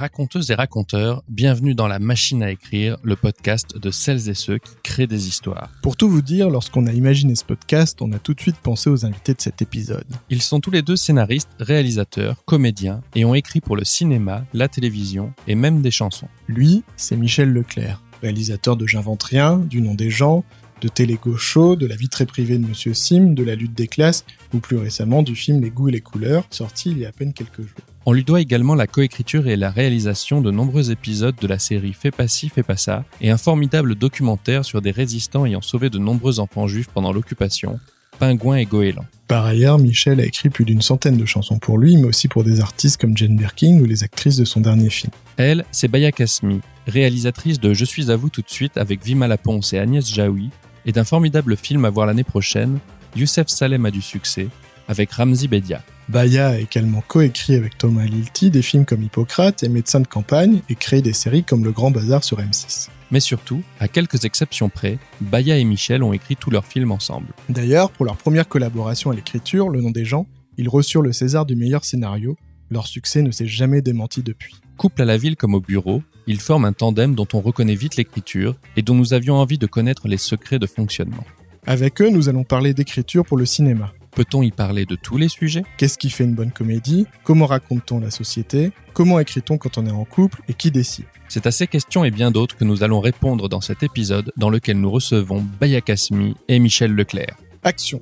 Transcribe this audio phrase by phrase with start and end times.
[0.00, 4.56] raconteuses et raconteurs, bienvenue dans la machine à écrire, le podcast de celles et ceux
[4.56, 5.68] qui créent des histoires.
[5.82, 8.88] Pour tout vous dire, lorsqu'on a imaginé ce podcast, on a tout de suite pensé
[8.88, 10.06] aux invités de cet épisode.
[10.30, 14.68] Ils sont tous les deux scénaristes, réalisateurs, comédiens et ont écrit pour le cinéma, la
[14.68, 16.28] télévision et même des chansons.
[16.48, 20.44] Lui, c'est Michel Leclerc, réalisateur de J'invente rien, du nom des gens,
[20.80, 23.86] de Télé Show, de la vie très privée de Monsieur Sim, de la lutte des
[23.86, 24.24] classes,
[24.54, 27.12] ou plus récemment du film Les goûts et les couleurs, sorti il y a à
[27.12, 27.89] peine quelques jours.
[28.06, 31.92] On lui doit également la coécriture et la réalisation de nombreux épisodes de la série
[31.92, 35.90] Fais pas ci, fais pas ça, et un formidable documentaire sur des résistants ayant sauvé
[35.90, 37.78] de nombreux enfants juifs pendant l'occupation,
[38.18, 39.04] Pingouin et Goéland.
[39.28, 42.42] Par ailleurs, Michel a écrit plus d'une centaine de chansons pour lui, mais aussi pour
[42.42, 45.12] des artistes comme Jane Birkin ou les actrices de son dernier film.
[45.36, 49.28] Elle, c'est Baya Kasmi, réalisatrice de Je suis à vous tout de suite avec Vima
[49.28, 50.50] Laponce et Agnès Jaoui,
[50.86, 52.78] et d'un formidable film à voir l'année prochaine,
[53.14, 54.48] Youssef Salem a du succès,
[54.88, 55.82] avec Ramzi Bedia.
[56.10, 60.60] Baya a également coécrit avec Thomas Lilti des films comme Hippocrate et Médecin de campagne
[60.68, 62.88] et créé des séries comme Le Grand Bazar sur M6.
[63.12, 67.28] Mais surtout, à quelques exceptions près, Baya et Michel ont écrit tous leurs films ensemble.
[67.48, 70.26] D'ailleurs, pour leur première collaboration à l'écriture, Le nom des gens,
[70.58, 72.36] ils reçurent le César du meilleur scénario.
[72.70, 74.56] Leur succès ne s'est jamais démenti depuis.
[74.78, 77.94] Couple à la ville comme au bureau, ils forment un tandem dont on reconnaît vite
[77.94, 81.24] l'écriture et dont nous avions envie de connaître les secrets de fonctionnement.
[81.68, 83.92] Avec eux, nous allons parler d'écriture pour le cinéma.
[84.12, 85.62] Peut-on y parler de tous les sujets?
[85.76, 87.06] Qu'est-ce qui fait une bonne comédie?
[87.24, 88.72] Comment raconte-t-on la société?
[88.92, 91.06] Comment écrit-on quand on est en couple Et qui décide?
[91.28, 94.50] C'est à ces questions et bien d'autres que nous allons répondre dans cet épisode dans
[94.50, 97.36] lequel nous recevons Baya Kasmi et Michel Leclerc.
[97.62, 98.00] Action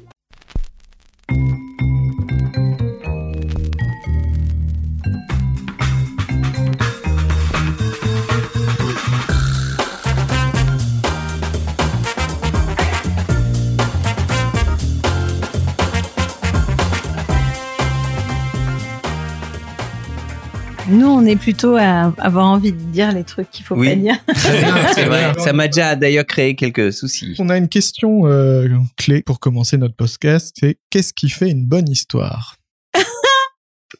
[20.90, 23.88] Nous, on est plutôt à avoir envie de dire les trucs qu'il faut Oui.
[23.90, 24.16] pas dire.
[24.94, 25.32] C'est vrai.
[25.38, 27.34] Ça m'a déjà d'ailleurs créé quelques soucis.
[27.38, 31.66] On a une question euh, clé pour commencer notre podcast, c'est qu'est-ce qui fait une
[31.66, 32.56] bonne histoire?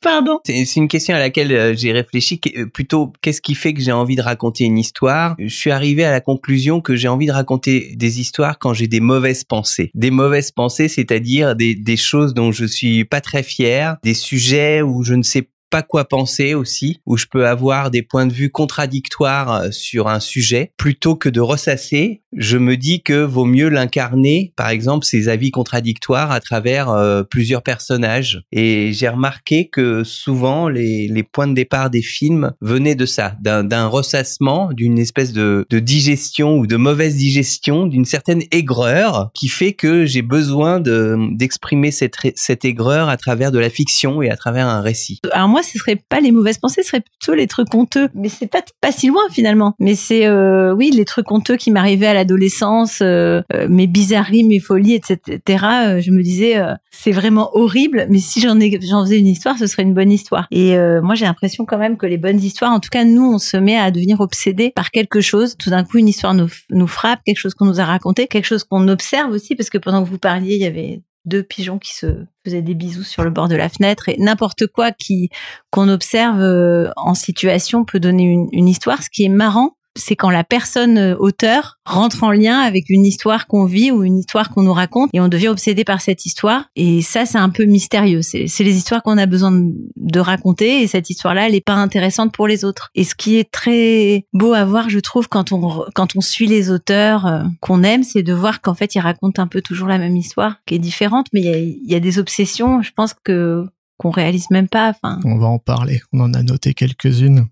[0.01, 0.39] Pardon.
[0.47, 2.41] C'est une question à laquelle euh, j'ai réfléchi.
[2.41, 5.35] Qu- euh, Plutôt, qu'est-ce qui fait que j'ai envie de raconter une histoire?
[5.39, 8.87] Je suis arrivé à la conclusion que j'ai envie de raconter des histoires quand j'ai
[8.87, 9.91] des mauvaises pensées.
[9.95, 14.81] Des mauvaises pensées, c'est-à-dire des, des choses dont je suis pas très fier, des sujets
[14.81, 18.33] où je ne sais pas quoi penser aussi, où je peux avoir des points de
[18.33, 23.45] vue contradictoires euh, sur un sujet, plutôt que de ressasser, je me dis que vaut
[23.45, 28.43] mieux l'incarner, par exemple, ces avis contradictoires à travers euh, plusieurs personnages.
[28.53, 33.35] Et j'ai remarqué que souvent, les, les points de départ des films venaient de ça,
[33.41, 39.49] d'un ressassement, d'une espèce de, de digestion ou de mauvaise digestion, d'une certaine aigreur qui
[39.49, 44.31] fait que j'ai besoin de d'exprimer cette, cette aigreur à travers de la fiction et
[44.31, 45.21] à travers un récit.
[45.33, 48.09] Alors moi, ce serait pas les mauvaises pensées, ce serait plutôt les trucs honteux.
[48.15, 49.75] Mais c'est pas pas si loin finalement.
[49.79, 54.45] Mais c'est euh, oui les trucs honteux qui m'arrivaient à l'adolescence, euh, euh, mes bizarreries,
[54.45, 55.65] mes folies, etc.
[55.87, 58.07] Euh, je me disais euh, c'est vraiment horrible.
[58.11, 60.47] Mais si j'en ai j'en faisais une histoire, ce serait une bonne histoire.
[60.51, 63.35] Et euh, moi j'ai l'impression quand même que les bonnes histoires, en tout cas nous,
[63.35, 65.57] on se met à devenir obsédé par quelque chose.
[65.59, 68.47] Tout d'un coup, une histoire nous nous frappe, quelque chose qu'on nous a raconté, quelque
[68.47, 71.79] chose qu'on observe aussi, parce que pendant que vous parliez, il y avait deux pigeons
[71.79, 75.31] qui se faisaient des bisous sur le bord de la fenêtre et n'importe quoi qui
[75.71, 79.03] qu'on observe euh, en situation peut donner une, une histoire.
[79.03, 83.05] Ce qui est marrant, c'est quand la personne euh, auteur rentre en lien avec une
[83.05, 86.27] histoire qu'on vit ou une histoire qu'on nous raconte et on devient obsédé par cette
[86.27, 86.65] histoire.
[86.77, 88.23] Et ça, c'est un peu mystérieux.
[88.23, 92.33] C'est les histoires qu'on a besoin de, raconter et cette histoire-là, elle est pas intéressante
[92.33, 92.91] pour les autres.
[92.97, 96.47] Et ce qui est très beau à voir, je trouve, quand on quand on suit
[96.47, 99.87] les auteurs euh, qu'on aime, c'est de voir qu'en fait, ils racontent un peu toujours
[99.87, 102.83] la même histoire, qui est différente, mais il y a, il y a des obsessions.
[102.83, 103.65] Je pense que
[103.99, 104.91] qu'on réalise même pas.
[104.91, 107.47] Enfin, On va en parler, on en a noté quelques-unes.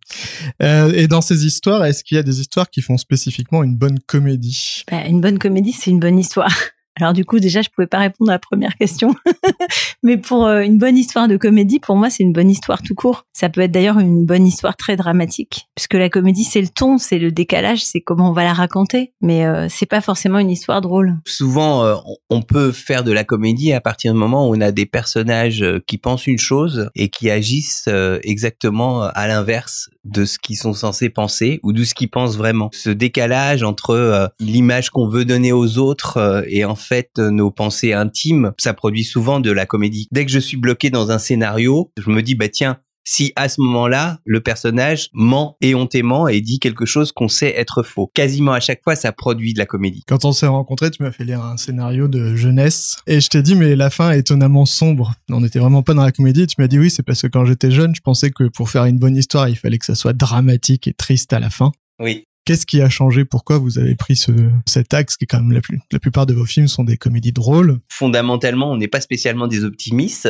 [0.62, 3.76] Euh, et dans ces histoires, est-ce qu'il y a des histoires qui font spécifiquement une
[3.76, 4.84] bonne comédie?
[4.90, 6.54] Bah, une bonne comédie, c'est une bonne histoire.
[6.98, 9.14] Alors du coup, déjà, je pouvais pas répondre à la première question.
[10.02, 12.94] Mais pour euh, une bonne histoire de comédie, pour moi, c'est une bonne histoire tout
[12.94, 13.24] court.
[13.32, 16.96] Ça peut être d'ailleurs une bonne histoire très dramatique, puisque la comédie, c'est le ton,
[16.96, 19.12] c'est le décalage, c'est comment on va la raconter.
[19.20, 21.16] Mais euh, c'est pas forcément une histoire drôle.
[21.26, 21.96] Souvent, euh,
[22.30, 25.64] on- peut faire de la comédie à partir du moment où on a des personnages
[25.88, 27.88] qui pensent une chose et qui agissent
[28.22, 32.70] exactement à l'inverse de ce qu'ils sont censés penser ou de ce qu'ils pensent vraiment.
[32.72, 36.85] Ce décalage entre l'image qu'on veut donner aux autres et en fait
[37.18, 40.08] euh, nos pensées intimes, ça produit souvent de la comédie.
[40.12, 42.78] Dès que je suis bloqué dans un scénario, je me dis bah tiens,
[43.08, 47.84] si à ce moment-là, le personnage ment éhontément et dit quelque chose qu'on sait être
[47.84, 48.10] faux.
[48.12, 50.02] Quasiment à chaque fois, ça produit de la comédie.
[50.08, 53.42] Quand on s'est rencontrés, tu m'as fait lire un scénario de jeunesse et je t'ai
[53.42, 55.14] dit mais la fin est étonnamment sombre.
[55.30, 56.46] On n'était vraiment pas dans la comédie.
[56.48, 58.84] tu m'as dit oui, c'est parce que quand j'étais jeune, je pensais que pour faire
[58.84, 61.70] une bonne histoire, il fallait que ça soit dramatique et triste à la fin.
[62.00, 62.24] Oui.
[62.46, 63.24] Qu'est-ce qui a changé?
[63.24, 64.30] Pourquoi vous avez pris ce,
[64.66, 66.96] cet axe qui est quand même la, plus, la plupart de vos films sont des
[66.96, 67.80] comédies drôles?
[67.88, 70.28] Fondamentalement, on n'est pas spécialement des optimistes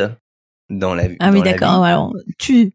[0.71, 1.83] dans la Ah oui, d'accord.
[1.83, 2.73] Alors, tu,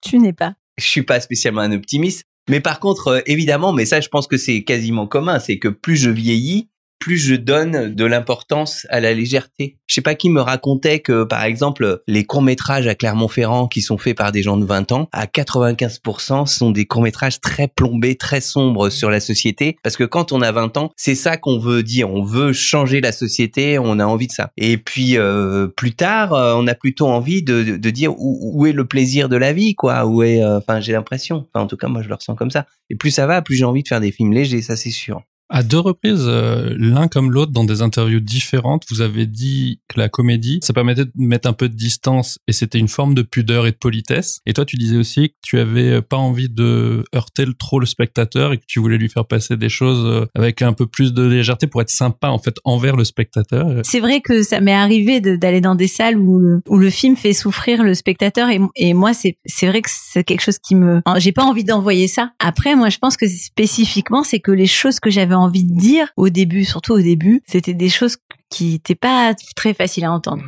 [0.00, 0.56] tu n'es pas.
[0.76, 2.24] Je suis pas spécialement un optimiste.
[2.48, 5.68] Mais par contre, euh, évidemment, mais ça, je pense que c'est quasiment commun, c'est que
[5.68, 6.68] plus je vieillis,
[7.00, 9.78] plus je donne de l'importance à la légèreté.
[9.86, 13.98] Je sais pas qui me racontait que, par exemple, les courts-métrages à Clermont-Ferrand qui sont
[13.98, 18.42] faits par des gens de 20 ans, à 95% sont des courts-métrages très plombés, très
[18.42, 19.76] sombres sur la société.
[19.82, 22.10] Parce que quand on a 20 ans, c'est ça qu'on veut dire.
[22.10, 24.50] On veut changer la société, on a envie de ça.
[24.58, 28.72] Et puis, euh, plus tard, euh, on a plutôt envie de, de dire où, est
[28.72, 30.04] le plaisir de la vie, quoi.
[30.04, 31.46] Où est, euh, enfin, j'ai l'impression.
[31.54, 32.66] Enfin, en tout cas, moi, je le ressens comme ça.
[32.90, 35.22] Et plus ça va, plus j'ai envie de faire des films légers, ça c'est sûr.
[35.52, 39.98] À deux reprises, euh, l'un comme l'autre, dans des interviews différentes, vous avez dit que
[39.98, 43.22] la comédie, ça permettait de mettre un peu de distance et c'était une forme de
[43.22, 44.38] pudeur et de politesse.
[44.46, 48.52] Et toi, tu disais aussi que tu avais pas envie de heurter trop le spectateur
[48.52, 51.24] et que tu voulais lui faire passer des choses euh, avec un peu plus de
[51.24, 53.80] légèreté pour être sympa, en fait, envers le spectateur.
[53.82, 57.16] C'est vrai que ça m'est arrivé d'aller dans des salles où le, où le film
[57.16, 61.00] fait souffrir le spectateur et, et moi, c'est vrai que c'est quelque chose qui me,
[61.16, 62.30] j'ai pas envie d'envoyer ça.
[62.38, 66.08] Après, moi, je pense que spécifiquement, c'est que les choses que j'avais envie de dire
[66.16, 68.16] au début, surtout au début, c'était des choses
[68.50, 70.42] qui n'étaient pas très faciles à entendre.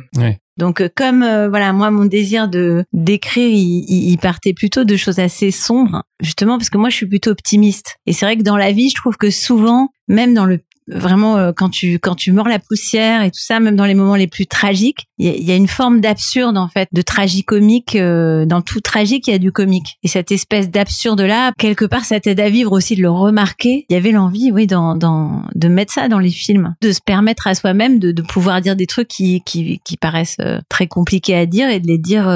[0.57, 4.95] Donc euh, comme euh, voilà moi mon désir de d'écrire il, il, partait plutôt de
[4.95, 7.95] choses assez sombres justement parce que moi je suis plutôt optimiste.
[8.05, 11.37] Et c'est vrai que dans la vie je trouve que souvent même dans le vraiment
[11.37, 14.15] euh, quand tu quand tu mords la poussière et tout ça, même dans les moments
[14.15, 17.95] les plus tragiques, il y, a une forme d'absurde en fait, de tragicomique.
[17.95, 19.97] Euh, dans tout tragique, il y a du comique.
[20.03, 23.85] Et cette espèce d'absurde là, quelque part, ça t'aide à vivre aussi de le remarquer.
[23.89, 27.47] Il y avait l'envie, oui, dans, de mettre ça dans les films, de se permettre
[27.47, 31.79] à soi-même de, pouvoir dire des trucs qui paraissent euh, très compliqués à dire et
[31.79, 32.29] de les dire,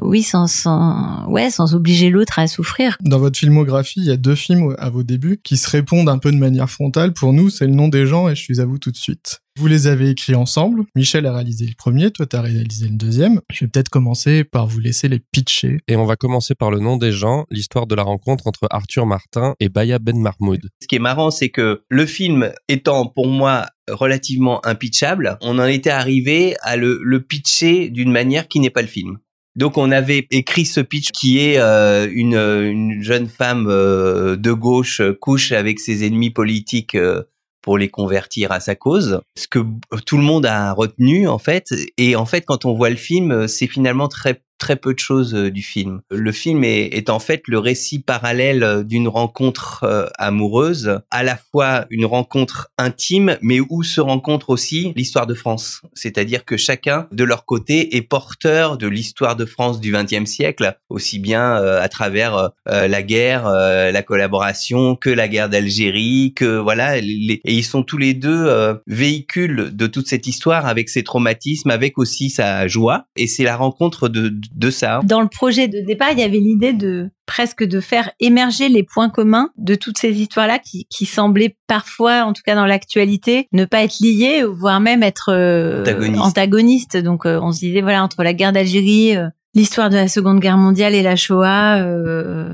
[0.00, 2.96] oui, sans sans ouais, sans obliger l'autre à souffrir.
[3.00, 6.18] Dans votre filmographie, il y a deux films à vos débuts qui se répondent un
[6.18, 7.12] peu de manière frontale.
[7.12, 9.42] Pour nous, c'est le nom des gens et je suis à vous tout de suite.
[9.58, 10.84] Vous les avez écrits ensemble.
[10.96, 13.40] Michel a réalisé le premier, toi t'as réalisé le deuxième.
[13.52, 15.80] Je vais peut-être commencer par vous laisser les pitcher.
[15.88, 19.04] Et on va commencer par le nom des gens, l'histoire de la rencontre entre Arthur
[19.04, 20.70] Martin et Baya Ben Mahmoud.
[20.80, 25.66] Ce qui est marrant, c'est que le film étant pour moi relativement impitchable, on en
[25.66, 29.18] était arrivé à le, le pitcher d'une manière qui n'est pas le film.
[29.54, 34.52] Donc on avait écrit ce pitch qui est euh, une, une, jeune femme euh, de
[34.52, 37.22] gauche couche avec ses ennemis politiques euh,
[37.62, 39.20] pour les convertir à sa cause.
[39.36, 39.60] Ce que
[40.04, 43.48] tout le monde a retenu en fait, et en fait quand on voit le film,
[43.48, 46.02] c'est finalement très très peu de choses euh, du film.
[46.08, 51.36] Le film est, en fait le récit parallèle euh, d'une rencontre euh, amoureuse, à la
[51.36, 55.82] fois une rencontre intime, mais où se rencontre aussi l'histoire de France.
[55.94, 60.76] C'est-à-dire que chacun, de leur côté, est porteur de l'histoire de France du XXe siècle,
[60.88, 67.40] aussi bien à travers la guerre, la collaboration, que la guerre d'Algérie, que voilà, et
[67.44, 72.30] ils sont tous les deux véhicules de toute cette histoire avec ses traumatismes, avec aussi
[72.30, 73.06] sa joie.
[73.16, 74.32] Et c'est la rencontre de
[74.70, 75.00] ça.
[75.04, 78.82] Dans le projet de départ, il y avait l'idée de presque de faire émerger les
[78.82, 83.48] points communs de toutes ces histoires-là qui, qui semblaient parfois, en tout cas dans l'actualité,
[83.52, 85.84] ne pas être liées, voire même être euh,
[86.18, 86.96] antagonistes.
[86.96, 90.40] Donc euh, on se disait, voilà, entre la guerre d'Algérie, euh, l'histoire de la Seconde
[90.40, 92.48] Guerre mondiale et la Shoah, euh,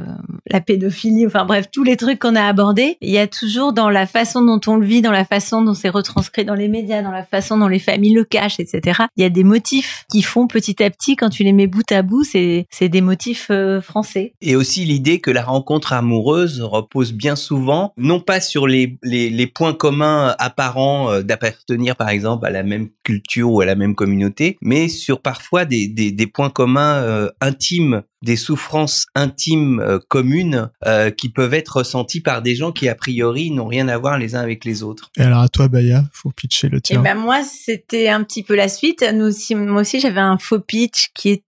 [0.50, 3.90] la pédophilie, enfin bref, tous les trucs qu'on a abordés, il y a toujours dans
[3.90, 7.02] la façon dont on le vit, dans la façon dont c'est retranscrit dans les médias,
[7.02, 9.02] dans la façon dont les familles le cachent, etc.
[9.16, 11.90] Il y a des motifs qui font petit à petit, quand tu les mets bout
[11.92, 14.34] à bout, c'est c'est des motifs euh, français.
[14.40, 19.30] Et aussi l'idée que la rencontre amoureuse repose bien souvent, non pas sur les les,
[19.30, 23.74] les points communs apparents euh, d'appartenir par exemple à la même culture ou à la
[23.74, 29.80] même communauté, mais sur parfois des des, des points communs euh, intimes, des souffrances intimes
[29.80, 33.88] euh, communes euh, qui peuvent être ressenties par des gens qui a priori n'ont rien
[33.88, 35.10] à voir les uns avec les autres.
[35.16, 36.96] Et alors à toi Baya, faut pitcher le tien.
[36.96, 39.04] Et eh ben moi c'était un petit peu la suite.
[39.14, 41.42] Nous aussi, moi aussi j'avais un faux pitch qui est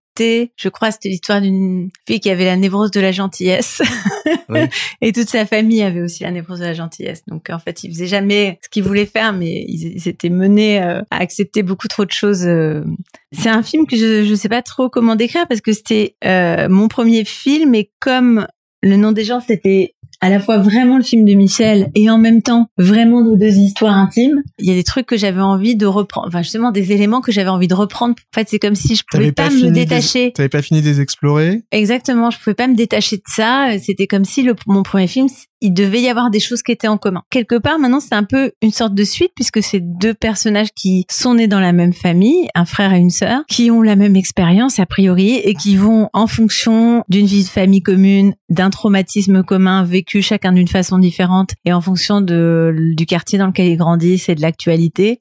[0.56, 3.82] je crois, c'était l'histoire d'une fille qui avait la névrose de la gentillesse.
[5.00, 7.22] et toute sa famille avait aussi la névrose de la gentillesse.
[7.26, 11.02] Donc, en fait, ils faisaient jamais ce qu'ils voulaient faire, mais ils, étaient menés euh,
[11.10, 12.46] à accepter beaucoup trop de choses.
[12.46, 12.84] Euh.
[13.32, 16.68] C'est un film que je ne sais pas trop comment décrire parce que c'était euh,
[16.68, 18.46] mon premier film et comme
[18.82, 22.18] le nom des gens, c'était à la fois vraiment le film de Michel et en
[22.18, 24.42] même temps vraiment nos deux histoires intimes.
[24.58, 27.32] Il y a des trucs que j'avais envie de reprendre, enfin justement des éléments que
[27.32, 28.14] j'avais envie de reprendre.
[28.14, 30.32] En fait, c'est comme si je pouvais pas, pas me détacher.
[30.32, 33.68] T'avais pas fini de les explorer Exactement, je pouvais pas me détacher de ça.
[33.82, 35.28] C'était comme si le, mon premier film,
[35.60, 37.22] il devait y avoir des choses qui étaient en commun.
[37.30, 41.04] Quelque part, maintenant, c'est un peu une sorte de suite puisque c'est deux personnages qui
[41.10, 44.16] sont nés dans la même famille, un frère et une sœur, qui ont la même
[44.16, 49.42] expérience a priori et qui vont, en fonction d'une vie de famille commune, d'un traumatisme
[49.42, 53.76] commun vécu chacun d'une façon différente et en fonction de, du quartier dans lequel ils
[53.76, 55.20] grandissent et de l'actualité,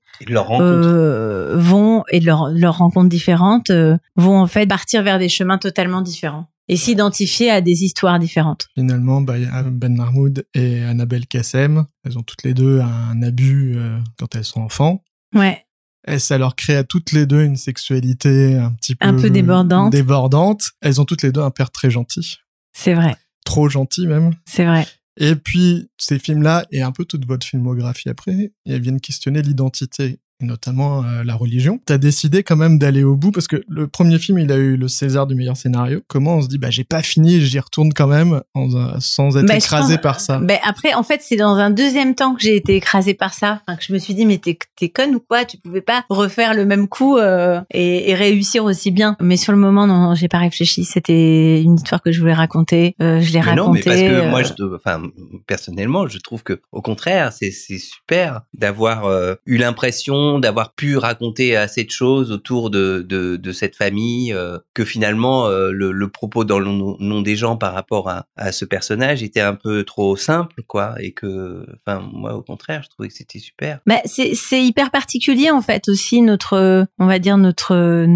[0.62, 5.30] euh, vont et de leur- leurs rencontres différentes euh, vont en fait partir vers des
[5.30, 8.68] chemins totalement différents et s'identifier à des histoires différentes.
[8.76, 9.34] Finalement, bah,
[9.66, 14.46] Ben Mahmoud et Annabelle Kassem, elles ont toutes les deux un abus euh, quand elles
[14.46, 15.04] sont enfants.
[15.36, 15.66] Ouais.
[16.08, 19.06] Et ça leur crée à toutes les deux une sexualité un petit peu...
[19.06, 19.92] Un peu débordante.
[19.92, 20.62] Débordante.
[20.82, 22.38] Elles ont toutes les deux un père très gentil.
[22.72, 24.36] C'est vrai, Trop gentil même.
[24.46, 24.88] c'est vrai.
[25.18, 30.20] Et puis, ces films-là, et un peu toute votre filmographie après, elles viennent questionner l'identité,
[30.42, 31.80] et notamment euh, la religion.
[31.86, 34.78] T'as décidé quand même d'aller au bout, parce que le premier film, il a eu
[34.78, 36.02] le César du meilleur scénario.
[36.08, 39.38] Comment on se dit, bah j'ai pas fini, j'y retourne quand même, en, euh, sans
[39.38, 42.36] être Bah, écrasé pense- par ça Ben après, en fait, c'est dans un deuxième temps
[42.36, 43.62] que j'ai été écrasée par ça.
[43.68, 45.46] Enfin, que je me suis dit, mais t'es t'es conne ou quoi?
[45.46, 49.18] Tu pouvais pas refaire le même coup euh, et, et réussir aussi bien.
[49.22, 50.86] Mais sur le moment, non, j'ai pas réfléchi.
[50.86, 52.96] C'était une histoire que je voulais raconter.
[53.02, 53.84] Euh, je l'ai Mais non, mais racontée.
[53.84, 55.02] parce que euh, moi, je, enfin,
[55.48, 60.98] personnellement, je trouve que, au contraire, c'est c'est super d'avoir euh, eu l'impression d'avoir pu
[60.98, 66.44] raconter assez de choses autour de de, cette famille euh, que finalement euh, le, propos
[66.44, 70.62] dans le nom, des gens par rapport à, ce personnage était un peu trop simple,
[70.68, 73.80] quoi, et que, enfin, moi, au contraire, je trouvais que c'était super.
[73.88, 78.08] Bah, c'est hyper particulier en fait aussi notre on va dire notre euh,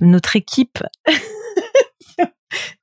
[0.00, 0.82] notre équipe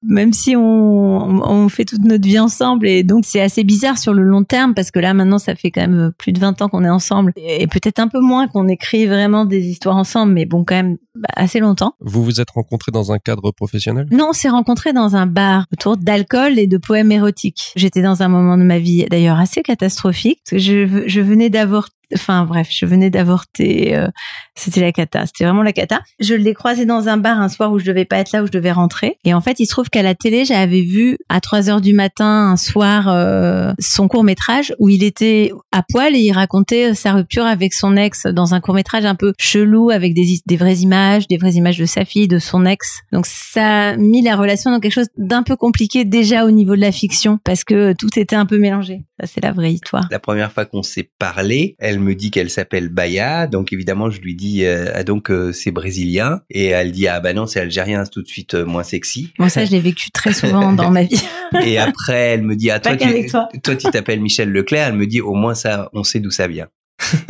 [0.01, 4.13] même si on, on fait toute notre vie ensemble et donc c'est assez bizarre sur
[4.13, 6.70] le long terme parce que là maintenant ça fait quand même plus de 20 ans
[6.70, 10.46] qu'on est ensemble et peut-être un peu moins qu'on écrit vraiment des histoires ensemble mais
[10.46, 11.93] bon quand même bah, assez longtemps.
[12.00, 14.08] Vous vous êtes rencontrés dans un cadre professionnel?
[14.12, 17.72] Non, on s'est rencontrés dans un bar autour d'alcool et de poèmes érotiques.
[17.75, 20.39] J'étais dans un moment de ma vie d'ailleurs assez catastrophique.
[20.50, 23.96] parce que Je, je venais d'avorter, enfin bref, je venais d'avorter.
[23.96, 24.08] euh,
[24.56, 26.02] c'était la cata, c'était vraiment la cata.
[26.20, 28.48] Je l'ai croisé dans un bar un soir où je devais pas être là, où
[28.48, 29.18] je devais rentrer.
[29.24, 31.94] Et en fait, il se trouve qu'à la télé, j'avais vu à 3 heures du
[31.94, 36.94] matin un soir euh, son court métrage où il était à poil et il racontait
[36.94, 40.58] sa rupture avec son ex dans un court métrage un peu chelou avec des, des
[40.58, 43.02] vraies images, des vraies images de sa fille, de son ex.
[43.12, 46.76] Donc ça a mis la relation dans quelque chose d'un peu compliqué déjà au niveau
[46.76, 49.06] de la fiction parce que tout était un peu mélangé.
[49.24, 50.06] Ça c'est la vraie histoire.
[50.12, 54.20] La première fois qu'on s'est parlé, elle me dit qu'elle s'appelle Baya, donc évidemment je
[54.20, 57.62] lui dis euh, ah donc euh, c'est brésilien et elle dit ah bah non c'est
[57.62, 59.32] algérien, c'est tout de suite euh, moins sexy.
[59.39, 61.24] Bon ça je l'ai vécu très souvent dans ma vie.
[61.65, 63.48] Et après, elle me dit, ah, toi, tu, toi.
[63.63, 64.88] toi, tu t'appelles Michel Leclerc.
[64.88, 66.68] Elle me dit, au moins ça, on sait d'où ça vient.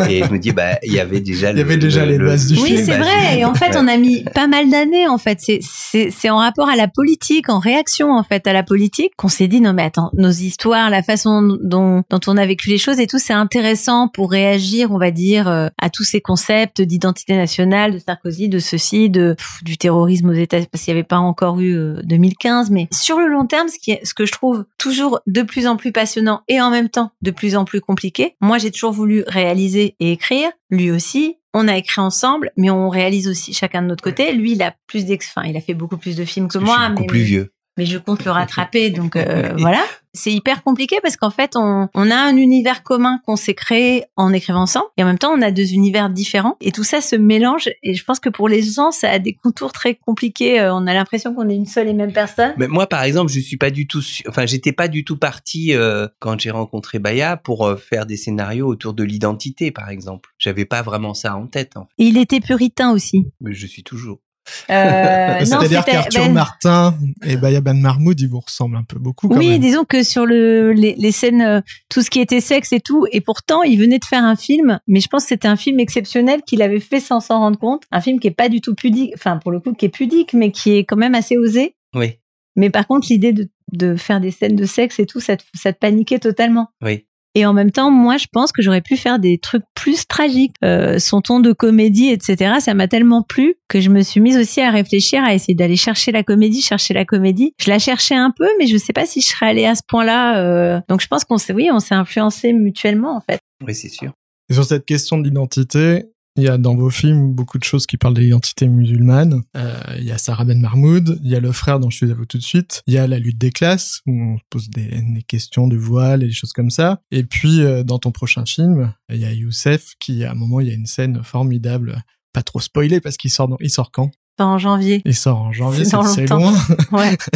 [0.08, 2.48] Et je me dis, bah, il y avait déjà Il y avait déjà les bases
[2.48, 2.86] du Oui, film.
[2.86, 3.40] c'est bases vrai.
[3.40, 5.08] Et en fait, on a mis pas mal d'années.
[5.08, 8.54] En fait, c'est c'est c'est en rapport à la politique, en réaction en fait à
[8.54, 12.38] la politique, qu'on s'est dit non mais attends, nos histoires, la façon dont dont on
[12.38, 15.90] a vécu les choses et tout, c'est intéressant pour réagir, on va dire, euh, à
[15.90, 20.60] tous ces concepts d'identité nationale, de Sarkozy, de ceci, de pff, du terrorisme aux États,
[20.72, 22.70] parce qu'il n'y avait pas encore eu euh, 2015.
[22.70, 25.68] Mais sur le long terme, ce qui est ce que je trouve toujours de plus
[25.68, 28.36] en plus passionnant et en même temps de plus en plus compliqué.
[28.42, 30.50] Moi, j'ai toujours voulu réaliser et écrire.
[30.70, 31.38] Lui aussi.
[31.56, 34.34] On a écrit ensemble, mais on réalise aussi chacun de notre côté.
[34.34, 36.66] Lui, il a plus d'ex, enfin, il a fait beaucoup plus de films que Je
[36.66, 37.54] moi, suis beaucoup mais, plus vieux.
[37.78, 38.90] Mais je compte le rattraper.
[38.90, 43.20] Donc euh, voilà, c'est hyper compliqué parce qu'en fait, on, on a un univers commun
[43.26, 46.56] qu'on s'est créé en écrivant ensemble, et en même temps, on a deux univers différents,
[46.62, 47.70] et tout ça se mélange.
[47.82, 50.60] Et je pense que pour les gens, ça a des contours très compliqués.
[50.60, 52.54] Euh, On a l'impression qu'on est une seule et même personne.
[52.58, 55.18] Mais moi, par exemple, je suis pas du tout, su- enfin, j'étais pas du tout
[55.18, 59.90] parti euh, quand j'ai rencontré Baya pour euh, faire des scénarios autour de l'identité, par
[59.90, 60.30] exemple.
[60.38, 61.76] J'avais pas vraiment ça en tête.
[61.76, 61.90] En fait.
[62.04, 63.26] Et il était puritain aussi.
[63.42, 64.20] Mais je suis toujours.
[64.70, 69.28] Euh, C'est-à-dire qu'Arthur ben, Martin et Baya Ben Mahmoud, ils vous ressemblent un peu beaucoup
[69.28, 69.60] quand Oui, même.
[69.62, 73.06] disons que sur le, les, les scènes, euh, tout ce qui était sexe et tout,
[73.12, 75.80] et pourtant il venait de faire un film, mais je pense que c'était un film
[75.80, 78.76] exceptionnel qu'il avait fait sans s'en rendre compte, un film qui est pas du tout
[78.76, 81.76] pudique, enfin pour le coup qui est pudique, mais qui est quand même assez osé.
[81.96, 82.20] Oui,
[82.56, 85.44] Mais par contre l'idée de, de faire des scènes de sexe et tout, ça te,
[85.54, 86.68] ça te paniquait totalement.
[86.84, 87.06] oui.
[87.36, 90.54] Et en même temps, moi, je pense que j'aurais pu faire des trucs plus tragiques.
[90.64, 94.38] Euh, son ton de comédie, etc., ça m'a tellement plu que je me suis mise
[94.38, 97.54] aussi à réfléchir, à essayer d'aller chercher la comédie, chercher la comédie.
[97.60, 99.82] Je la cherchais un peu, mais je sais pas si je serais allée à ce
[99.88, 100.44] point-là.
[100.44, 100.80] euh.
[100.90, 103.40] Donc, je pense qu'on s'est, oui, on s'est influencé mutuellement, en fait.
[103.66, 104.12] Oui, c'est sûr.
[104.50, 107.86] Et sur cette question de l'identité, Il y a dans vos films beaucoup de choses
[107.86, 109.44] qui parlent de l'identité musulmane.
[109.56, 112.12] Euh, il y a Sarah Ben Mahmoud, il y a le frère dont je suis
[112.12, 114.70] à vous tout de suite, il y a la lutte des classes où on pose
[114.70, 117.02] des, questions de voile et des choses comme ça.
[117.12, 120.60] Et puis euh, dans ton prochain film, il y a Youssef qui à un moment
[120.60, 122.04] il y a une scène formidable.
[122.34, 124.10] Pas trop spoilé parce qu'il sort dans, il sort quand?
[124.40, 125.02] En janvier.
[125.06, 126.54] Il sort en janvier, C'est loin.
[126.92, 127.18] Ouais.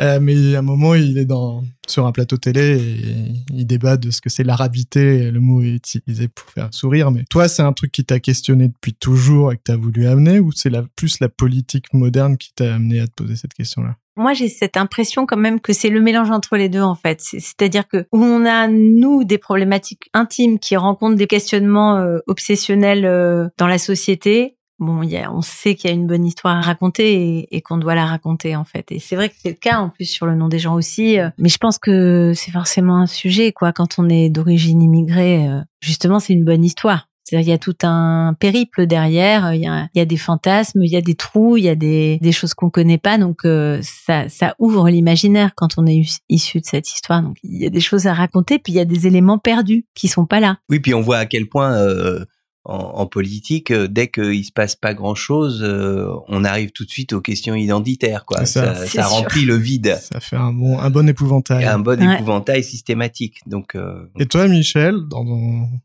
[0.00, 3.96] Euh, mais à un moment, il est dans sur un plateau télé et il débat
[3.96, 5.30] de ce que c'est l'arabité.
[5.30, 7.10] Le mot est utilisé pour faire sourire.
[7.10, 10.40] Mais toi, c'est un truc qui t'a questionné depuis toujours et que t'as voulu amener,
[10.40, 13.96] ou c'est la, plus la politique moderne qui t'a amené à te poser cette question-là?
[14.16, 17.20] Moi, j'ai cette impression quand même que c'est le mélange entre les deux, en fait.
[17.20, 22.18] C'est- C'est-à-dire que où on a, nous, des problématiques intimes qui rencontrent des questionnements euh,
[22.26, 26.24] obsessionnels euh, dans la société, bon, y a, on sait qu'il y a une bonne
[26.24, 28.90] histoire à raconter et, qu'on doit la raconter, en fait.
[28.90, 31.18] Et c'est vrai que c'est le cas, en plus, sur le nom des gens aussi.
[31.18, 33.72] euh, mais je pense que c'est forcément un sujet, quoi.
[33.72, 37.08] Quand on est d'origine immigrée, euh, justement, c'est une bonne histoire.
[37.24, 40.96] C'est-à-dire, il y a tout un périple derrière, il y a, des fantasmes, il y
[40.96, 44.54] a des trous, il y a des, choses qu'on connaît pas, donc euh, ça, ça
[44.58, 47.22] ouvre l'imaginaire quand on est is- issu de cette histoire.
[47.22, 49.86] Donc il y a des choses à raconter, puis il y a des éléments perdus
[49.94, 50.58] qui sont pas là.
[50.68, 52.26] Oui, puis on voit à quel point euh,
[52.64, 56.90] en, en politique, euh, dès qu'il se passe pas grand-chose, euh, on arrive tout de
[56.90, 58.24] suite aux questions identitaires.
[58.24, 58.46] Quoi.
[58.46, 58.74] Ça.
[59.02, 59.98] Remplit le vide.
[60.00, 61.62] Ça fait un bon, un bon épouvantail.
[61.64, 62.14] Et un bon Ouais.
[62.14, 63.40] épouvantail systématique.
[63.46, 65.24] Donc, euh, Et toi, Michel, dans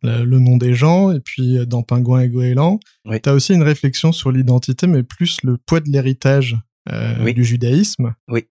[0.03, 3.19] le, le nom des gens, et puis dans Pingouin et Goéland, Oui.
[3.21, 6.57] t'as aussi une réflexion sur l'identité, mais plus le poids de l'héritage
[6.91, 7.33] euh, Oui.
[7.33, 8.13] du judaïsme.
[8.29, 8.45] Oui.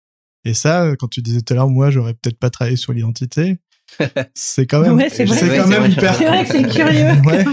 [0.44, 3.58] Et ça, quand tu disais tout à l'heure, moi, j'aurais peut-être pas travaillé sur l'identité.
[4.34, 5.36] C'est quand même, Ouais, c'est vrai.
[5.36, 6.14] c'est Ouais, quand même hyper.
[6.14, 7.44] C'est vrai que c'est curieux Ouais.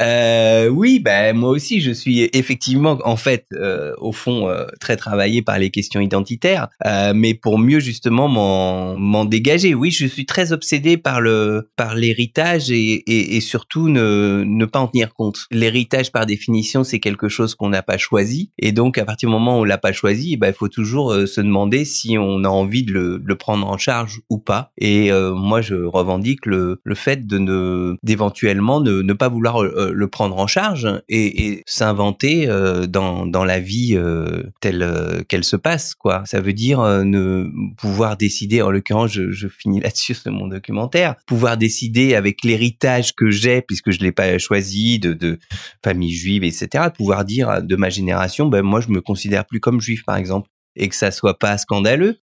[0.00, 4.96] Euh, oui, ben moi aussi, je suis effectivement, en fait, euh, au fond, euh, très
[4.96, 9.74] travaillé par les questions identitaires, euh, mais pour mieux justement m'en dégager.
[9.74, 14.64] Oui, je suis très obsédé par le par l'héritage et, et, et surtout ne ne
[14.66, 15.46] pas en tenir compte.
[15.50, 19.32] L'héritage, par définition, c'est quelque chose qu'on n'a pas choisi, et donc à partir du
[19.32, 22.44] moment où on l'a pas choisi, ben il faut toujours euh, se demander si on
[22.44, 24.72] a envie de le, de le prendre en charge ou pas.
[24.78, 29.56] Et euh, moi, je revendique le le fait de ne d'éventuellement ne, ne pas vouloir
[29.86, 34.82] euh, le prendre en charge et, et s'inventer euh, dans dans la vie euh, telle
[34.82, 36.22] euh, qu'elle se passe quoi.
[36.26, 40.48] Ça veut dire euh, ne pouvoir décider en l'occurrence je, je finis là-dessus c'est mon
[40.48, 45.38] documentaire, pouvoir décider avec l'héritage que j'ai puisque je l'ai pas choisi de de
[45.84, 46.86] famille juive etc.
[46.94, 50.48] pouvoir dire de ma génération ben moi je me considère plus comme juif par exemple
[50.76, 52.18] et que ça soit pas scandaleux.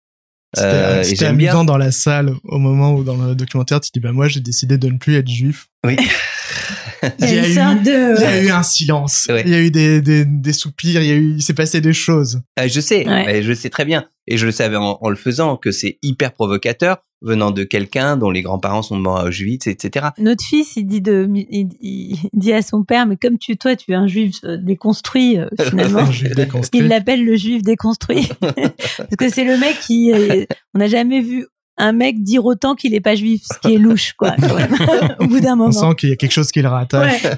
[0.53, 1.51] C'était Euh, c'était bien.
[1.51, 4.41] amusant dans la salle au moment où dans le documentaire tu dis bah moi j'ai
[4.41, 5.67] décidé de ne plus être juif.
[5.85, 5.95] Oui.
[7.19, 8.45] Il y a une eu- sorte il y a de...
[8.47, 9.43] eu un silence, Ouais.
[9.45, 11.81] il y a eu des, des, des soupirs, il y a eu, il s'est passé
[11.81, 12.41] des choses.
[12.59, 13.41] Euh, je sais, Ouais.
[13.41, 14.05] je sais très bien.
[14.27, 18.17] Et je le savais en, en le faisant que c'est hyper provocateur venant de quelqu'un
[18.17, 20.07] dont les grands-parents sont morts à Auschwitz, etc.
[20.17, 23.75] Notre fils, il dit de, il, il dit à son père, mais comme tu, toi,
[23.75, 25.99] tu es un juif euh, déconstruit euh, finalement.
[25.99, 26.81] Un juif déconstruit.
[26.81, 28.27] Il l'appelle le juif déconstruit.
[28.41, 31.45] Parce que c'est le mec qui, euh, on n'a jamais vu
[31.81, 34.75] un mec dire autant qu'il est pas juif, ce qui est louche, quoi, quand même,
[35.19, 35.71] au bout d'un On moment.
[35.71, 37.23] sent qu'il y a quelque chose qui le rattache.
[37.23, 37.37] Ouais.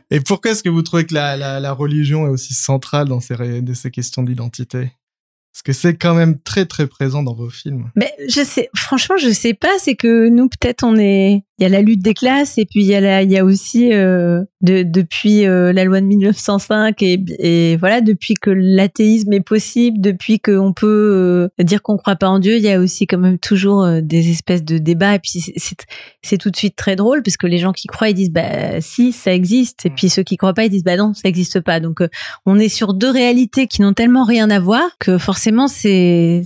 [0.10, 3.20] Et pourquoi est-ce que vous trouvez que la, la, la religion est aussi centrale dans
[3.20, 4.92] ces, de ces questions d'identité?
[5.52, 7.90] Parce que c'est quand même très très présent dans vos films.
[7.96, 9.72] Mais je sais, franchement, je sais pas.
[9.80, 11.42] C'est que nous, peut-être, on est.
[11.60, 13.36] Il y a la lutte des classes et puis il y a la, il y
[13.36, 18.48] a aussi euh, de, depuis euh, la loi de 1905 et, et voilà, depuis que
[18.48, 22.70] l'athéisme est possible, depuis qu'on peut euh, dire qu'on croit pas en Dieu, il y
[22.70, 25.16] a aussi quand même toujours euh, des espèces de débats.
[25.16, 25.40] Et puis
[26.22, 28.80] c'est- tout de suite très drôle parce que les gens qui croient ils disent bah
[28.80, 31.60] si ça existe et puis ceux qui croient pas ils disent bah non ça existe
[31.60, 31.78] pas.
[31.80, 32.08] Donc euh,
[32.46, 36.42] on est sur deux réalités qui n'ont tellement rien à voir que forcément c'est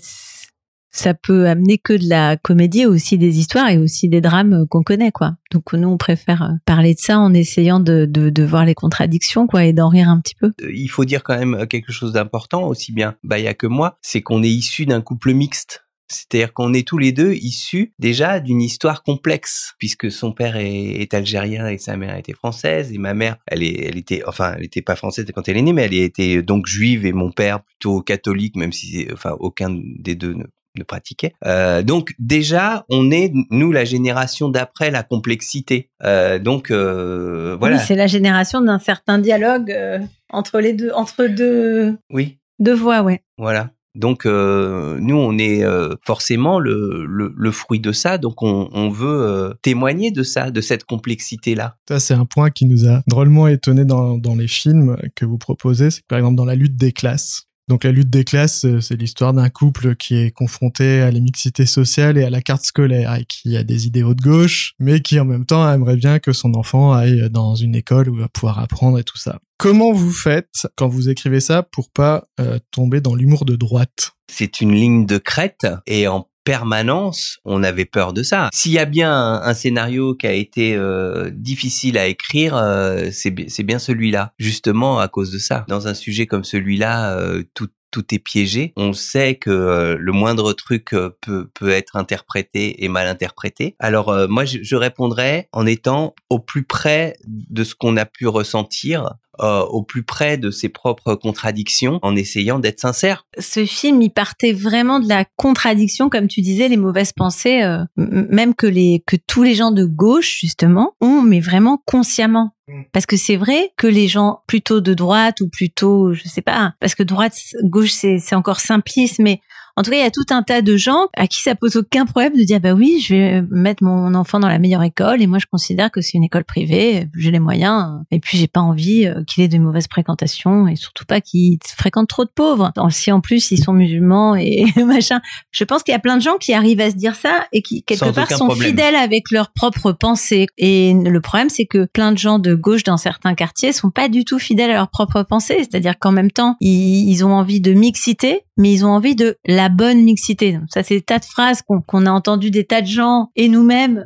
[0.94, 4.82] ça peut amener que de la comédie aussi des histoires et aussi des drames qu'on
[4.82, 5.36] connaît quoi.
[5.52, 8.74] Donc nous on préfère euh, parler de ça en essayant de, de, de voir les
[8.74, 10.52] contradictions quoi et d'en rire un petit peu.
[10.62, 14.22] Euh, Il faut dire quand même quelque chose d'important, aussi bien Baya que moi, c'est
[14.22, 15.84] qu'on est issu d'un couple mixte.
[16.06, 21.00] C'est-à-dire qu'on est tous les deux issus déjà d'une histoire complexe, puisque son père est,
[21.00, 24.54] est algérien et sa mère était française, et ma mère, elle, est, elle était, enfin,
[24.56, 27.32] elle était pas française quand elle est née, mais elle était donc juive et mon
[27.32, 30.44] père plutôt catholique, même si, enfin, aucun des deux ne,
[30.76, 31.32] ne pratiquait.
[31.44, 35.90] Euh, donc déjà, on est nous la génération d'après la complexité.
[36.02, 37.76] Euh, donc euh, voilà.
[37.76, 39.98] Oui, c'est la génération d'un certain dialogue euh,
[40.30, 42.38] entre les deux entre deux oui.
[42.58, 43.22] deux voix ouais.
[43.38, 43.70] Voilà.
[43.94, 48.68] Donc euh, nous, on est euh, forcément le, le, le fruit de ça, donc on,
[48.72, 51.76] on veut euh, témoigner de ça, de cette complexité-là.
[51.88, 55.38] Ça, c'est un point qui nous a drôlement étonné dans, dans les films que vous
[55.38, 55.92] proposez.
[55.92, 58.80] C'est que par exemple, dans la lutte des classes, Donc la lutte des classes, euh,
[58.80, 63.14] c'est l'histoire d'un couple qui est confronté à l'imixité sociale et à la carte scolaire
[63.14, 66.32] et qui a des idéaux de gauche, mais qui en même temps aimerait bien que
[66.32, 69.38] son enfant aille dans une école où il va pouvoir apprendre et tout ça.
[69.56, 74.12] Comment vous faites quand vous écrivez ça pour pas euh, tomber dans l'humour de droite?
[74.30, 78.48] C'est une ligne de crête et en permanence, on avait peur de ça.
[78.52, 83.62] S'il y a bien un, scénario qui a été euh, difficile à écrire, euh, c'est
[83.62, 85.64] bien celui-là, justement à cause de ça.
[85.68, 88.72] Dans un sujet comme celui-là, euh, tout tout est piégé.
[88.76, 93.76] On sait que le moindre truc peut, peut être interprété et mal interprété.
[93.78, 98.26] Alors moi, je, je répondrais en étant au plus près de ce qu'on a pu
[98.26, 103.26] ressentir euh, au plus près de ses propres contradictions en essayant d'être sincère.
[103.38, 107.84] Ce film, il partait vraiment de la contradiction, comme tu disais, les mauvaises pensées, euh,
[107.96, 112.54] même que les que tous les gens de gauche justement ont, mais vraiment consciemment.
[112.68, 112.82] Mm.
[112.92, 116.74] Parce que c'est vrai que les gens plutôt de droite ou plutôt, je sais pas,
[116.80, 119.40] parce que droite, gauche, c'est encore simpliste, mais
[119.76, 121.76] en tout cas, il y a tout un tas de gens à qui ça pose
[121.76, 125.20] aucun problème de dire bah oui, je vais mettre mon enfant dans la meilleure école
[125.20, 128.46] et moi je considère que c'est une école privée, j'ai les moyens et puis j'ai
[128.46, 132.30] pas envie euh, qu'il ait de mauvaises fréquentations et surtout pas qu'il fréquente trop de
[132.32, 132.72] pauvres.
[132.90, 136.22] Si en plus ils sont musulmans et machin, je pense qu'il y a plein de
[136.22, 139.50] gens qui arrivent à se dire ça et qui quelque part sont fidèles avec leurs
[139.50, 140.46] propres pensées.
[140.56, 144.08] Et le problème c'est que plein de gens de gauche dans certains quartiers sont pas
[144.08, 147.60] du tout fidèles à leurs propres pensées, c'est-à-dire qu'en même temps ils, ils ont envie
[147.60, 150.58] de mixité, mais ils ont envie de la la bonne mixité.
[150.68, 154.04] ça, c'est des tas de phrases qu'on a entendu des tas de gens et nous-mêmes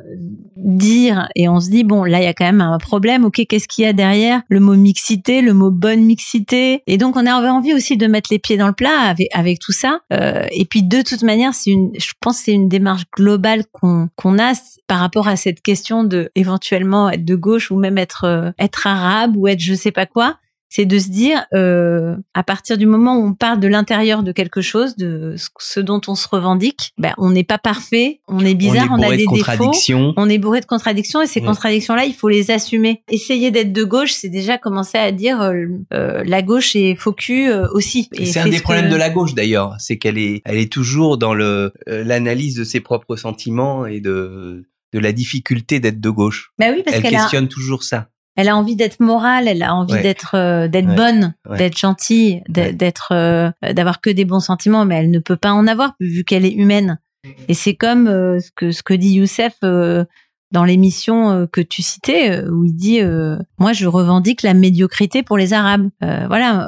[0.55, 3.25] dire, et on se dit bon, là, il y a quand même un problème.
[3.25, 6.81] Ok, qu'est-ce qu'il y a derrière le mot mixité, le mot bonne mixité?
[6.87, 9.59] Et donc, on a envie aussi de mettre les pieds dans le plat avec, avec
[9.59, 9.99] tout ça.
[10.13, 14.07] Euh, et puis, de toute manière, c'est une, je pense, c'est une démarche globale qu'on
[14.15, 14.53] qu'on a
[14.87, 18.87] par rapport à cette question de éventuellement être de gauche ou même être euh, être
[18.87, 20.37] arabe ou être je sais pas quoi
[20.69, 24.31] c'est de se dire, euh, à partir du moment où on parle de l'intérieur de
[24.31, 28.53] quelque chose, de ce dont on se revendique, ben, on n'est pas parfait, on est
[28.53, 29.71] bizarre, on, a des défauts,
[30.15, 33.03] on est bourré de contradictions et ces contradictions-là, il faut les assumer.
[33.09, 37.15] Essayer d'être de gauche, c'est déjà commencer à dire euh, euh la gauche est faux
[37.29, 38.09] euh, aussi.
[38.13, 41.33] C'est un des problèmes de la gauche d'ailleurs, c'est qu'elle est, elle est toujours dans
[41.33, 46.51] le euh, l'analyse de ses propres sentiments et de de la difficulté d'être de gauche.
[46.57, 50.01] Ben oui, parce elle questionne toujours ça elle a envie d'être morale, elle a envie
[50.01, 55.11] d'être euh, d'être bonne, d'être gentille, d'être euh, d'avoir que des bons sentiments, mais elle
[55.11, 56.99] ne peut pas en avoir vu qu'elle est humaine.
[57.49, 59.55] Et c'est comme euh, ce que ce que dit Youssef
[60.51, 63.01] dans l'émission que tu citais où il dit
[63.59, 65.89] moi je revendique la médiocrité pour les arabes.
[65.99, 66.65] voilà,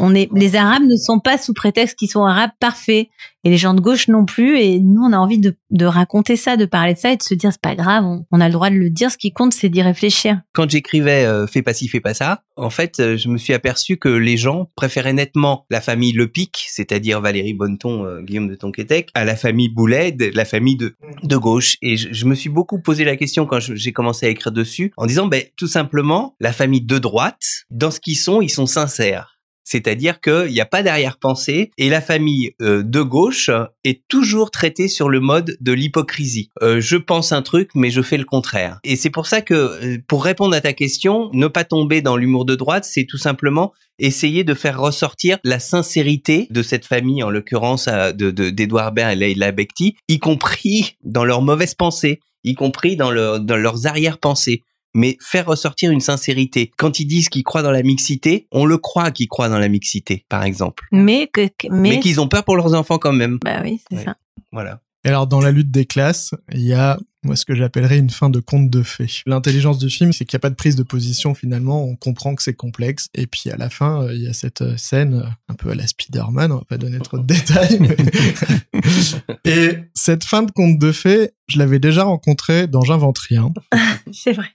[0.00, 3.06] on est les arabes ne sont pas sous prétexte qu'ils sont arabes parfaits
[3.44, 4.58] et les gens de gauche non plus.
[4.58, 7.34] Et nous, on a envie de, raconter ça, de parler de ça et de se
[7.34, 9.10] dire c'est pas grave, on, a le droit de le dire.
[9.10, 10.40] Ce qui compte, c'est d'y réfléchir.
[10.52, 13.52] Quand j'écrivais euh, Fais pas ci, fais pas ça, en fait, euh, je me suis
[13.52, 18.48] aperçu que les gens préféraient nettement la famille Le Pic, c'est-à-dire Valérie Bonneton, euh, Guillaume
[18.48, 21.76] de Tonquétec, à la famille Boulet, la famille de, de gauche.
[21.82, 24.92] Et je, je me suis beaucoup posé la question quand j'ai commencé à écrire dessus,
[24.96, 28.66] en disant ben tout simplement la famille de droite, dans ce qu'ils sont, ils sont
[28.66, 29.35] sincères
[29.66, 33.50] c'est-à-dire qu'il n'y a pas d'arrière-pensée et la famille euh, de gauche
[33.84, 36.50] est toujours traitée sur le mode de l'hypocrisie.
[36.62, 38.78] Euh, je pense un truc, mais je fais le contraire.
[38.84, 42.16] Et c'est pour ça que, euh, pour répondre à ta question, ne pas tomber dans
[42.16, 47.24] l'humour de droite, c'est tout simplement essayer de faire ressortir la sincérité de cette famille,
[47.24, 52.54] en l'occurrence de d'Edouard Baird et Leila Bekti, y compris dans leurs mauvaises pensées, y
[52.54, 54.62] compris dans leurs arrière-pensées
[54.96, 56.72] mais faire ressortir une sincérité.
[56.76, 59.68] Quand ils disent qu'ils croient dans la mixité, on le croit qu'ils croient dans la
[59.68, 60.84] mixité, par exemple.
[60.90, 63.38] Mais que, mais, qu'ils ont peur pour leurs enfants quand même.
[63.44, 64.16] Bah oui, c'est ça.
[64.52, 64.80] Voilà.
[65.04, 68.10] Et alors, dans la lutte des classes, il y a moi ce que j'appellerais une
[68.10, 69.10] fin de conte de fées.
[69.26, 72.34] L'intelligence du film, c'est qu'il n'y a pas de prise de position finalement, on comprend
[72.34, 73.08] que c'est complexe.
[73.14, 75.70] Et puis à la fin, euh, il y a cette euh, scène euh, un peu
[75.70, 77.80] à la Spider-Man, on va pas donner trop de détails.
[79.44, 83.52] Et cette fin de conte de fées, je l'avais déjà rencontrée dans J'invente rien.
[84.12, 84.46] c'est vrai.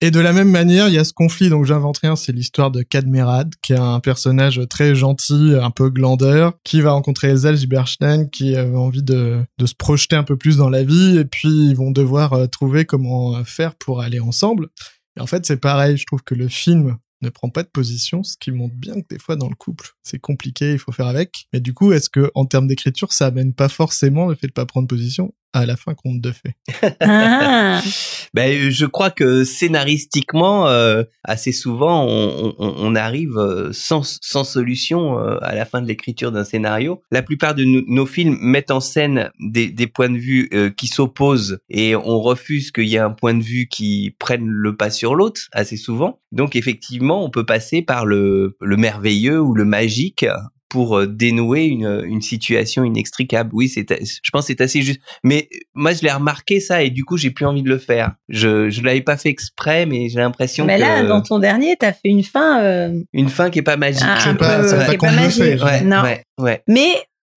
[0.00, 2.70] Et de la même manière, il y a ce conflit, donc j'invente rien, c'est l'histoire
[2.70, 7.52] de Cadmerad, qui est un personnage très gentil, un peu glandeur, qui va rencontrer Elsa
[7.56, 11.24] Gilberstein, qui a envie de, de se projeter un peu plus dans la vie, et
[11.24, 14.68] puis ils vont devoir euh, trouver comment faire pour aller ensemble.
[15.16, 18.22] Et en fait, c'est pareil, je trouve que le film ne prend pas de position,
[18.22, 21.08] ce qui montre bien que des fois dans le couple, c'est compliqué, il faut faire
[21.08, 21.48] avec.
[21.52, 24.52] Mais du coup, est-ce que en termes d'écriture, ça amène pas forcément le fait de
[24.52, 25.34] pas prendre position?
[25.52, 26.56] À la fin compte de fait.
[27.00, 27.80] Ah.
[28.34, 34.44] ben, je crois que scénaristiquement, euh, assez souvent, on, on, on arrive euh, sans, sans
[34.44, 37.02] solution euh, à la fin de l'écriture d'un scénario.
[37.10, 41.58] La plupart de nos films mettent en scène des, des points de vue qui s'opposent
[41.68, 45.14] et on refuse qu'il y ait un point de vue qui prenne le pas sur
[45.14, 46.20] l'autre assez souvent.
[46.32, 50.26] Donc effectivement, on peut passer par le, le merveilleux ou le magique
[50.68, 53.50] pour dénouer une, une situation inextricable.
[53.52, 55.00] Oui, c'est, je pense que c'est assez juste.
[55.24, 58.12] Mais moi, je l'ai remarqué ça et du coup, j'ai plus envie de le faire.
[58.28, 60.68] Je je l'avais pas fait exprès, mais j'ai l'impression que.
[60.68, 62.62] Mais là, dans ton dernier, t'as fait une fin.
[62.62, 63.00] Euh...
[63.12, 64.02] Une fin qui est pas magique.
[64.06, 65.62] Ah, C'est un pas- peu- c'est pas pas magique.
[65.62, 66.02] Ouais, Non.
[66.02, 66.62] ouais, ouais.
[66.68, 66.88] Mais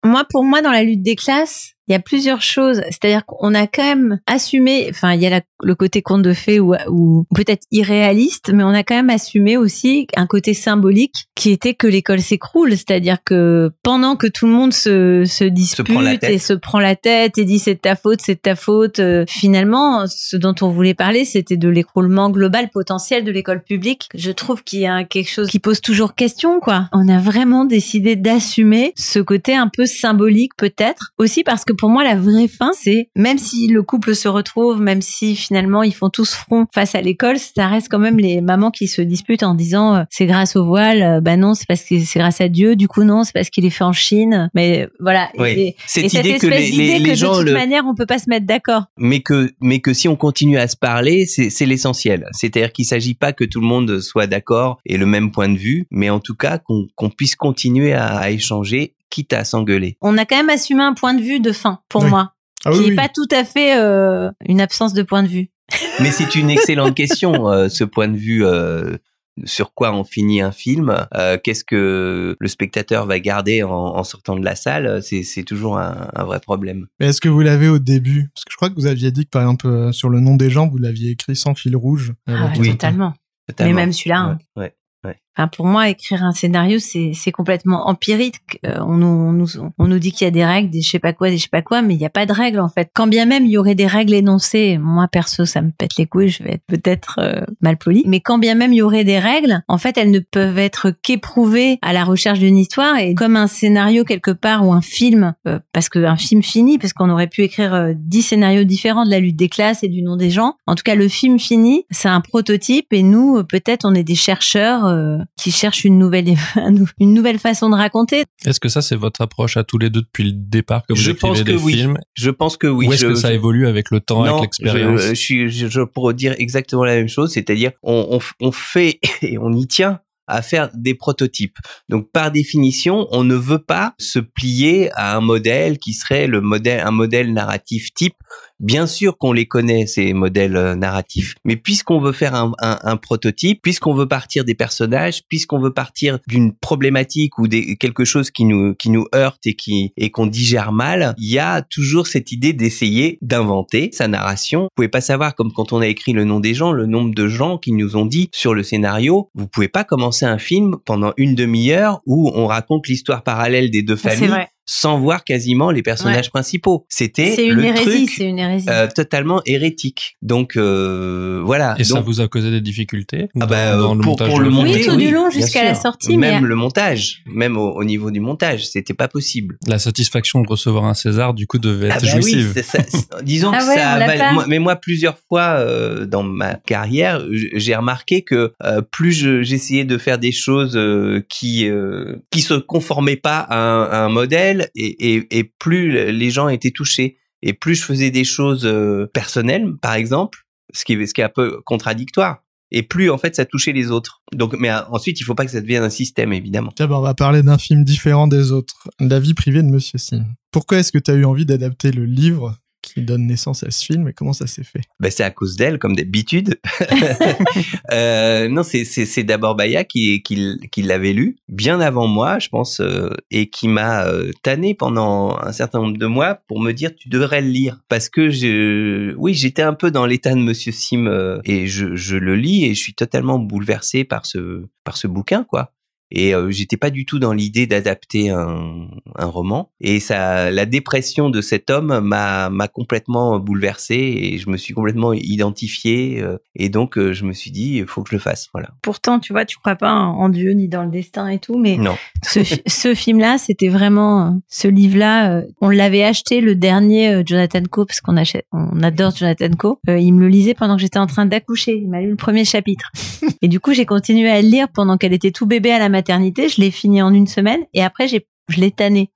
[0.04, 2.80] moi, pour moi, dans la lutte des classes, il y a plusieurs choses.
[2.90, 6.32] C'est-à-dire qu'on a quand même assumé, enfin, il y a la- le côté conte de
[6.32, 11.26] fées ou, ou peut-être irréaliste, mais on a quand même assumé aussi un côté symbolique
[11.34, 12.70] qui était que l'école s'écroule.
[12.72, 15.84] C'est-à-dire que pendant que tout le monde se, se dispute
[16.32, 19.00] et se prend la tête et dit c'est de ta faute, c'est de ta faute,
[19.00, 24.08] euh, finalement, ce dont on voulait parler, c'était de l'écroulement global potentiel de l'école publique.
[24.14, 26.88] Je trouve qu'il y a quelque chose qui pose toujours question, quoi.
[26.92, 31.12] On a vraiment décidé d'assumer ce côté un peu symbolique, peut-être.
[31.18, 34.82] Aussi parce que pour moi, la vraie fin, c'est même si le couple se retrouve,
[34.82, 38.42] même si finalement ils font tous front face à l'école, ça reste quand même les
[38.42, 41.66] mamans qui se disputent en disant euh, c'est grâce au voile, euh, bah non, c'est
[41.66, 43.94] parce que c'est grâce à Dieu, du coup non, c'est parce qu'il est fait en
[43.94, 44.50] Chine.
[44.54, 45.30] Mais voilà.
[45.38, 45.48] Oui.
[45.48, 47.94] Et, Cette et cette idée que les, que les de gens toute le, manière on
[47.94, 48.84] peut pas se mettre d'accord.
[48.98, 52.26] mais que mais que si on continue à se parler, c'est l'essentiel.
[52.32, 55.56] C'est-à-dire qu'il s'agit pas que tout le monde soit d'accord et le même point de
[55.56, 59.96] vue, mais en tout cas qu'on puisse continuer à, à échanger, quitte à s'engueuler.
[60.00, 62.10] On a quand même assumé un point de vue de fin pour Oui.
[62.10, 62.32] moi,
[62.64, 62.94] Ah qui n'est oui.
[62.96, 65.50] pas tout à fait euh, une absence de point de vue.
[66.00, 68.44] Mais c'est une excellente question, euh, ce point de vue.
[68.44, 68.96] euh,
[69.44, 74.04] sur quoi on finit un film euh, Qu'est-ce que le spectateur va garder en, en
[74.04, 75.00] sortant de la salle?
[75.02, 76.88] C'est toujours un, un vrai problème.
[76.98, 78.28] Mais est-ce que vous l'avez au début?
[78.34, 80.36] Parce que je crois que vous aviez dit que par exemple euh, sur le nom
[80.36, 82.12] des gens, vous l'aviez écrit sans fil rouge.
[82.26, 83.14] Ah ouais, totalement.
[83.48, 83.72] Totalement.
[83.74, 84.38] Mais même celui-là, hein.
[84.56, 85.16] Ouais, ouais.
[85.36, 88.60] Enfin, pour moi, écrire un scénario, c'est complètement empirique.
[88.66, 89.46] Euh, on, nous, on nous
[89.78, 91.44] on nous dit qu'il y a des règles, des je sais pas quoi, des je
[91.44, 92.90] sais pas quoi, mais il n'y a pas de règles en fait.
[92.94, 96.06] Quand bien même il y aurait des règles énoncées, moi perso, ça me pète les
[96.06, 96.28] couilles.
[96.28, 99.18] Je vais être peut-être euh, mal poli, mais quand bien même il y aurait des
[99.18, 103.36] règles, en fait, elles ne peuvent être qu'éprouvées à la recherche d'une histoire et comme
[103.36, 107.28] un scénario quelque part ou un film, euh, parce qu'un film fini, parce qu'on aurait
[107.28, 110.30] pu écrire euh, dix scénarios différents de la lutte des classes et du nom des
[110.30, 110.54] gens.
[110.66, 114.04] En tout cas, le film fini, c'est un prototype et nous, euh, peut-être, on est
[114.04, 116.34] des chercheurs euh, qui cherchent une nouvelle,
[116.98, 118.24] une nouvelle façon de raconter.
[118.44, 121.00] Est-ce que ça, c'est votre approche à tous les deux depuis le départ que vous
[121.00, 121.72] Je écrivez pense que des oui.
[121.74, 121.98] films?
[122.14, 122.86] Je pense que oui.
[122.88, 125.00] Ou est-ce que ça je- évolue avec le temps, non, avec l'expérience?
[125.00, 129.38] Je, je, je, je pourrais dire exactement la même chose, c'est-à-dire on, on fait et
[129.38, 131.56] on y tient à faire des prototypes.
[131.88, 136.40] Donc par définition, on ne veut pas se plier à un modèle qui serait le
[136.40, 138.14] modèle un modèle narratif type.
[138.60, 142.78] Bien sûr qu'on les connaît ces modèles euh, narratifs, mais puisqu'on veut faire un, un,
[142.82, 148.04] un prototype, puisqu'on veut partir des personnages, puisqu'on veut partir d'une problématique ou des, quelque
[148.04, 151.62] chose qui nous qui nous heurte et qui et qu'on digère mal, il y a
[151.62, 154.62] toujours cette idée d'essayer d'inventer sa narration.
[154.62, 157.14] Vous pouvez pas savoir comme quand on a écrit le nom des gens, le nombre
[157.14, 160.76] de gens qui nous ont dit sur le scénario, vous pouvez pas commencer un film
[160.84, 164.48] pendant une demi-heure où on raconte l'histoire parallèle des deux familles vrai.
[164.66, 166.86] Sans voir quasiment les personnages principaux.
[166.88, 168.66] C'était C'est une le hérésie, truc c'est une hérésie.
[168.70, 170.16] euh, totalement hérétique.
[170.22, 171.74] Donc euh, voilà.
[171.78, 174.28] Et ça vous a causé des difficultés ah dans, bah, dans euh, le pour, montage
[174.28, 176.54] pour de le film monter, Oui, tout du long jusqu'à la sortie, Même mais- le
[176.54, 179.58] montage, même au, au niveau du montage, c'était pas possible.
[179.66, 182.52] La satisfaction de recevoir un César, du coup, devait être Ah bah oui, jouive.
[182.54, 182.78] c'est ça,
[183.22, 187.24] disons Ah que ouais, ça val- moi- mais moi plusieurs fois euh, dans ma carrière,
[187.54, 192.40] j'ai remarqué que euh, plus je- j'essayais de faire des choses euh, qui euh, qui
[192.40, 197.52] se conformaient pas à un, à un modèle et, plus les gens étaient touchés et
[197.52, 200.40] plus je faisais des choses euh, personnelles par exemple,
[200.72, 202.42] ce qui est un peu contradictoire.
[202.72, 204.22] Et plus en fait ça touchait les autres.
[204.32, 206.72] Donc, mais euh, ensuite il faut pas que ça devienne un système évidemment.
[206.74, 208.88] Tiens, bah, on va parler d'un film différent des autres.
[209.00, 210.24] La vie privée de Monsieur Sim.
[210.52, 212.56] Pourquoi est-ce que tu as eu envie d'adapter le livre
[212.94, 214.80] qui donne naissance à ce film et comment ça s'est fait?
[214.98, 216.60] Ben, c'est à cause d'elle, comme d'habitude.
[217.92, 222.80] euh, non, c'est, d'abord Baya qui, qui, qui l'avait lu bien avant moi, je pense,
[222.80, 226.94] euh, et qui m'a euh, tanné pendant un certain nombre de mois pour me dire
[226.94, 230.72] tu devrais le lire parce que je, oui, j'étais un peu dans l'état de Monsieur
[230.72, 234.96] Sim euh, et je, je le lis et je suis totalement bouleversé par ce, par
[234.96, 235.72] ce bouquin, quoi.
[236.12, 239.70] Et euh, j'étais pas du tout dans l'idée d'adapter un, un roman.
[239.80, 244.74] Et ça, la dépression de cet homme m'a m'a complètement bouleversé et je me suis
[244.74, 246.20] complètement identifié.
[246.20, 248.48] euh, et donc euh, je me suis dit, il faut que je le fasse.
[248.52, 248.70] Voilà.
[248.82, 251.76] Pourtant, tu vois, tu crois pas en Dieu ni dans le destin et tout, mais
[251.76, 251.96] Non.
[252.24, 255.42] ce, fi- ce film-là, c'était vraiment ce livre-là.
[255.60, 259.78] on l'avait acheté le dernier Jonathan Coe parce qu'on achète, on adore Jonathan Coe.
[259.88, 261.76] Il me le lisait pendant que j'étais en train d'accoucher.
[261.76, 262.90] Il m'a lu le premier chapitre.
[263.42, 265.88] et du coup, j'ai continué à le lire pendant qu'elle était tout bébé à la
[266.00, 266.48] maternité.
[266.48, 269.10] Je l'ai fini en une semaine et après, j'ai, je l'ai tanné.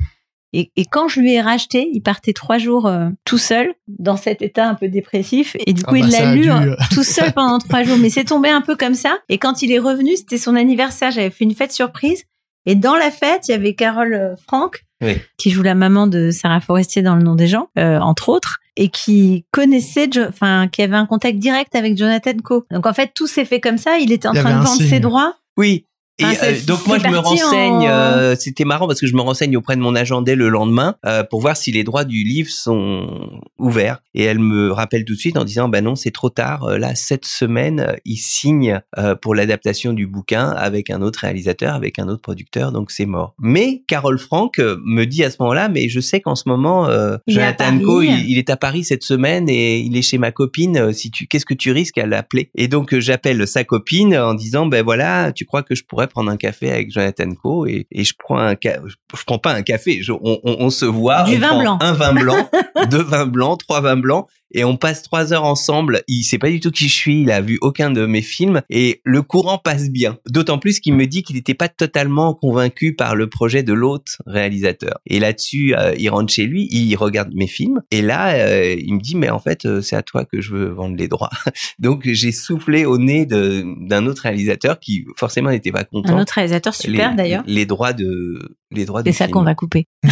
[0.56, 4.16] Et, et quand je lui ai racheté, il partait trois jours euh, tout seul dans
[4.16, 5.56] cet état un peu dépressif.
[5.66, 7.58] Et du coup, Ah bah, il ça l'a a lu dû, euh, tout seul pendant
[7.58, 7.96] trois jours.
[7.98, 9.18] Mais c'est tombé un peu comme ça.
[9.28, 11.10] Et quand il est revenu, c'était son anniversaire.
[11.10, 12.22] J'avais fait une fête surprise.
[12.66, 15.16] Et dans la fête, il y avait Carole euh, Franck, Oui.
[15.38, 18.58] qui joue la maman de Sarah Forestier dans Le Nom des gens, euh, entre autres,
[18.76, 22.64] et qui connaissait, enfin, qui avait un contact direct avec Jonathan Coe.
[22.70, 23.98] Donc en fait, tout s'est fait comme ça.
[23.98, 24.86] Il était en Il train de vendre signe.
[24.88, 25.34] ses droits.
[25.56, 25.86] Oui.
[26.20, 29.14] Et Enfin, euh, donc moi je me renseigne, en- euh, c'était marrant parce que je
[29.14, 32.04] me renseigne auprès de mon agent dès le lendemain euh, pour voir si les droits
[32.04, 34.00] du livre sont ouverts.
[34.14, 36.62] Et elle me rappelle tout de suite en disant bah non c'est trop tard.
[36.64, 41.18] Euh, Là cette semaine euh, il signe euh, pour l'adaptation du bouquin avec un autre
[41.20, 43.34] réalisateur, avec un autre producteur, donc c'est mort.
[43.40, 47.16] Mais Carole Franck me dit à ce moment-là mais je sais qu'en ce moment euh,
[47.26, 48.08] Jonathan Paris.
[48.08, 50.92] il, il est à Paris cette semaine et il est chez ma copine.
[50.92, 52.50] Si tu qu'est-ce que tu risques à l'appeler?
[52.54, 56.30] Et donc j'appelle sa copine en disant ben voilà tu crois que je pourrais prendre
[56.30, 59.62] un café avec Jonathan Coe et, et je prends un ca- je prends pas un
[59.62, 61.78] café je- on, on, on se voit Du on vin prend blanc.
[61.80, 62.50] un vin blanc
[62.90, 66.02] deux vins blancs trois vins blancs et on passe trois heures ensemble.
[66.08, 68.62] Il sait pas du tout qui je suis, il a vu aucun de mes films
[68.70, 70.18] et le courant passe bien.
[70.28, 74.22] D'autant plus qu'il me dit qu'il n'était pas totalement convaincu par le projet de l'autre
[74.26, 75.00] réalisateur.
[75.06, 78.94] Et là-dessus, euh, il rentre chez lui, il regarde mes films et là, euh, il
[78.94, 81.30] me dit mais en fait, euh, c'est à toi que je veux vendre les droits.
[81.78, 86.16] Donc j'ai soufflé au nez d'un autre réalisateur qui forcément n'était pas content.
[86.16, 87.42] Un autre réalisateur super d'ailleurs.
[87.46, 89.86] Les droits de les droits C'est ça qu'on va couper.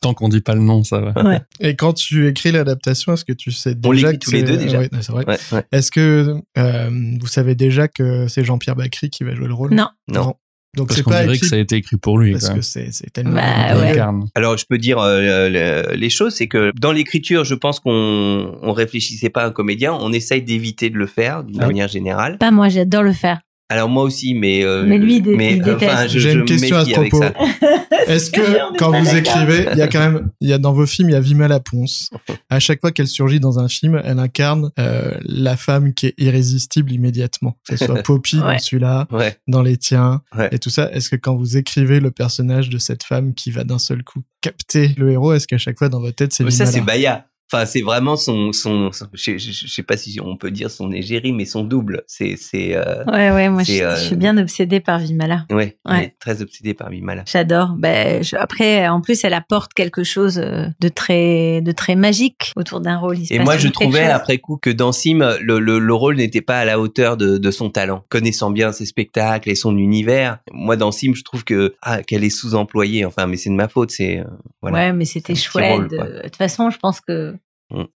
[0.00, 1.40] Tant qu'on dit pas le nom, ça va.
[1.60, 4.40] Et quand tu écris l'adaptation, est-ce que tu sais On déjà l'écrit que tous les
[4.40, 4.78] c'est- deux, déjà.
[4.78, 5.24] Ouais, c'est vrai.
[5.26, 5.64] Ouais, ouais.
[5.72, 9.74] Est-ce que euh, vous savez déjà que c'est Jean-Pierre Bacry qui va jouer le rôle?
[9.74, 9.88] Non.
[10.08, 10.34] Non.
[10.76, 12.32] Donc Parce c'est qu'on pas dirait écrit que ça a été écrit pour lui.
[12.32, 13.98] parce que c'est tellement Bah, ouais.
[14.34, 18.58] Alors, je peux dire euh, le- les choses, c'est que dans l'écriture, je pense qu'on
[18.62, 21.68] on réfléchissait pas à un comédien, on essaye d'éviter de le faire d'une Ah oui.
[21.68, 22.36] manière générale.
[22.36, 23.40] Pas moi, j'adore le faire.
[23.68, 25.92] Alors moi aussi, mais euh, Mais lui, il mais, il euh, déteste.
[25.92, 27.20] enfin, je, J'ai une question à ce propos.
[27.20, 27.32] ça.
[28.06, 30.86] Est-ce que quand vous écrivez, il y a quand même, il y a dans vos
[30.86, 32.10] films, il y a Vimala Ponce.
[32.48, 36.14] À chaque fois qu'elle surgit dans un film, elle incarne euh, la femme qui est
[36.16, 37.56] irrésistible immédiatement.
[37.68, 39.36] Que ce soit Poppy dans celui-là, Ouais.
[39.48, 40.48] dans les tiens, Ouais.
[40.52, 40.88] et tout ça.
[40.92, 44.20] Est-ce que quand vous écrivez le personnage de cette femme qui va d'un seul coup
[44.42, 47.26] capter le héros, est-ce qu'à chaque fois dans votre tête c'est Mais ça, c'est Baya.
[47.52, 50.68] Enfin, c'est vraiment son, son, son- je, je, je sais pas si on peut dire
[50.70, 52.02] son égérie, mais son double.
[52.08, 55.46] C'est, c'est, euh, Ouais, ouais, moi je, C'est, euh, je suis bien obsédée par Vimala.
[55.50, 55.76] ouais,
[56.18, 57.22] très obsédé par Vimala.
[57.26, 57.74] J'adore.
[57.78, 62.80] Ben, après, en plus, elle apporte quelque chose euh, de très, de très magique autour
[62.80, 63.18] d'un rôle.
[63.18, 64.10] Il se Et passe moi, je trouvais chose.
[64.10, 67.38] après coup que dans Sim, le, le, le rôle n'était pas à la hauteur de,
[67.38, 68.04] de son talent.
[68.08, 72.24] Connaissant bien ses spectacles et son univers, moi dans Sim, je trouve que ah qu'elle
[72.24, 73.04] est sous-employée.
[73.04, 73.92] Enfin, mais c'est de ma faute.
[73.92, 74.24] C'est euh,
[74.62, 74.78] voilà.
[74.78, 75.70] Ouais, mais c'était chouette.
[75.72, 76.22] rôle, de...
[76.24, 77.35] toute façon, je pense que.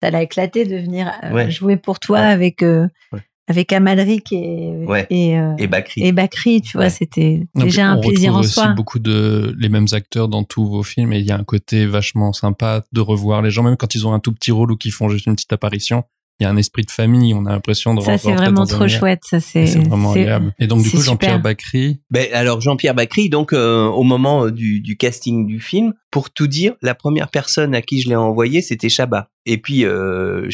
[0.03, 1.51] Ça l'a éclaté de venir euh, Ouais.
[1.51, 2.25] jouer pour toi Ouais.
[2.27, 3.21] avec euh, Ouais.
[3.49, 5.07] avec Amalric et Ouais.
[5.11, 6.03] et, euh, Et Bakri.
[6.05, 6.61] et Bakri.
[6.63, 6.91] Tu vois, Ouais.
[6.91, 8.65] c'était déjà un on plaisir en retrouve soi.
[8.65, 11.45] aussi beaucoup de les mêmes acteurs dans tous vos films et il y a un
[11.45, 14.73] côté vachement sympa de revoir les gens, même quand ils ont un tout petit rôle
[14.73, 16.05] ou qu'ils font juste une petite apparition.
[16.39, 18.87] Il y a un esprit de famille, on a l'impression de Ça, c'est vraiment trop
[18.89, 19.23] chouette.
[19.25, 20.53] Ça, c'est C'est vraiment agréable.
[20.59, 21.41] Et donc du coup, Jean-Pierre.
[21.41, 26.29] Bacry, Ben, alors Jean-Pierre Bacry, donc euh, au moment du, du casting du film, pour
[26.31, 29.31] tout dire, la première personne à qui je l'ai envoyé, c'était Chabat.
[29.47, 30.49] Et puis euh,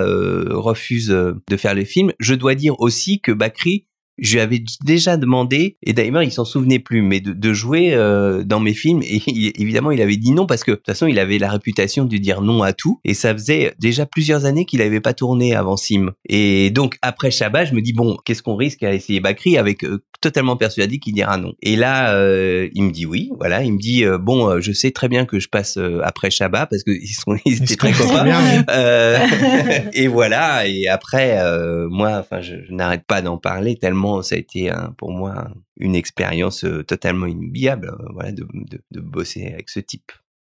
[0.00, 2.12] euh, refuse euh, de faire le film.
[2.18, 3.86] Je dois dire aussi que Bacry,
[4.20, 7.94] je lui avais déjà demandé, et d'ailleurs il s'en souvenait plus, mais de, de jouer
[7.94, 9.02] euh, dans mes films.
[9.02, 11.50] Et il- évidemment, il avait dit non parce que de toute façon, il avait la
[11.50, 13.00] réputation de dire non à tout.
[13.04, 16.10] Et ça faisait déjà plusieurs années qu'il n'avait pas tourné avant Sim.
[16.28, 19.84] Et donc après Chabat, je me dis bon, qu'est-ce qu'on risque à essayer Bacry avec
[19.84, 21.52] euh, totalement persuadé qu'il dira non.
[21.62, 23.30] Et là, euh, il me dit oui.
[23.38, 26.00] Voilà, il me dit euh, bon, euh, je sais très bien que je passe euh,
[26.04, 28.64] après Chabat parce que ils sont ils étaient très copains.
[28.70, 29.18] Euh,
[29.94, 30.66] et voilà.
[30.66, 34.70] Et après, euh, moi, enfin, je, je n'arrête pas d'en parler tellement ça a été
[34.70, 37.88] un- pour moi une expérience euh, totalement inoubliable.
[38.00, 38.46] euh, voilà, de,
[38.90, 40.12] de bosser avec ce type.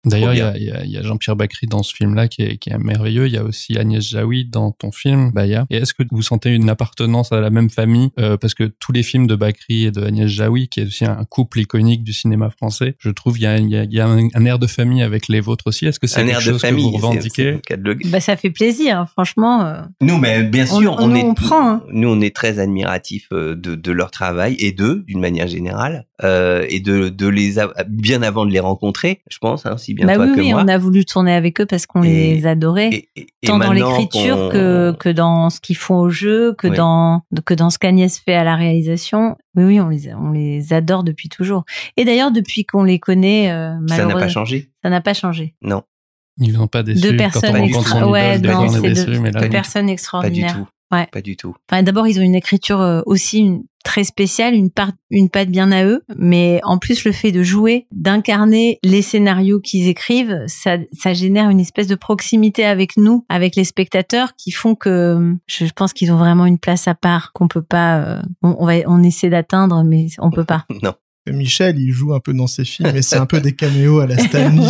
[0.05, 2.27] D'ailleurs, il y a, il y a- il y a Jean-Pierre Bacry dans ce film-là
[2.27, 3.27] qui est, qui est merveilleux.
[3.27, 5.65] Il y a aussi Agnès Jaoui dans ton film, Baya.
[5.69, 8.09] Et est-ce que vous sentez une appartenance à la même famille?
[8.19, 11.05] Euh, Parce que tous les films de Bacry et de Agnès Jaoui, qui est aussi
[11.05, 13.93] un couple iconique du cinéma français, je trouve il y a, il y a, il
[13.93, 15.85] y a un, un air de famille avec les vôtres aussi.
[15.85, 16.83] Est-ce que c'est Un quelque air de chose que famille.
[16.83, 19.65] vous c'est- c'est revendiquez de Bah, ça fait plaisir, hein, franchement.
[19.65, 19.81] euh.
[20.01, 21.83] Nous, mais bien sûr, on- est, on prend, hein.
[21.91, 26.05] nous, on est très admiratifs euh, de, de leur travail et d'eux, d'une manière générale,
[26.23, 29.93] euh, et de, de les a- bien avant de les rencontrer, je pense, hein, si
[29.93, 30.61] bien Bah toi oui, que oui, moi.
[30.63, 32.89] on a voulu tourner avec eux parce qu'on Et- les adorait.
[32.89, 36.67] Et- et- et tant dans l'écriture que, que dans ce qu'ils font au jeu, que
[36.67, 36.77] Oui.
[36.77, 39.35] dans, que dans ce qu'Agnès fait à la réalisation.
[39.55, 41.63] Oui, oui, on les, on les adore depuis toujours.
[41.97, 44.69] Et d'ailleurs, depuis qu'on les connaît, euh, ça n'a pas changé.
[44.83, 45.55] ça n'a pas changé.
[45.61, 45.83] Non,
[46.39, 48.63] Ils sont pas déçus Deux personnes on extra- rencontre son ouais, idole, des non, fois,
[48.63, 50.55] on est c'est déçus, deux- personnes pas du extraordinaires.
[50.55, 50.67] tout.
[50.95, 51.07] Ouais.
[51.11, 51.55] Pas du tout.
[51.71, 55.49] Enfin, d'abord, ils ont une écriture euh, aussi une- très spécial, une part, une patte
[55.49, 56.01] bien à eux.
[56.17, 61.49] Mais en plus, le fait de jouer, d'incarner les scénarios qu'ils écrivent, ça, ça génère
[61.49, 66.11] une espèce de proximité avec nous, avec les spectateurs, qui font que je pense qu'ils
[66.11, 67.99] ont vraiment une place à part qu'on peut pas.
[67.99, 70.65] euh, on, on va, on essaie d'atteindre, mais on peut pas.
[70.83, 70.93] Non.
[71.27, 74.07] Michel, il joue un peu dans ses films, mais c'est un peu des caméos à
[74.07, 74.69] la Stanley.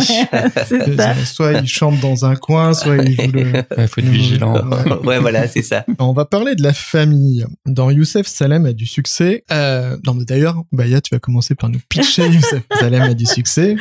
[0.66, 1.14] c'est ça.
[1.24, 3.52] soit il chante dans un coin, soit il joue le...
[3.76, 4.54] Ouais, faut être vigilant.
[4.68, 5.06] Ouais.
[5.06, 5.86] ouais, voilà, c'est ça.
[5.98, 7.46] On va parler de la famille.
[7.64, 9.44] Dans Youssef Salem a du succès.
[9.50, 13.26] Euh, non, mais d'ailleurs, Baya, tu vas commencer par nous pitcher Youssef Salem a du
[13.26, 13.76] succès.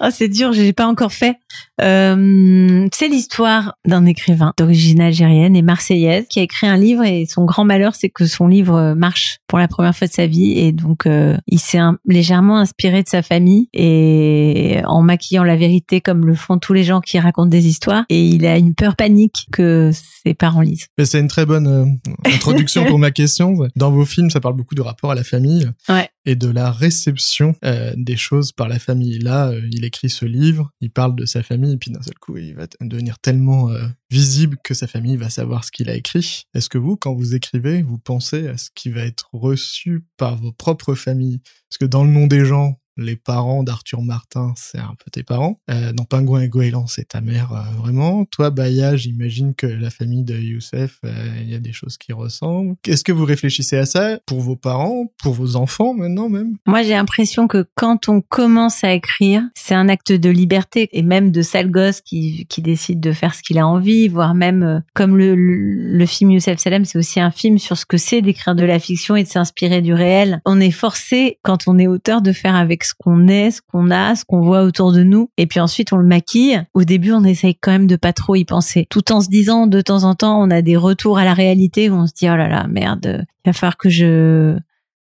[0.00, 1.36] Oh, c'est dur, j'ai pas encore fait.
[1.80, 7.26] Euh, c'est l'histoire d'un écrivain d'origine algérienne et marseillaise qui a écrit un livre et
[7.26, 10.58] son grand malheur, c'est que son livre marche pour la première fois de sa vie
[10.58, 16.00] et donc euh, il s'est légèrement inspiré de sa famille et en maquillant la vérité
[16.00, 18.96] comme le font tous les gens qui racontent des histoires et il a une peur
[18.96, 20.88] panique que ses parents lisent.
[20.96, 23.54] Mais c'est une très bonne euh, introduction pour ma question.
[23.76, 26.08] Dans vos films, ça parle beaucoup de rapport à la famille Ouais.
[26.28, 29.18] Et de la réception euh, des choses par la famille.
[29.18, 32.18] Là, euh, il écrit ce livre, il parle de sa famille, et puis d'un seul
[32.20, 35.94] coup, il va devenir tellement euh, visible que sa famille va savoir ce qu'il a
[35.94, 36.44] écrit.
[36.52, 40.36] Est-ce que vous, quand vous écrivez, vous pensez à ce qui va être reçu par
[40.36, 41.40] vos propres familles?
[41.70, 45.22] Parce que dans le nom des gens, les parents d'Arthur Martin, c'est un peu tes
[45.22, 45.60] parents.
[45.70, 48.24] Euh, dans Pingouin et Goéland, c'est ta mère euh, vraiment.
[48.24, 52.12] Toi, Baya, j'imagine que la famille de Youssef, euh, il y a des choses qui
[52.12, 52.74] ressemblent.
[52.86, 56.56] Est-ce que vous réfléchissez à ça pour vos parents, pour vos enfants maintenant même?
[56.66, 61.02] Moi, j'ai l'impression que quand on commence à écrire, c'est un acte de liberté et
[61.02, 64.62] même de sale gosse qui, qui décide de faire ce qu'il a envie, voire même
[64.62, 67.96] euh, comme le, le, le film Youssef Salem, c'est aussi un film sur ce que
[67.96, 70.40] c'est d'écrire de la fiction et de s'inspirer du réel.
[70.44, 73.90] On est forcé, quand on est auteur, de faire avec ce qu'on est, ce qu'on
[73.90, 75.30] a, ce qu'on voit autour de nous.
[75.36, 76.62] Et puis ensuite, on le maquille.
[76.74, 78.86] Au début, on essaye quand même de pas trop y penser.
[78.90, 81.90] Tout en se disant, de temps en temps, on a des retours à la réalité
[81.90, 84.58] où on se dit, oh là là, merde, il va falloir que je,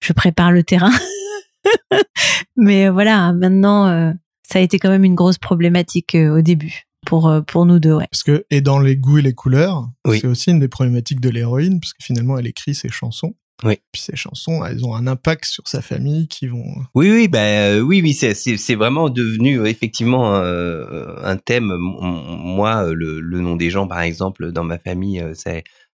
[0.01, 0.93] je prépare le terrain.
[2.57, 4.13] Mais euh, voilà, maintenant, euh,
[4.43, 7.95] ça a été quand même une grosse problématique euh, au début pour pour nous deux.
[7.95, 8.07] Ouais.
[8.11, 10.19] Parce que, et dans les goûts et les couleurs, Oui.
[10.21, 13.35] c'est aussi une des problématiques de l'héroïne, parce que finalement, elle écrit ses chansons.
[13.65, 13.79] Oui.
[13.91, 16.65] Puis ces chansons, elles ont un impact sur sa famille qui vont...
[16.95, 21.37] Oui, oui, bah, euh, oui, oui, c'est, c'est, c'est vraiment devenu euh, effectivement euh, un
[21.37, 21.75] thème.
[21.77, 25.35] Moi, euh, le, le nom des gens, par exemple, dans ma famille, euh,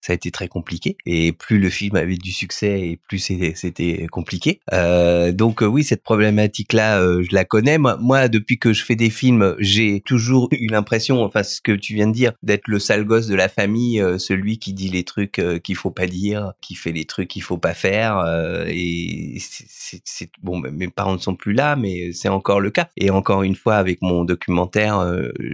[0.02, 0.97] ça, a été très compliqué.
[1.06, 4.60] Et plus le film avait du succès, et plus c'était, compliqué.
[4.74, 7.78] Euh, donc euh, oui, cette problématique-là, euh, je la connais.
[7.78, 11.93] Moi, depuis que je fais des films, j'ai toujours eu l'impression, enfin, ce que tu
[11.93, 15.04] viens de dire, d'être le sale gosse de la famille, euh, celui qui dit les
[15.04, 18.24] trucs qu'il faut pas dire, qui fait les trucs qu'il faut pas faire.
[18.68, 22.89] et c'est, bon, mes parents ne sont plus là, mais c'est encore le cas.
[22.97, 25.06] Et encore une fois, avec mon documentaire,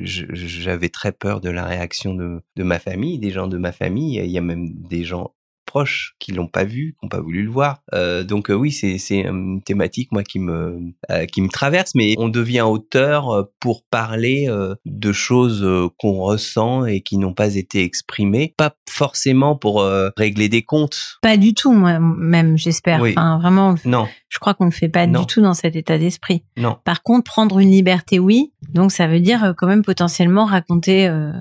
[0.03, 4.21] j'avais très peur de la réaction de, ma famille, des gens de ma famille.
[4.23, 5.33] Il y a même des gens
[5.65, 7.81] proches qui l'ont pas vu, qui n'ont pas voulu le voir.
[7.93, 10.79] Euh, donc euh, oui, c'est c'est une thématique moi qui me
[11.11, 15.89] euh, qui me traverse, mais on devient auteur euh, pour parler euh, de choses euh,
[15.97, 21.17] qu'on ressent et qui n'ont pas été exprimées, pas forcément pour euh, régler des comptes.
[21.21, 23.01] Pas du tout, moi même, j'espère.
[23.01, 23.11] Oui.
[23.11, 25.19] Enfin, vraiment, Non, je crois qu'on ne fait pas Non.
[25.19, 26.43] du tout dans cet état d'esprit.
[26.55, 26.77] non.
[26.85, 28.53] Par contre, prendre une liberté, oui.
[28.73, 31.33] Donc, ça veut dire euh, quand même potentiellement raconter euh,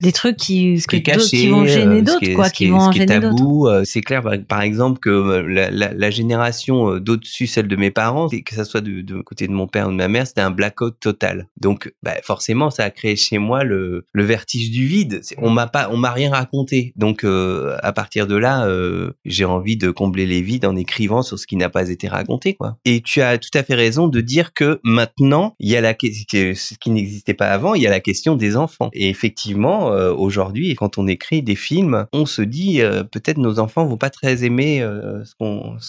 [0.00, 2.64] des trucs qui, ce qui caché, qui vont euh, gêner ce d'autres, qui quoi, qui
[2.66, 3.68] est- vont ce qui est tabou.
[3.68, 7.76] euh, C'est clair, par- exemple, que euh, la, la, la génération euh, d'au-dessus, celle de
[7.76, 10.26] mes parents, que ça soit de, de côté de mon père ou de ma mère,
[10.26, 11.48] c'était un blackout total.
[11.60, 15.20] Donc, bah, forcément, ça a créé chez moi le, le vertige du vide.
[15.38, 16.92] On m'a pas, on m'a rien raconté.
[16.96, 21.22] Donc, euh, à partir de là, euh, j'ai envie de combler les vides en écrivant
[21.22, 22.76] sur ce qui n'a pas été raconté, quoi.
[22.84, 25.94] Et tu as tout à fait raison de dire que maintenant, il y a la
[25.94, 28.90] question, ce qui n'existait pas avant, il y a la question des enfants.
[28.92, 33.58] Et effectivement, euh, aujourd'hui, quand on écrit des films, on se dit euh, peut-être nos
[33.58, 35.34] enfants vont pas très aimer euh, ce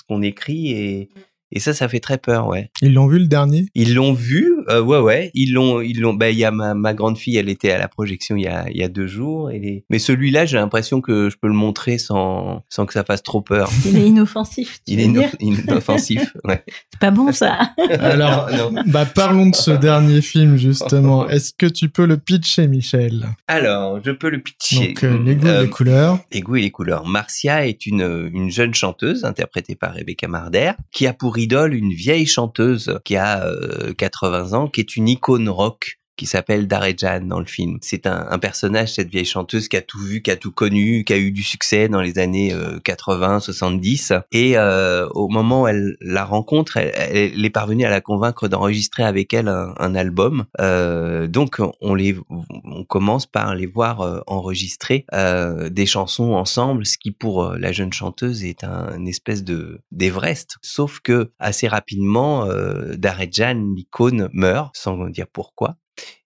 [0.04, 1.10] qu'on écrit et
[1.54, 2.70] et ça, ça fait très peur, ouais.
[2.82, 3.66] Ils l'ont vu le dernier?
[3.76, 5.32] Ils l'ont vu, euh, ouais, ouais.
[5.34, 6.14] Ils l'ont, ils l'ont.
[6.14, 8.47] Bah, il y a ma, ma, grande fille, elle était à la projection il y
[8.47, 9.51] a, y a deux jours.
[9.51, 9.86] Et les...
[9.89, 13.41] Mais celui-là, j'ai l'impression que je peux le montrer sans, sans que ça fasse trop
[13.41, 13.70] peur.
[13.86, 14.80] Il est inoffensif.
[14.86, 16.34] Tu il est inoffensif.
[16.47, 17.59] C'est pas bon ça.
[17.99, 18.49] Alors,
[18.88, 21.28] bah parlons de ce dernier film justement.
[21.28, 23.28] Est-ce que tu peux le pitcher, Michel?
[23.47, 24.89] Alors, je peux le pitcher.
[24.89, 26.20] Donc, euh, les goûts et euh, les couleurs.
[26.32, 27.05] Les goûts et les couleurs.
[27.05, 31.93] Marcia est une une jeune chanteuse interprétée par Rebecca Marder qui a pour idole une
[31.93, 37.39] vieille chanteuse qui a euh, 80 qui est une icône rock qui s'appelle Darejan dans
[37.39, 37.80] le film.
[37.82, 41.13] C'est un, personnage, cette vieille chanteuse qui a tout vu, qui a tout connu, qui
[41.13, 44.13] a eu du succès dans les années 80, 70.
[44.32, 49.01] Et euh, au moment où elle la rencontre, elle, est parvenue à la convaincre d'enregistrer
[49.01, 50.45] avec elle un, album.
[50.59, 56.86] Euh, donc on les, on commence par les voir euh, enregistrer euh, des chansons ensemble,
[56.86, 60.57] ce qui pour euh, la jeune chanteuse est un une espèce de d'Everest.
[60.61, 65.76] Sauf que assez rapidement, euh, Darejan, l'icône, meurt, sans dire pourquoi.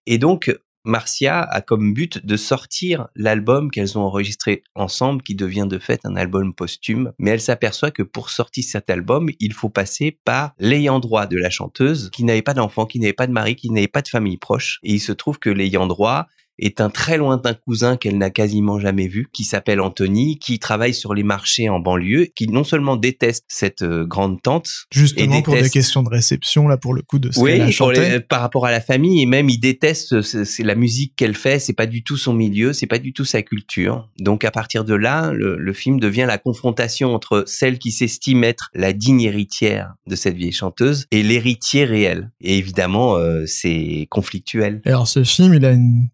[0.06, 0.54] Et donc,
[0.86, 6.00] Marcia a comme but de sortir l'album qu'elles ont enregistré ensemble, qui devient de fait
[6.04, 7.12] un album posthume.
[7.18, 11.36] Mais elle s'aperçoit que pour sortir cet album, il faut passer par l'ayant droit de
[11.36, 14.08] la chanteuse, qui n'avait pas d'enfant, qui n'avait pas de mari, qui n'avait pas de
[14.08, 14.78] famille proche.
[14.84, 18.78] Et il se trouve que l'ayant droit est un très lointain cousin qu'elle n'a quasiment
[18.78, 22.96] jamais vu, qui s'appelle Anthony, qui travaille sur les marchés en banlieue, qui non seulement
[22.96, 27.02] déteste cette euh, grande tante, justement et pour des questions de réception là pour le
[27.02, 28.08] coup de ce oui, qu'elle a pour chanté.
[28.10, 31.34] les- par rapport à la famille et même il déteste c'est c'est la musique qu'elle
[31.34, 34.08] fait, c'est pas du tout son milieu, c'est pas du tout sa culture.
[34.18, 38.44] Donc à partir de là, le, le film devient la confrontation entre celle qui s'estime
[38.44, 42.30] être la digne héritière de cette vieille chanteuse et l'héritier réel.
[42.40, 44.80] Et évidemment, euh, c'est conflictuel.
[44.84, 46.08] Alors ce film, il a une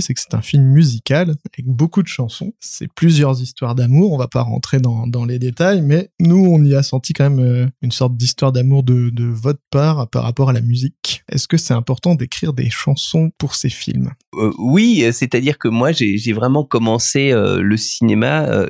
[0.00, 2.52] c'est que c'est un film musical avec beaucoup de chansons.
[2.60, 4.12] C'est plusieurs histoires d'amour.
[4.12, 7.44] On va pas rentrer dans, les détails, mais nous, on y a senti quand même
[7.44, 11.22] euh, une sorte d'histoire d'amour de, votre part par rapport à la musique.
[11.28, 14.10] Est-ce que c'est important d'écrire des chansons pour ces films?
[14.34, 18.66] Euh, oui, euh, c'est-à-dire que moi j'ai vraiment commencé le cinéma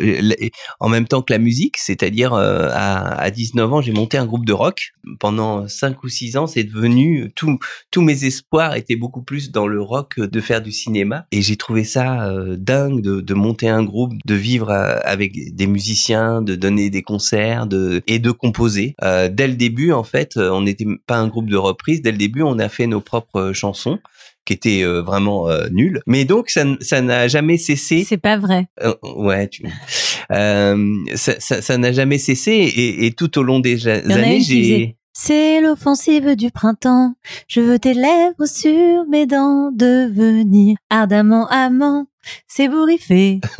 [0.80, 4.44] en même temps que la musique, c'est-à-dire à, à 19 ans j'ai monté un groupe
[4.44, 4.92] de rock.
[5.18, 9.80] Pendant 5 ou 6 ans c'est devenu tous mes espoirs étaient beaucoup plus dans le
[9.80, 13.82] rock de faire du cinéma et j'ai trouvé ça euh, dingue de, de monter un
[13.84, 18.94] groupe, de vivre euh, avec des musiciens, de donner des concerts de, et de composer.
[19.02, 22.18] Euh, dès le début en fait on n'était pas un groupe de reprise, dès le
[22.18, 23.98] début on a fait nos propres chansons
[24.44, 26.00] qui étaient euh, vraiment euh, nuls.
[26.08, 28.04] Mais donc ça n'a jamais cessé.
[28.04, 28.66] C'est pas vrai.
[28.82, 29.62] Euh, ouais, tu...
[30.28, 30.74] ça
[31.38, 36.34] ça- ça n'a jamais cessé et, et tout au long des années j'ai C'est l'offensive
[36.36, 37.14] du printemps.
[37.48, 42.06] Je veux tes lèvres sur mes dents devenir ardemment amant.
[42.48, 43.40] C'est bourriffé.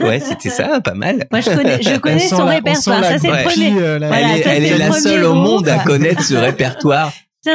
[0.00, 1.26] Ouais c'était ça pas mal.
[1.32, 3.02] Moi, je connais, je connais son la- répertoire.
[3.02, 3.42] Ça, c'est le Ouais.
[3.44, 3.72] premier.
[3.80, 5.78] euh, la- Voilà, elle est, ça, elle c'est est le la seule au monde à
[5.78, 7.10] connaître ce répertoire.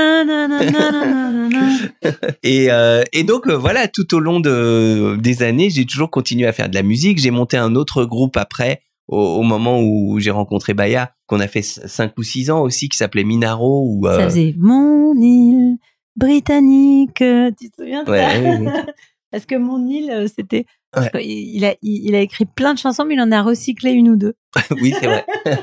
[2.44, 6.48] Et, euh, et donc euh, voilà, tout au long de, des années, j'ai toujours continué
[6.48, 7.20] à faire de la musique.
[7.20, 11.48] J'ai monté un autre groupe après, au, au moment où j'ai rencontré Baya, qu'on a
[11.48, 13.84] fait 5 ou 6 ans aussi, qui s'appelait Minaro.
[13.88, 15.78] Ou, euh, Ça faisait mon île
[16.16, 17.16] britannique.
[17.60, 18.68] Tu te souviens de Ouais, ça oui, oui.
[19.32, 20.66] Parce que mon île, euh, c'était.
[20.96, 21.10] Ouais.
[21.26, 24.16] Il, a, il, a écrit plein de chansons, mais il en a recyclé une ou
[24.16, 24.34] deux.
[24.82, 25.26] oui, c'est vrai.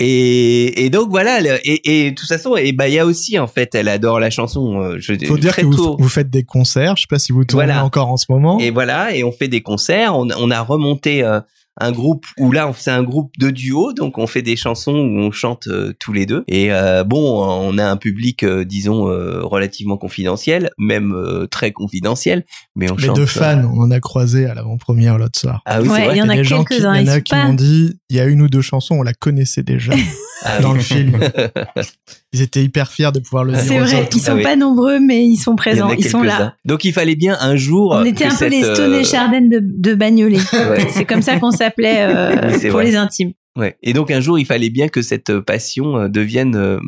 [0.00, 3.88] et, et donc voilà, et, et de toute façon, et Baya aussi en fait, elle
[3.88, 4.80] adore la chanson.
[4.80, 6.96] euh, Je, Faut dire que vous, vous faites des concerts.
[6.96, 7.84] Je sais pas si vous tournez Voilà.
[7.84, 8.58] encore en ce moment.
[8.58, 10.16] Et voilà, et on fait des concerts.
[10.18, 11.40] On, on a remonté euh,
[11.80, 14.92] un groupe où là, on fait un groupe de duo, donc on fait des chansons
[14.92, 16.44] où on chante euh, tous les deux.
[16.48, 21.72] Et euh, bon, on a un public, euh, disons, euh, relativement confidentiel, même euh, très
[21.72, 22.44] confidentiel,
[22.76, 23.16] mais on Mais chante.
[23.16, 25.62] de euh, fans, on en a croisé à l'avant-première l'autre soir.
[25.66, 26.14] Ah oui, Ouais, c'est vrai.
[26.16, 28.20] il y en a qui, il y quelques-uns, en a qui m'ont dit, il y
[28.20, 29.92] a une ou deux chansons, on la connaissait déjà
[30.46, 30.78] Ah dans oui.
[30.78, 31.18] le film.
[32.32, 34.08] Ils étaient hyper fiers de pouvoir le dire C'est vrai, autres.
[34.16, 34.42] ils sont Ah oui.
[34.42, 36.38] pas nombreux, mais ils sont présents, a ils sont quelques-uns.
[36.38, 36.54] là.
[36.64, 37.92] Donc il fallait bien un jour.
[37.92, 40.38] On euh, était un peu cette, les Stone euh, et Chardin de, de Bagnolet.
[40.52, 40.86] Ouais.
[40.90, 42.84] C'est comme ça qu'on s'appelait euh, pour vrai.
[42.84, 43.32] les intimes.
[43.56, 43.76] Ouais.
[43.84, 46.80] Et donc un jour, il fallait bien que cette passion euh, devienne euh,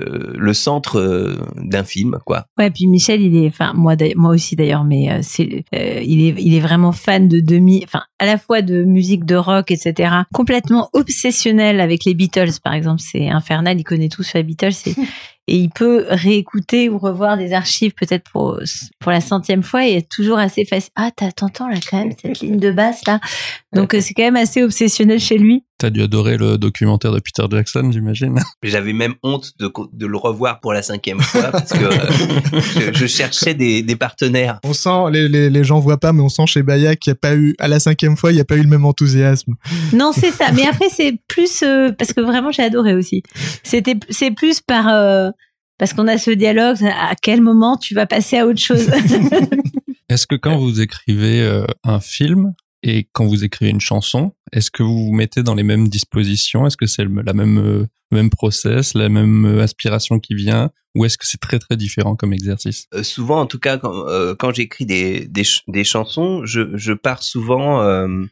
[0.00, 2.46] euh, le centre euh, d'un film, quoi.
[2.58, 6.54] Ouais, puis Michel, il est, enfin moi, moi aussi d'ailleurs, mais c'est, il est, il
[6.54, 10.10] est vraiment fan de demi, enfin à la fois de musique de rock, etc.
[10.32, 13.78] Complètement obsessionnel avec les Beatles, par exemple, c'est infernal.
[13.78, 14.72] Il connaît tout sur les Beatles
[15.48, 18.58] et, il peut réécouter ou revoir des archives peut-être pour
[19.00, 20.90] pour la centième fois et être toujours assez facile.
[20.96, 23.20] Ah, t'as- t'entends là quand même cette ligne de basse là.
[23.74, 25.64] Donc euh, c'est quand même assez obsessionnel chez lui.
[25.78, 28.38] T'as dû adorer le documentaire de Peter Jackson, j'imagine.
[28.62, 32.98] J'avais même honte de, de le revoir pour la cinquième fois parce que euh, je,
[32.98, 34.58] je cherchais des, des partenaires.
[34.64, 37.16] On sent, les, les, les gens voient pas, mais on sent chez Baya qu'il n'y
[37.16, 39.52] a pas eu, à la cinquième fois, il n'y a pas eu le même enthousiasme.
[39.92, 40.50] Non, c'est ça.
[40.52, 43.22] Mais après, c'est plus euh, parce que vraiment, j'ai adoré aussi.
[43.62, 45.28] C'était, c'est plus par euh,
[45.78, 46.82] parce qu'on a ce dialogue.
[46.84, 48.90] À quel moment tu vas passer à autre chose?
[50.08, 52.54] Est-ce que quand vous écrivez euh, un film
[52.88, 56.68] Et quand vous écrivez une chanson, est-ce que vous vous mettez dans les mêmes dispositions?
[56.68, 60.70] Est-ce que c'est la même euh, le même process, la même euh, aspiration qui vient?
[60.94, 62.86] Ou est-ce que c'est très très différent comme exercice?
[62.94, 67.84] Euh, Souvent, en tout cas, quand, j'écris des, des, des, chansons, je, je pars souvent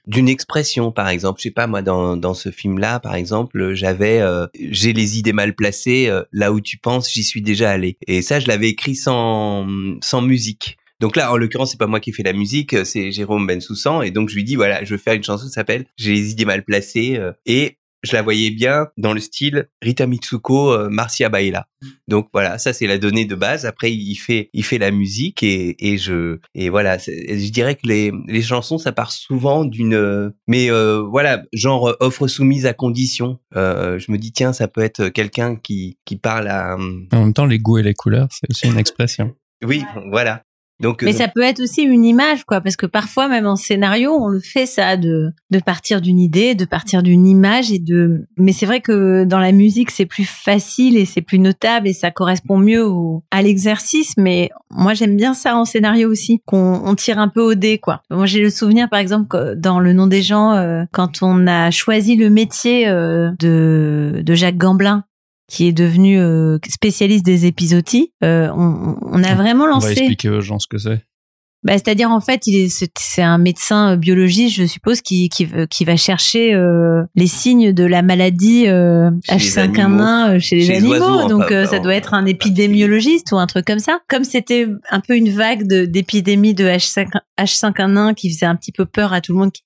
[0.06, 1.40] d'une expression, par exemple.
[1.40, 4.22] Je sais pas, moi, dans, dans ce film-là, par exemple, j'avais
[4.70, 6.10] j'ai les idées mal placées.
[6.32, 7.98] là où tu penses, j'y suis déjà allé.
[8.06, 9.66] Et ça, je l'avais écrit sans
[10.00, 10.78] sans musique.
[11.04, 14.00] Donc là, en l'occurrence, c'est pas moi qui fais la musique, c'est Jérôme Bensoussan.
[14.00, 16.30] Et donc, je lui dis, voilà, je veux faire une chanson qui s'appelle J'ai les
[16.30, 17.18] idées mal placées.
[17.18, 21.66] Euh, et je la voyais bien dans le style Rita Mitsuko, euh, Marcia Baila.
[22.08, 23.66] Donc voilà, ça c'est la donnée de base.
[23.66, 27.86] Après, il fait, il fait la musique et, et je, et voilà, je dirais que
[27.86, 33.40] les, les chansons, ça part souvent d'une, mais euh, voilà, genre offre soumise à condition.
[33.56, 36.76] Euh, je me dis tiens, ça peut être quelqu'un qui, qui parle à.
[36.76, 39.34] En même temps, les goûts et les couleurs, c'est aussi une expression.
[39.62, 40.42] Oui, voilà.
[40.84, 43.56] Donc, mais euh, ça peut être aussi une image, quoi, parce que parfois, même en
[43.56, 47.78] scénario, on le fait ça, de de partir d'une idée, de partir d'une image et
[47.78, 48.26] de.
[48.36, 51.94] Mais c'est vrai que dans la musique, c'est plus facile et c'est plus notable et
[51.94, 54.12] ça correspond mieux au, à l'exercice.
[54.18, 57.78] Mais moi, j'aime bien ça en scénario aussi, qu'on on tire un peu au dé,
[57.78, 58.02] quoi.
[58.10, 61.70] Moi, j'ai le souvenir, par exemple, dans Le Nom des gens, euh, quand on a
[61.70, 65.04] choisi le métier euh, de de Jacques Gamblin
[65.48, 69.86] qui est devenu euh, spécialiste des épisodies, euh, on, on, a vraiment lancé.
[69.86, 71.04] On va expliquer aux gens ce que c'est.
[71.64, 75.48] Bah, c'est-à-dire en fait, il est c'est un médecin euh, biologiste, je suppose, qui qui,
[75.70, 81.26] qui va chercher euh, les signes de la maladie euh, H5N1 chez les animaux.
[81.26, 84.00] Donc ça doit être un épidémiologiste ou un truc comme ça.
[84.08, 87.08] Comme c'était un peu une vague d'épidémie de, H5,
[87.40, 89.62] H5N1 qui faisait un petit peu peur à tout le monde, qui,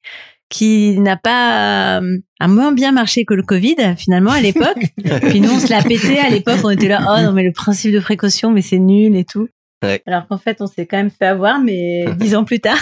[0.49, 4.83] qui n'a pas euh, a moins bien marché que le Covid finalement à l'époque.
[5.29, 7.53] Puis nous on se l'a pété à l'époque, on était là oh non mais le
[7.53, 9.49] principe de précaution mais c'est nul et tout.
[9.85, 10.03] Ouais.
[10.07, 12.79] Alors qu'en fait on s'est quand même fait avoir mais dix ans plus tard.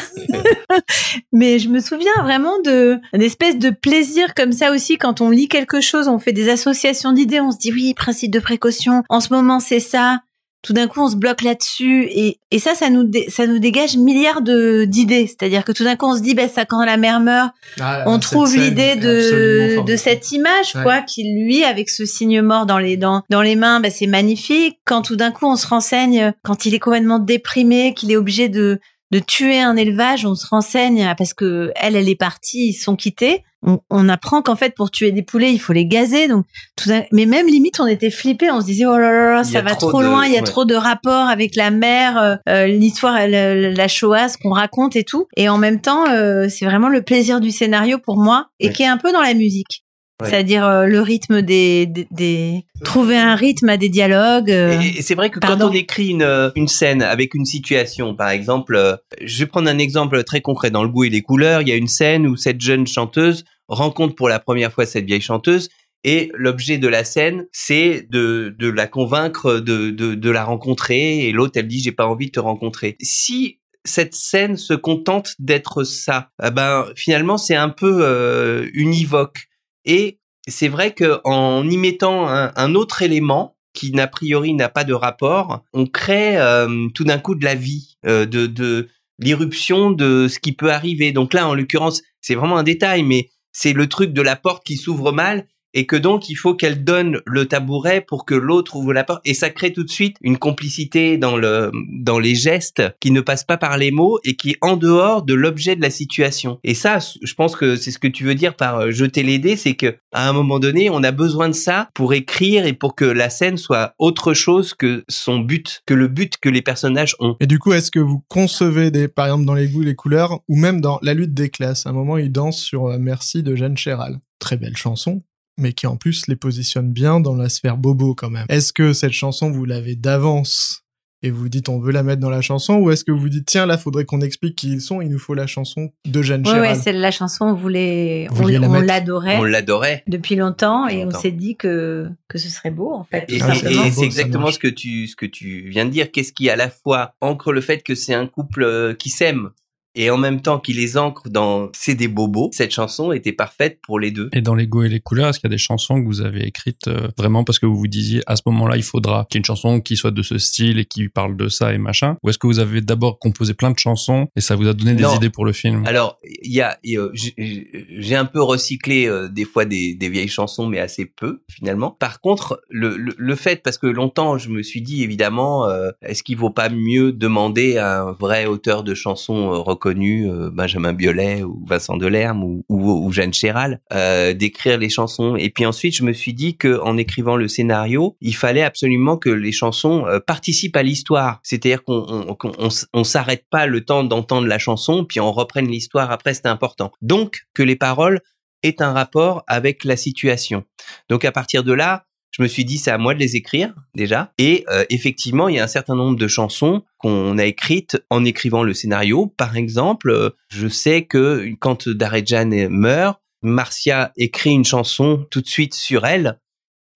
[1.33, 5.31] mais je me souviens vraiment de une espèce de plaisir comme ça aussi quand on
[5.31, 9.03] lit quelque chose, on fait des associations d'idées, on se dit oui principe de précaution.
[9.09, 10.21] En ce moment c'est ça
[10.67, 13.97] tout d'un coup on se bloque là-dessus et, et ça ça nous ça nous dégage
[13.97, 15.29] milliards de d'idées.
[15.29, 18.03] C'est-à-dire que tout d'un coup on se dit ben ça quand la mère meurt ah,
[18.07, 22.79] on trouve l'idée de de cette image quoi qui lui avec ce signe mort dans
[22.79, 24.81] les dents dans les mains ben c'est magnifique.
[24.85, 28.49] Quand tout d'un coup on se renseigne quand il est complètement déprimé qu'il est obligé
[28.49, 28.81] de
[29.12, 32.97] de tuer un élevage, on se renseigne parce que elle, elle est partie, ils sont
[32.97, 33.45] quittés.
[33.90, 36.28] On, apprend qu'en fait, pour tuer des poulets, il faut les gazer.
[36.28, 36.46] Donc,
[36.76, 38.50] tout mais même limite, on était flippés.
[38.50, 40.24] On se disait, oh là là, ça va trop, loin.
[40.26, 44.38] Il y a trop de rapports avec la mer, euh, euh, l'histoire, la, Shoah, ce
[44.38, 45.26] qu'on raconte et tout.
[45.36, 48.82] Et en même temps, euh, c'est vraiment le plaisir du scénario pour moi et qui
[48.82, 49.86] est un peu dans la musique.
[50.25, 54.51] C'est-à-dire euh, le rythme des, des, trouver un rythme à des dialogues.
[54.51, 58.14] Euh, et, c'est vrai que quand on écrit une, euh, une scène avec une situation,
[58.14, 61.61] par exemple, je vais prendre un exemple très concret dans le goût et les couleurs.
[61.61, 65.05] Il y a une scène où cette jeune chanteuse rencontre pour la première fois cette
[65.05, 65.69] vieille chanteuse
[66.03, 71.27] et l'objet de la scène, c'est de, de la convaincre de, de, de la rencontrer
[71.27, 72.97] et l'autre elle dit j'ai pas envie de te rencontrer.
[73.03, 79.49] Si cette scène se contente d'être ça, eh ben finalement c'est un peu univoque.
[79.87, 84.95] Et c'est vrai qu'en y mettant un, autre élément qui n'a priori n'a pas de
[84.95, 90.39] rapport, on crée euh, tout d'un coup de la vie, euh, de l'irruption de ce
[90.39, 91.12] qui peut arriver.
[91.12, 94.64] Donc là, en l'occurrence, c'est vraiment un détail, mais c'est le truc de la porte
[94.64, 95.47] qui s'ouvre mal
[95.77, 99.20] et que donc il faut qu'elle donne le tabouret pour que l'autre ouvre la porte
[99.24, 103.20] et ça crée tout de suite une complicité dans le dans les gestes qui ne
[103.20, 106.59] passent pas par les mots et qui est en dehors de l'objet de la situation.
[106.64, 109.39] Et ça, je pense que c'est ce que tu veux dire par euh, jeter les
[109.39, 112.72] dés, c'est que à un moment donné, on a besoin de ça pour écrire et
[112.72, 116.62] pour que la scène soit autre chose que son but, que le but que les
[116.62, 117.37] personnages ont.
[117.41, 120.41] Et du coup, est-ce que vous concevez des, par exemple dans les goûts, les couleurs,
[120.49, 123.43] ou même dans La lutte des classes, à un moment, il danse sur euh, Merci
[123.43, 124.20] de Jeanne Chéral.
[124.39, 125.20] Très belle chanson,
[125.59, 128.46] mais qui en plus les positionne bien dans la sphère bobo quand même.
[128.48, 130.82] Est-ce que cette chanson vous l'avez d'avance
[131.22, 133.46] et vous dites on veut la mettre dans la chanson ou est-ce que vous dites
[133.46, 136.42] tiens là faudrait qu'on explique qui ils sont il nous faut la chanson de Jeanne
[136.42, 139.38] ouais, Chéral ouais c'est la chanson on voulait on, l'adorait.
[139.38, 140.04] On l'adorait.
[140.07, 143.24] Depuis longtemps et on s'est dit que que ce serait beau en fait.
[143.28, 146.11] Et, c'est exactement ce que tu ce que tu viens de dire.
[146.11, 149.50] Qu'est-ce qui à la fois ancre le fait que c'est un couple euh, qui s'aime?
[149.97, 153.80] Et en même temps qu'il les ancre dans C'est des bobos, cette chanson était parfaite
[153.82, 154.28] pour les deux.
[154.32, 156.20] Et dans les goûts et les couleurs, est-ce qu'il y a des chansons que vous
[156.20, 159.38] avez écrites euh, vraiment parce que vous vous disiez à ce moment-là, il faudra qu'il
[159.38, 161.78] y ait une chanson qui soit de ce style et qui parle de ça et
[161.78, 162.18] machin?
[162.22, 164.94] Ou est-ce que vous avez d'abord composé plein de chansons et ça vous a donné
[164.94, 165.84] des idées pour le film?
[165.86, 170.66] Alors, il y a, j'ai un peu recyclé euh, des fois des, des, vieilles chansons,
[170.66, 171.90] mais assez peu finalement.
[171.90, 176.22] Par contre, le, le, fait, parce que longtemps, je me suis dit évidemment, euh, est-ce
[176.22, 180.93] qu'il vaut pas mieux demander à un vrai auteur de chansons reconnu connu euh, Benjamin
[180.95, 185.37] Biolay ou Vincent Delerme ou, ou, ou Jeanne Chéral, euh, d'écrire les chansons.
[185.37, 189.16] Et puis ensuite, je me suis dit que en écrivant le scénario, il fallait absolument
[189.16, 191.39] que les chansons euh, participent à l'histoire.
[191.45, 196.11] C'est-à-dire qu'on on, on s'arrête pas le temps d'entendre la chanson, puis on reprenne l'histoire
[196.11, 196.91] après, c'est important.
[197.01, 198.18] Donc que les paroles
[198.64, 200.64] aient un rapport avec la situation.
[201.09, 202.07] Donc à partir de là,
[202.37, 204.32] je me suis dit c'est à moi de les écrire déjà.
[204.37, 208.24] Et euh, effectivement, il y a un certain nombre de chansons qu'on a écrites en
[208.24, 209.32] écrivant le scénario.
[209.39, 215.47] Par exemple, euh, je sais que quand Darejan meurt, Marcia écrit une chanson tout de
[215.47, 216.39] suite sur elle.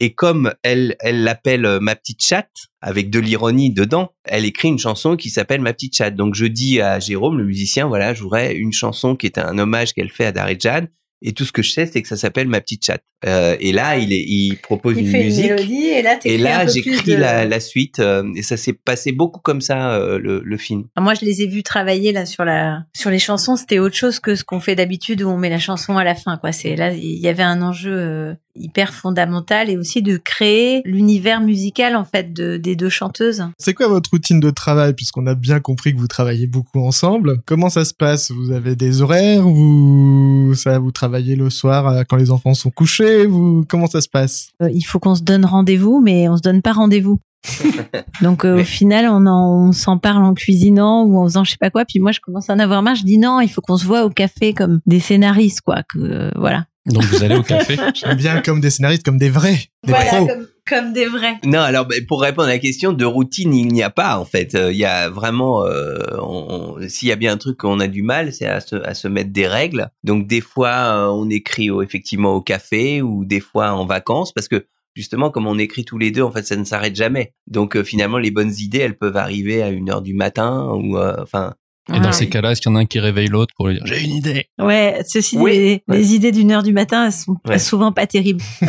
[0.03, 4.69] Et comme elle, elle l'appelle euh, ma petite chatte, avec de l'ironie dedans, elle écrit
[4.69, 6.17] une chanson qui s'appelle ma petite chatte.
[6.17, 9.59] Donc je dis à Jérôme, le musicien, voilà, je voudrais une chanson qui est un
[9.59, 10.87] hommage qu'elle fait à Darejan.
[11.23, 13.03] Et tout ce que je sais, c'est que ça s'appelle ma petite chatte.
[13.27, 15.45] Euh, et là, il, est, il propose Il une fait musique.
[15.45, 16.03] une mélodie et
[16.39, 17.99] là, Et j'écris de- la, la suite.
[17.99, 20.85] euh, et ça s'est passé beaucoup comme ça, euh, le, le film.
[20.97, 23.57] Ah, Moi, je les ai vus travailler là sur la sur les chansons.
[23.57, 26.15] C'était autre chose que ce qu'on fait d'habitude où on met la chanson à la
[26.15, 26.39] fin.
[26.39, 26.53] Quoi.
[26.53, 31.41] C'est là, il y avait un enjeu euh, hyper fondamental et aussi de créer l'univers
[31.41, 33.45] musical en fait de, des deux chanteuses.
[33.59, 37.39] C'est quoi votre routine de travail puisqu'on a bien compris que vous travaillez beaucoup ensemble?
[37.47, 38.31] Comment ça se passe?
[38.31, 42.71] Vous avez des horaires Vous ça vous travaillez le soir euh, quand les enfants sont
[42.71, 43.27] couchés?
[43.27, 44.51] Vous comment ça se passe?
[44.63, 47.19] Euh, il faut qu'on se donne rendez-vous, mais on se donne pas rendez-vous.
[48.23, 51.45] Donc euh, Mais- au final, on, en- on s'en parle en cuisinant ou en faisant
[51.45, 51.85] je sais pas quoi.
[51.85, 52.97] Puis moi, je commence à en avoir marre.
[52.97, 55.83] Je dis non, il faut qu'on se voit au café comme des scénaristes, quoi.
[55.89, 56.67] Que euh, voilà.
[56.87, 57.77] Donc vous allez au café.
[57.95, 60.27] J'aime bien comme des scénaristes, comme des vrais, des pros.
[60.27, 61.35] comme, comme des vrais.
[61.45, 64.55] Non, alors pour répondre à la question de routine, il n'y a pas en fait.
[64.55, 65.99] Euh, Il y a vraiment, euh,
[66.89, 69.09] s'il y a bien un truc qu'on a du mal, c'est à se, à se
[69.09, 69.91] mettre des règles.
[70.05, 74.33] Donc des fois, euh, on écrit au, effectivement au café ou des fois en vacances
[74.33, 74.67] parce que
[74.97, 77.35] justement, comme on écrit tous les deux, en fait, ça ne s'arrête jamais.
[77.47, 80.97] Donc euh, finalement, les bonnes idées, elles peuvent arriver à une heure du matin ou
[80.99, 81.55] euh, enfin.
[81.95, 83.75] Et dans ces cas-là, est-ce qu'il y en a un qui réveille l'autre pour lui
[83.75, 84.47] dire j'ai une idée?
[84.59, 85.99] Ouais, ceci, Oui, les, ouais.
[85.99, 87.59] les idées d'une heure du matin, elles sont Ouais.
[87.59, 88.43] souvent pas terribles.
[88.63, 88.69] Oui.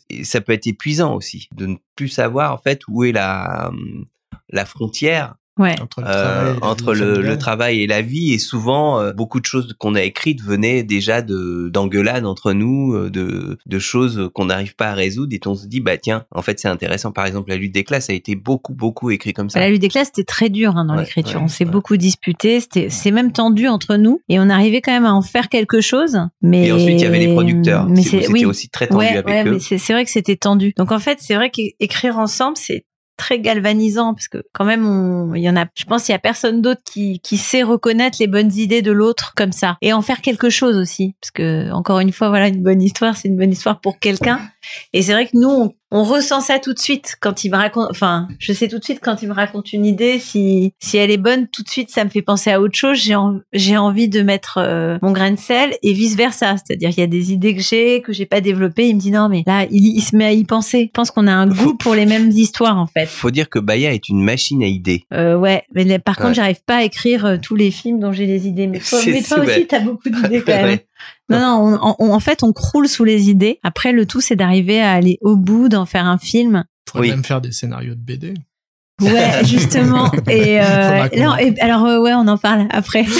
[0.10, 3.68] Et ça peut être épuisant aussi de ne plus savoir en fait où est la
[3.68, 4.04] hum,
[4.50, 5.74] la frontière Ouais.
[5.80, 8.38] Entre le Euh, travail, et la entre vie le, le travail et la vie et
[8.38, 13.08] souvent euh, beaucoup de choses qu'on a écrites venaient déjà de d'engueulades entre nous euh,
[13.10, 16.42] de de choses qu'on n'arrive pas à résoudre et on se dit bah tiens en
[16.42, 19.48] fait c'est intéressant par exemple la lutte des classes a été beaucoup beaucoup écrit comme
[19.48, 21.38] ça La lutte des classes, c'était très dur hein, dans Ouais, l'écriture.
[21.38, 21.70] ouais, on s'est ouais.
[21.70, 22.58] beaucoup disputé.
[22.60, 25.80] C'était, c'est même tendu entre nous, et on arrivait quand même à en faire quelque
[25.80, 26.18] chose.
[26.42, 28.44] Mais et ensuite il y avait les producteurs Mais c'était oui.
[28.44, 30.72] aussi très tendu ouais, avec ouais, eux c'est vrai que c'était tendu.
[30.76, 32.84] Donc en fait, c'est vrai qu'écrire ensemble, c'est
[33.16, 36.18] très galvanisant parce que quand même il y en a je pense il y a
[36.18, 39.76] personne d'autre qui qui sait reconnaître les bonnes idées de l'autre comme ça.
[39.80, 43.16] Et en faire quelque chose aussi parce que encore une fois voilà une bonne histoire
[43.16, 44.40] c'est une bonne histoire pour quelqu'un
[44.92, 47.56] et c'est vrai que nous on, on ressent ça tout de suite quand il me
[47.56, 50.96] raconte enfin je sais tout de suite quand il me raconte une idée si si
[50.96, 52.98] elle est bonne tout de suite ça me fait penser à autre chose.
[52.98, 56.90] J'ai en- j'ai envie de mettre euh, mon grain de sel et vice versa c'est-à-dire
[56.90, 58.88] il y a des idées que j'ai que j'ai pas développées.
[58.88, 60.86] Il me dit non mais là il, il se met à y penser.
[60.86, 63.06] Je pense qu'on a un goût pour les mêmes histoires en fait.
[63.06, 65.04] faut dire que Baya est une machine à idées.
[65.12, 68.26] Euh, ouais, mais par contre, j'arrive pas à écrire euh, tous les films dont j'ai
[68.26, 68.66] des idées.
[68.66, 70.64] Mais toi, mais toi aussi, t'as beaucoup d'idées quand même.
[70.66, 70.86] Ouais.
[71.30, 73.58] Non, non, on- on- en fait, on croule sous les idées.
[73.62, 76.64] Après, le tout, c'est d'arriver à aller au bout, d'en faire un film.
[76.66, 77.10] On pourrait Oui.
[77.10, 78.34] même faire des scénarios de BD.
[79.02, 80.12] Ouais, justement.
[80.28, 83.04] Et, euh, non, et alors, euh, ouais, on en parle après.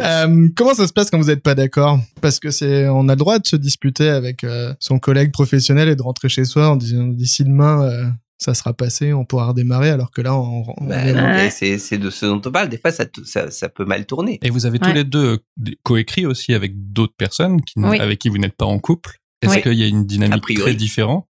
[0.00, 1.98] Euh, comment ça se passe quand vous n'êtes pas d'accord?
[2.20, 5.88] Parce que c'est, on a le droit de se disputer avec euh, son collègue professionnel
[5.88, 8.04] et de rentrer chez soi en disant d'ici demain euh,
[8.38, 9.90] ça sera passé, on pourra redémarrer.
[9.90, 12.90] Alors que là, on, on mais c'est c'est de ce dont on parle des fois
[12.92, 16.54] ça ça, ça peut mal tourner Et vous avez tous les deux euh, coécrit aussi
[16.54, 17.98] avec d'autres personnes qui, Oui.
[17.98, 19.18] avec qui vous n'êtes pas en couple.
[19.42, 19.62] Est-ce Oui.
[19.62, 21.26] qu'il y a une dynamique très différente?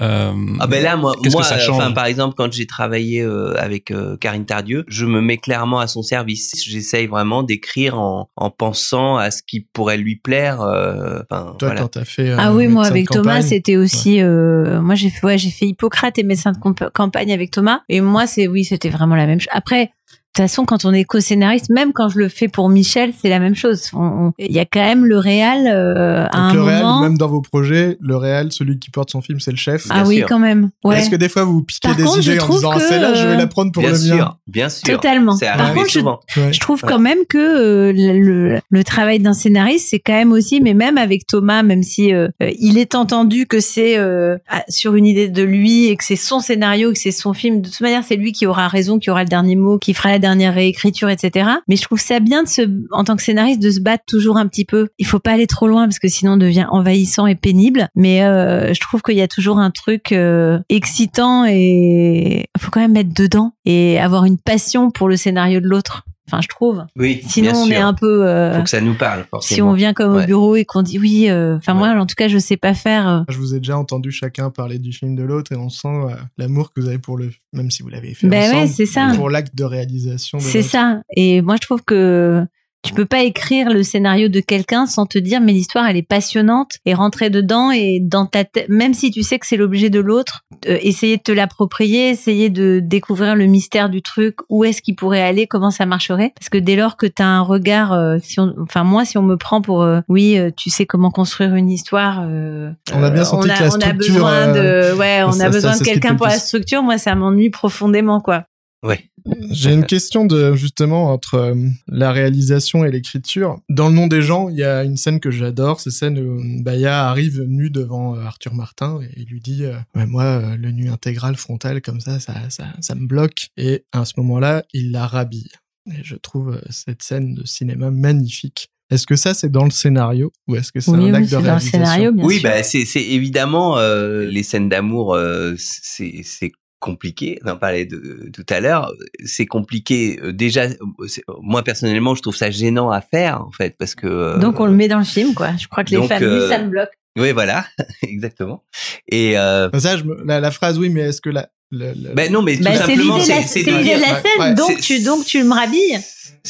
[0.00, 0.32] Ah
[0.68, 3.54] ben là, moi, moi, que ça euh, change enfin, par exemple, quand j'ai travaillé euh,
[3.58, 6.52] avec euh, Karine Tardieu, je me mets clairement à son service.
[6.64, 10.60] J'essaye vraiment d'écrire en, en pensant à ce qui pourrait lui plaire.
[10.60, 11.80] euh, Enfin, Toi, voilà.
[11.82, 12.28] quand t'as fait.
[12.30, 14.20] euh, Ah oui, moi avec Thomas, c'était aussi.
[14.20, 16.58] Euh, moi, j'ai fait, ouais, j'ai fait Hippocrate et médecin de
[16.92, 17.80] campagne avec Thomas.
[17.88, 19.48] Et moi, c'est oui, c'était vraiment la même chose.
[19.52, 19.90] Après.
[20.36, 23.28] De toute façon, quand on est co-scénariste, même quand je le fais pour Michel, c'est
[23.28, 23.90] la même chose.
[24.38, 27.00] Il y a quand même le réal euh, à Donc un le réel, moment.
[27.00, 29.86] même dans vos projets, le réel, celui qui porte son film, c'est le chef.
[29.90, 30.26] ah Bien oui, sûr.
[30.28, 30.70] quand même.
[30.84, 30.98] Ouais.
[31.00, 32.76] Est-ce que des fois vous piquez Par des contre, je idées en trouve disant que,
[32.76, 34.86] ah, celle-là, je vais la prendre pour bien le mien sûr, bien sûr.
[34.94, 35.36] Totalement.
[35.36, 36.20] Par contre, je- souvent.
[36.36, 36.52] Ouais.
[36.52, 40.72] Je trouve quand même que euh, le, travail d'un scénariste, c'est quand même aussi, mais
[40.74, 42.28] même avec Thomas, même si euh,
[42.60, 44.36] il est entendu que c'est euh,
[44.68, 47.68] sur une idée de lui et que c'est son scénario, que c'est son film, de
[47.68, 50.18] toute manière, c'est lui qui aura raison, qui aura le dernier mot, qui fera la
[50.20, 51.48] dernière réécriture, etc.
[51.68, 52.62] Mais je trouve ça bien de se,
[52.92, 54.88] en tant que scénariste, de se battre toujours un petit peu.
[54.98, 57.88] Il faut pas aller trop loin parce que sinon on devient envahissant et pénible.
[57.94, 62.80] Mais euh, je trouve qu'il y a toujours un truc euh, excitant et faut quand
[62.80, 66.04] même être dedans et avoir une passion pour le scénario de l'autre.
[66.30, 66.84] Enfin, je trouve.
[66.96, 67.22] Oui.
[67.26, 68.26] Sinon, bien on est un peu.
[68.26, 69.54] euh, Faut que ça nous parle, forcément.
[69.56, 72.14] si on vient comme au bureau et qu'on dit oui, euh, enfin moi, en tout
[72.16, 73.08] cas, je sais pas faire.
[73.08, 75.88] euh, Je vous ai déjà entendu chacun parler du film de l'autre et on sent
[75.88, 78.66] euh, l'amour que vous avez pour le, même si vous l'avez fait Ben ensemble, ouais,
[78.68, 79.12] c'est ça.
[79.16, 80.38] pour l'acte de réalisation.
[80.40, 81.00] C'est ça.
[81.16, 82.44] Et moi, je trouve que
[82.82, 86.02] tu peux pas écrire le scénario de quelqu'un sans te dire mais l'histoire elle est
[86.06, 89.90] passionnante et rentrer dedans et dans ta tête même si tu sais que c'est l'objet
[89.90, 94.64] de l'autre euh, essayer de te l'approprier essayer de découvrir le mystère du truc où
[94.64, 96.32] est-ce qu'il pourrait aller comment ça marcherait.
[96.38, 99.18] Parce que dès lors que tu as un regard euh, si on enfin moi si
[99.18, 103.02] on me prend pour euh, oui euh, tu sais comment construire une histoire euh, On
[103.02, 105.50] a bien senti on a, que la on a besoin de ouais on ça- a
[105.50, 108.44] besoin de quelqu'un pour la structure moi ça m'ennuie profondément quoi
[108.82, 109.10] Ouais.
[109.50, 111.54] J'ai une question de justement entre euh,
[111.88, 113.58] la réalisation et l'écriture.
[113.68, 116.40] Dans le nom des gens, il y a une scène que j'adore, c'est celle où
[116.62, 120.56] Baya arrive nu devant euh, Arthur Martin et il lui dit euh, Ouais, moi euh,
[120.56, 124.62] le nu intégral frontal comme ça, ça ça ça me bloque et à ce moment-là,
[124.72, 125.50] il la rhabille.
[125.90, 128.68] Et je trouve euh, cette scène de cinéma magnifique.
[128.90, 131.24] Est-ce que ça c'est dans le scénario ou est-ce que c'est oui un oui acte
[131.24, 131.78] de c'est dans le réalisation?
[131.78, 136.52] scénario bien oui, sûr bah c'est c'est évidemment euh, les scènes d'amour, euh, c'est c'est
[136.78, 137.38] compliqué.
[137.44, 138.92] On en parlait de tout à l'heure.
[139.24, 140.18] C'est compliqué.
[140.22, 140.76] euh, Déjà, euh,
[141.08, 144.06] c'est- moi personnellement, je trouve ça gênant à faire en fait parce que.
[144.06, 145.50] euh, Donc on le met dans le film, quoi.
[145.60, 146.90] Je crois que les donc, euh, ça me bloque.
[147.18, 147.64] Oui, voilà,
[148.02, 148.64] exactement.
[149.08, 152.14] Et euh, Ça, je me- la, la phrase oui, mais est-ce que la, le- le-
[152.14, 154.22] ben non, mais tout Bah, c'est simplement, l'idée de la, c'est de l'idée de la
[154.22, 155.98] scène, ouais, donc tu, donc tu me rhabilles.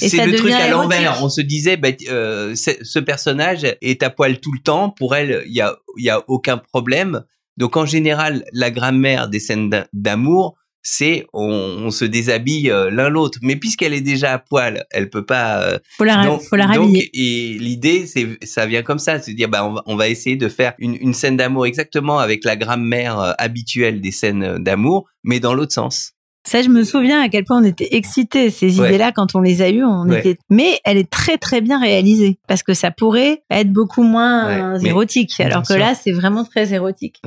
[0.01, 1.25] Et C'est le truc à l'envers.
[1.25, 4.91] On se disait, euh, c'est- ce personnage est à poil tout le temps.
[4.91, 7.25] Pour elle, il y a, il y a aucun problème.
[7.59, 11.43] Donc en général, la grammaire des scènes d'a- d'amour, c'est on,
[11.87, 13.39] on se déshabille euh, l'un l'autre.
[13.43, 15.61] Mais puisqu'elle est déjà à poil, elle peut pas.
[15.65, 19.33] euh, Faut la, donc, faut la donc, et l'idée, c'est ça vient comme ça, c'est
[19.33, 22.21] de dire, bah, on va, on va essayer de faire une, une scène d'amour exactement
[22.21, 26.13] avec la grammaire euh, habituelle des scènes d'amour, mais dans l'autre sens.
[26.49, 28.49] Ça, je me souviens à quel point on était excités.
[28.49, 28.89] Ces Ouais.
[28.89, 30.21] idées-là, quand on les a eues, on Ouais.
[30.21, 30.39] était.
[30.49, 34.79] Mais elle est très très bien réalisée parce que ça pourrait être beaucoup moins Ouais,
[34.83, 35.79] mais- érotique, alors que sûr.
[35.79, 37.21] là, c'est vraiment très érotique.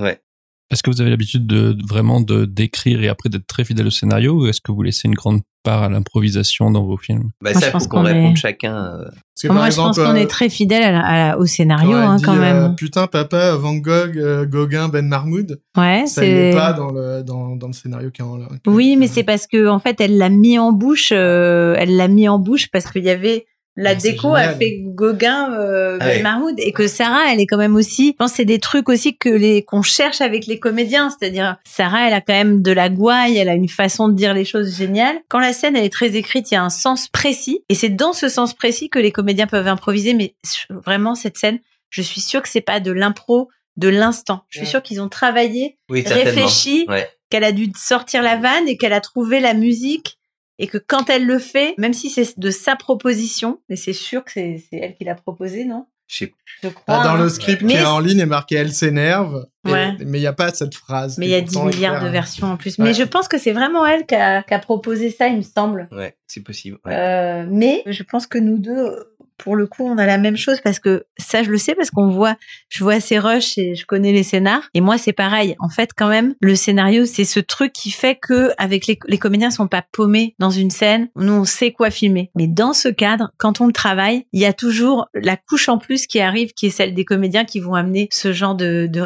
[0.72, 3.92] Est-ce que vous avez l'habitude de vraiment de d'écrire et après d'être très fidèle au
[3.92, 7.30] scénario ou est-ce que vous laissez une grande part à l'improvisation dans vos films?
[7.42, 8.76] Bah, Moi, ça, je pense faut qu'on qu'on réponde est- chacun.
[8.76, 11.06] euh, Parce que, Moi, par je pense exemple, qu'on euh, est très fidèle à la-
[11.06, 12.76] à la- au scénario, hein, dit, quand euh, même.
[12.76, 15.60] putain, papa, Van Gogh, euh, Gauguin, Ben Marmoud.
[15.78, 16.58] Ouais, Ça y est c'est.
[16.58, 19.68] pas dans le, dans, dans le scénario qui est en Oui, mais c'est parce que
[19.68, 21.12] en fait, elle l'a mis en bouche.
[21.12, 23.46] euh, elle l'a mis en bouche parce qu'il y avait
[23.78, 26.06] la Ah, déco a fait Gauguin, euh, Ah.
[26.06, 28.10] Ben Mahmoud, et que Sarah, elle est quand même aussi.
[28.12, 31.58] Je pense que c'est des trucs aussi que les qu'on cherche avec les comédiens, c'est-à-dire
[31.66, 34.46] Sarah, elle a quand même de la gouaille, elle a une façon de dire les
[34.46, 35.18] choses géniales.
[35.30, 37.90] Quand la scène elle est très écrite, il y a un sens précis, et c'est
[37.90, 40.14] dans ce sens précis que les comédiens peuvent improviser.
[40.14, 40.36] Mais
[40.70, 41.60] vraiment cette scène,
[41.90, 44.44] je suis sûre que c'est pas de l'impro de l'instant.
[44.50, 47.08] Je suis sûre qu'ils ont travaillé Oui, réfléchi, Ouais.
[47.30, 50.18] qu'elle a dû sortir la vanne et qu'elle a trouvé la musique
[50.60, 54.24] et que quand elle le fait, même si c'est de sa proposition, mais c'est sûr
[54.24, 55.86] que c'est elle qui l'a proposé, non?
[56.08, 56.84] Je sais Je crois.
[57.00, 57.24] Ah, dans hein.
[57.24, 59.46] le script Mais- qui est en ligne est marqué elle s'énerve.
[59.68, 60.06] Et-.
[60.06, 61.18] Mais il n'y a pas cette phrase.
[61.18, 62.78] Mais il y a 10 pourtant est milliards de versions en plus.
[62.78, 62.86] Ouais.
[62.86, 65.42] Mais je pense que c'est vraiment elle qui a, qui a proposé ça, il me
[65.42, 65.88] semble.
[65.92, 66.78] Ouais, c'est possible.
[66.86, 66.94] ouais.
[66.96, 68.96] Euh, mais je pense que nous deux,
[69.38, 71.90] pour le coup, on a la même chose parce que ça, je le sais parce
[71.90, 72.36] qu'on voit,
[72.70, 74.70] je vois ces rushs et je connais les scénars.
[74.76, 75.56] Et moi, c'est pareil.
[75.60, 79.18] En fait, quand même, le scénario, c'est ce truc qui fait que avec les, les
[79.18, 81.10] comédiens sont pas paumés dans une scène.
[81.16, 82.30] Nous, on sait quoi filmer.
[82.36, 85.80] Mais dans ce cadre, quand on le travaille, il y a toujours la couche en
[85.80, 89.02] plus qui arrive, qui est celle des comédiens qui vont amener ce genre de, de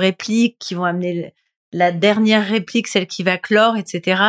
[0.46, 1.34] répliques, qui vont amener
[1.72, 4.22] la dernière réplique, celle qui va clore, etc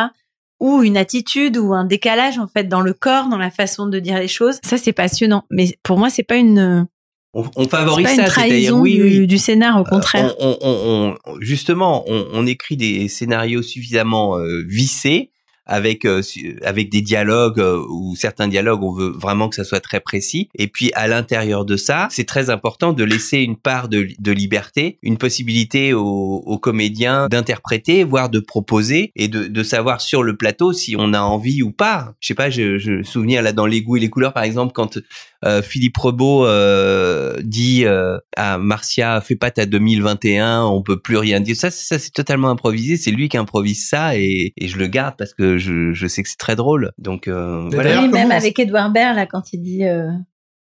[0.59, 3.99] ou une attitude ou un décalage en fait dans le corps, dans la façon de
[3.99, 4.57] dire les choses.
[4.63, 6.87] Ça c'est passionnant, mais pour moi c'est pas une
[7.33, 9.27] On, favorise pas une ça, c'est-à-dire trahison oui, du, oui.
[9.27, 10.33] du scénar au Euh, contraire.
[10.39, 15.29] on- on- on- justement, on, on écrit des scénarios suffisamment euh, vissés
[15.67, 16.21] avec euh,
[16.63, 20.49] avec des dialogues euh, ou certains dialogues, on veut vraiment que ça soit très précis.
[20.55, 24.31] Et puis à l'intérieur de ça, c'est très important de laisser une part de, de
[24.31, 30.23] liberté, une possibilité aux, aux comédiens d'interpréter, voire de proposer et de, de savoir sur
[30.23, 32.13] le plateau si on a envie ou pas.
[32.19, 34.71] Je sais pas, je, je souviens là dans les goûts et les couleurs par exemple
[34.73, 34.97] quand
[35.45, 41.17] euh, Philippe Rebaud euh, dit euh, à Marcia fais pas ta 2021 on peut plus
[41.17, 44.77] rien dire ça ça c'est totalement improvisé c'est lui qui improvise ça et, et je
[44.79, 46.91] le garde parce que je, je sais que c'est très drôle.
[46.97, 48.01] Donc euh, voilà.
[48.01, 50.09] oui, même avec Edouard Baird là quand il dit euh,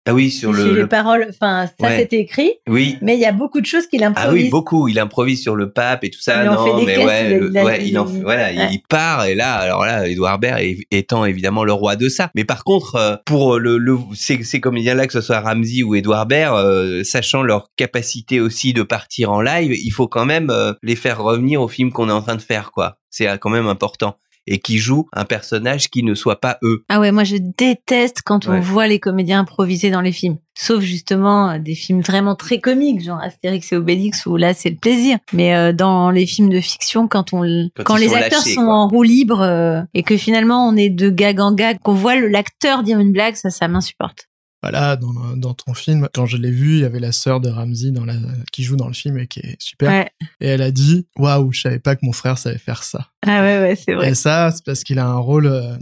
[0.04, 1.98] ah oui sur le, les le- paroles, enfin ça Ouais.
[2.00, 2.98] c'était écrit, oui.
[3.02, 4.42] Mais il y a beaucoup de choses qu'il ah improvise.
[4.46, 4.88] oui beaucoup.
[4.88, 6.42] Il improvise sur le pape et tout ça.
[6.42, 8.68] Il en non fait des mais caisses, ouais, le- ouais, il en il- voilà ouais.
[8.72, 12.30] il part et là alors là Edouard Baird étant évidemment le roi de ça.
[12.34, 15.84] Mais par contre euh, pour le, le ces, ces comédiens là que ce soit Ramsey
[15.84, 20.24] ou Edouard Baird euh, sachant leur capacité aussi de partir en live il faut quand
[20.24, 22.96] même euh, les faire revenir au film qu'on est en train de faire quoi.
[23.08, 24.16] C'est quand même important
[24.46, 26.84] et qui jouent un personnage qui ne soit pas eux.
[26.88, 28.60] Ah ouais, moi je déteste quand on Ouais.
[28.60, 30.38] voit les comédiens improviser dans les films.
[30.58, 34.70] Sauf justement euh, des films vraiment très comiques, genre Astérix et Obélix, où là c'est
[34.70, 35.18] le plaisir.
[35.32, 37.42] Mais euh, dans les films de fiction, quand on
[37.84, 38.74] Quand les acteurs lâchés, sont quoi.
[38.74, 42.16] en roue libre euh, et que finalement on est de gag en gag, qu'on voit
[42.20, 44.28] l'acteur dire une blague, ça, ça m'insupporte.
[44.62, 47.40] Voilà, dans, le- dans ton film, quand je l'ai vu, il y avait la sœur
[47.40, 48.14] de Ramsey dans la,
[48.52, 49.90] qui joue dans le film et qui est super.
[49.90, 50.08] Ouais.
[50.40, 53.08] Et elle a dit, waouh, je savais pas que mon frère savait faire ça.
[53.26, 54.10] Ah ouais, ouais, c'est vrai.
[54.10, 55.76] Et ça, c'est parce qu'il a un rôle euh,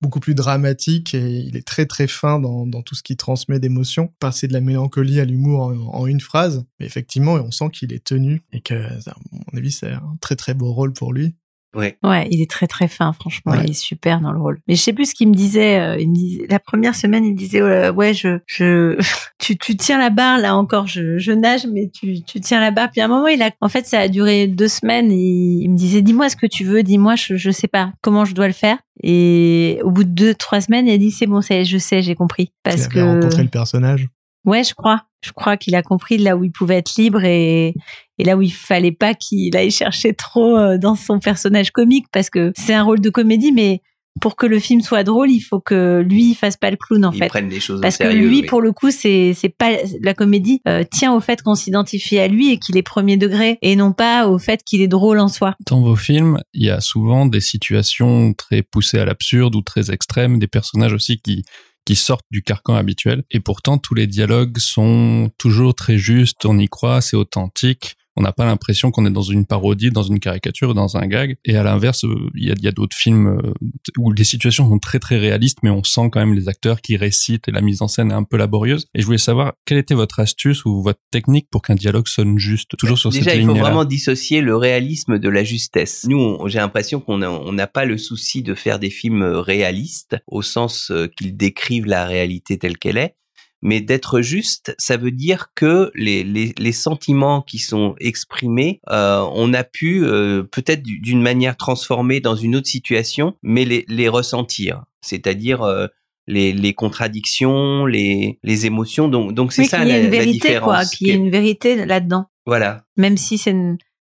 [0.00, 3.60] beaucoup plus dramatique et il est très très fin dans, dans tout ce qui transmet
[3.60, 4.12] d'émotions.
[4.20, 6.64] Passer de la mélancolie à l'humour en, en une phrase.
[6.80, 10.36] Mais effectivement, on sent qu'il est tenu et que, à mon avis, c'est un très
[10.36, 11.34] très beau rôle pour lui.
[11.76, 11.98] Ouais.
[12.02, 13.60] Ouais, il est très très fin, franchement, Ouais.
[13.64, 14.58] il est super dans le rôle.
[14.66, 15.78] Mais je sais plus ce qu'il me disait.
[15.78, 18.96] euh, il me disait la première semaine, il me disait euh, ouais, je, je,
[19.38, 20.86] tu, tu tiens la barre là encore.
[20.86, 22.90] Je, je nage, mais tu, tu tiens la barre.
[22.90, 25.12] Puis à un moment, il a, en fait, ça a duré deux semaines.
[25.12, 25.16] Et
[25.62, 28.34] il me disait dis-moi ce que tu veux, dis-moi, je, je sais pas comment je
[28.34, 28.78] dois le faire.
[29.02, 31.64] Et au bout de deux trois semaines, il a dit c'est bon, ça y est,
[31.64, 32.44] je sais, j'ai compris.
[32.44, 34.08] Il Parce avait que rencontré le personnage.
[34.44, 35.04] Ouais, je crois.
[35.24, 37.74] Je crois qu'il a compris là où il pouvait être libre et,
[38.18, 42.06] et là où il fallait pas qu'il aille chercher trop euh, dans son personnage comique
[42.12, 43.82] parce que c'est un rôle de comédie, mais
[44.20, 47.04] pour que le film soit drôle, il faut que lui il fasse pas le clown
[47.04, 47.28] en Ils fait.
[47.28, 48.42] prennent les choses Parce au que lui, oui.
[48.46, 49.70] pour le coup, c'est c'est pas
[50.02, 53.58] la comédie euh, tient au fait qu'on s'identifie à lui et qu'il est premier degré
[53.62, 55.54] et non pas au fait qu'il est drôle en soi.
[55.68, 59.92] Dans vos films, il y a souvent des situations très poussées à l'absurde ou très
[59.92, 61.44] extrêmes, des personnages aussi qui
[61.88, 63.24] qui sortent du carcan habituel.
[63.30, 67.96] Et pourtant, tous les dialogues sont toujours très justes, on y croit, c'est authentique.
[68.18, 71.36] On n'a pas l'impression qu'on est dans une parodie, dans une caricature, dans un gag.
[71.44, 72.04] Et à l'inverse,
[72.34, 73.52] il y a, il y a d'autres films euh,
[73.96, 76.96] où les situations sont très très réalistes, mais on sent quand même les acteurs qui
[76.96, 78.86] récitent et la mise en scène est un peu laborieuse.
[78.92, 82.38] Et je voulais savoir quelle était votre astuce ou votre technique pour qu'un dialogue sonne
[82.38, 86.04] juste, toujours sur Déjà, cette il faut vraiment dissocier le réalisme de la justesse.
[86.08, 90.16] Nous, j'ai l'impression qu'on on n'a pas le souci de faire des films euh, réalistes
[90.26, 93.14] au sens euh, qu'ils décrivent la réalité telle qu'elle est.
[93.60, 99.24] Mais d'être juste, ça veut dire que les, les, les sentiments qui sont exprimés, euh,
[99.32, 103.84] on a pu euh, peut-être du- d'une manière transformée dans une autre situation, mais les,
[103.88, 104.84] les ressentir.
[105.00, 105.86] C'est-à-dire euh,
[106.28, 109.08] les, les contradictions, les, les émotions.
[109.08, 110.64] Donc, donc c'est Oui, ça qu'il y la, ait une la vérité différence.
[110.64, 112.26] quoi, qu'il y ait une vérité là-dedans.
[112.46, 112.84] Voilà.
[112.96, 113.54] même si c'est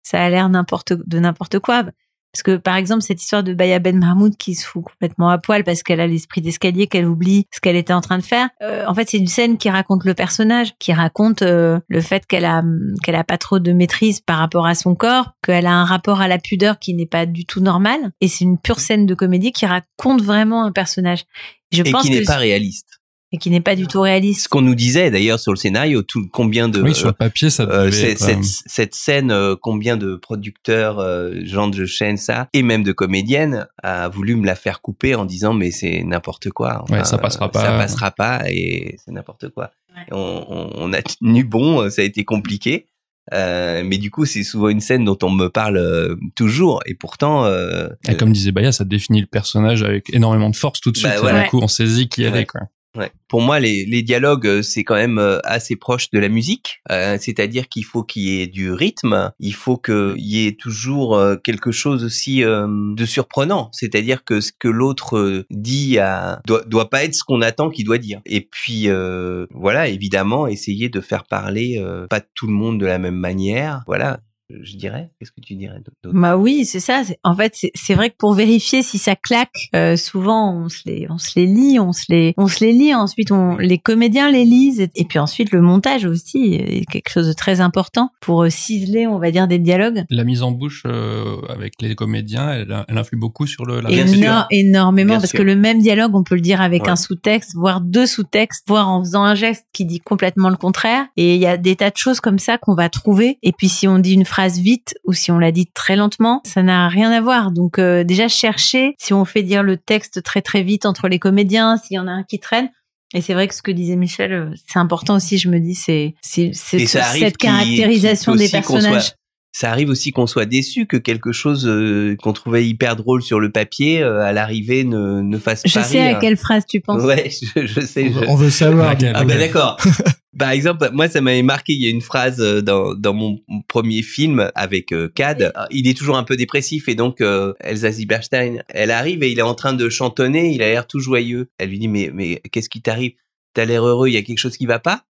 [0.06, 1.86] ça a l'air n'importe de n'importe quoi.
[2.34, 5.38] Parce que par exemple cette histoire de Baya Ben Mahmoud qui se fout complètement à
[5.38, 8.50] poil parce qu'elle a l'esprit d'escalier, qu'elle oublie ce qu'elle était en train de faire.
[8.62, 12.26] euh, en fait, c'est une scène qui raconte le personnage, qui raconte euh, le fait
[12.26, 12.64] qu'elle a
[13.04, 16.22] qu'elle a pas trop de maîtrise par rapport à son corps, qu'elle a un rapport
[16.22, 18.12] à la pudeur qui n'est pas du tout normal.
[18.20, 21.26] Et c'est une pure scène de comédie qui raconte vraiment un personnage.
[21.72, 22.93] Je Et pense qui n'est pas réaliste.
[23.34, 24.48] Et qui n'est pas du tout ce réaliste.
[24.48, 27.64] qu'on nous disait d'ailleurs sur le scénario, tout combien de Oui, sur le papier, ça
[27.64, 32.48] euh, devait cette, euh, cette scène, euh, combien de producteurs, euh, Jean de Chêne, ça,
[32.54, 36.50] et même de comédiennes, a voulu me la faire couper en disant mais c'est n'importe
[36.52, 36.86] quoi.
[36.90, 37.62] Ouais, ça passera pas.
[37.62, 39.72] Ça passera pas et c'est n'importe quoi.
[39.96, 40.04] Ouais.
[40.12, 42.86] On, on- on a tenu bon, ça a été compliqué.
[43.34, 46.94] Euh, mais du coup, c'est souvent une scène dont on me parle euh, toujours, et
[46.94, 50.92] pourtant, euh, Et comme disait Baya, ça définit le personnage avec énormément de force tout
[50.92, 51.22] de Bah, suite.
[51.22, 51.44] voilà.
[51.44, 52.42] Du coup, on saisit qui elle Ouais.
[52.42, 52.62] est, quoi.
[52.96, 53.12] Ouais.
[53.28, 56.82] Pour moi, les, les dialogues, euh, c'est quand même euh, assez proche de la musique.
[56.92, 61.18] Euh, C'est-à-dire qu'il faut qu'il y ait du rythme, il faut qu'il y ait toujours
[61.18, 63.70] euh, quelque chose aussi euh, de surprenant.
[63.72, 67.86] C'est-à-dire que ce que l'autre dit à, doit, doit pas être ce qu'on attend qu'il
[67.86, 68.22] doit dire.
[68.28, 72.86] Et puis, euh, voilà, évidemment, essayer de faire parler euh, pas tout le monde de
[72.86, 73.82] la même manière.
[73.88, 74.20] Voilà,
[74.50, 75.10] je dirais.
[75.20, 76.16] Qu'est-ce que tu dirais d'autre?
[76.18, 77.02] Bah oui, c'est ça.
[77.24, 80.82] En fait, c'est- c'est vrai que pour vérifier si ça claque, euh, souvent on se
[80.86, 82.94] les, on se les lit, on se les, on se les lit.
[82.94, 87.10] Ensuite, on, les comédiens les lisent, et, et puis ensuite le montage aussi est quelque
[87.10, 90.04] chose de très important pour euh, ciseler, on va dire, des dialogues.
[90.10, 93.90] La mise en bouche euh, avec les comédiens, elle, elle influe beaucoup sur le, la
[94.08, 94.48] sûr.
[94.52, 95.40] énormément, Bien parce sûr.
[95.40, 96.90] que le même dialogue, on peut le dire avec Ouais.
[96.90, 101.06] un sous-texte, voire deux sous-textes, voire en faisant un geste qui dit complètement le contraire.
[101.18, 103.38] Et il y a des tas de choses comme ça qu'on va trouver.
[103.42, 106.42] Et puis si on dit une phrase vite ou si on la dit très lentement,
[106.44, 107.52] ça n'a rien à voir.
[107.52, 111.20] Donc euh, déjà chercher si on fait dire le texte très très vite entre les
[111.20, 112.70] comédiens, s'il y en a un qui traîne.
[113.14, 115.38] Et c'est vrai que ce que disait Michel, euh, c'est important aussi.
[115.38, 119.04] Je me dis, c'est cette caractérisation des personnages.
[119.10, 119.16] soit-
[119.56, 123.40] ça arrive aussi qu'on soit déçu que quelque chose euh, qu'on trouvait hyper drôle sur
[123.40, 126.18] le papier euh, à l'arrivée ne, ne fasse Je pas sais rire.
[126.18, 127.04] à quelle phrase tu penses.
[127.04, 128.06] Ouais, je, je sais.
[128.06, 128.96] On je- veut, on veut savoir.
[129.14, 129.78] Ah ben d'accord.
[130.38, 131.74] Par exemple, moi ça m'avait marqué.
[131.74, 135.54] Il y a une phrase euh, dans dans mon premier film avec euh, Cad.
[135.70, 139.38] Il est toujours un peu dépressif et donc euh, Elsa Zieberstein, elle arrive et il
[139.38, 140.54] est en train de chantonner.
[140.54, 141.50] Il a l'air tout joyeux.
[141.60, 143.14] Elle lui dit mais mais qu'est-ce qui t'arrive?
[143.54, 144.08] T'as l'air heureux.
[144.08, 145.06] Il y a quelque chose qui va pas?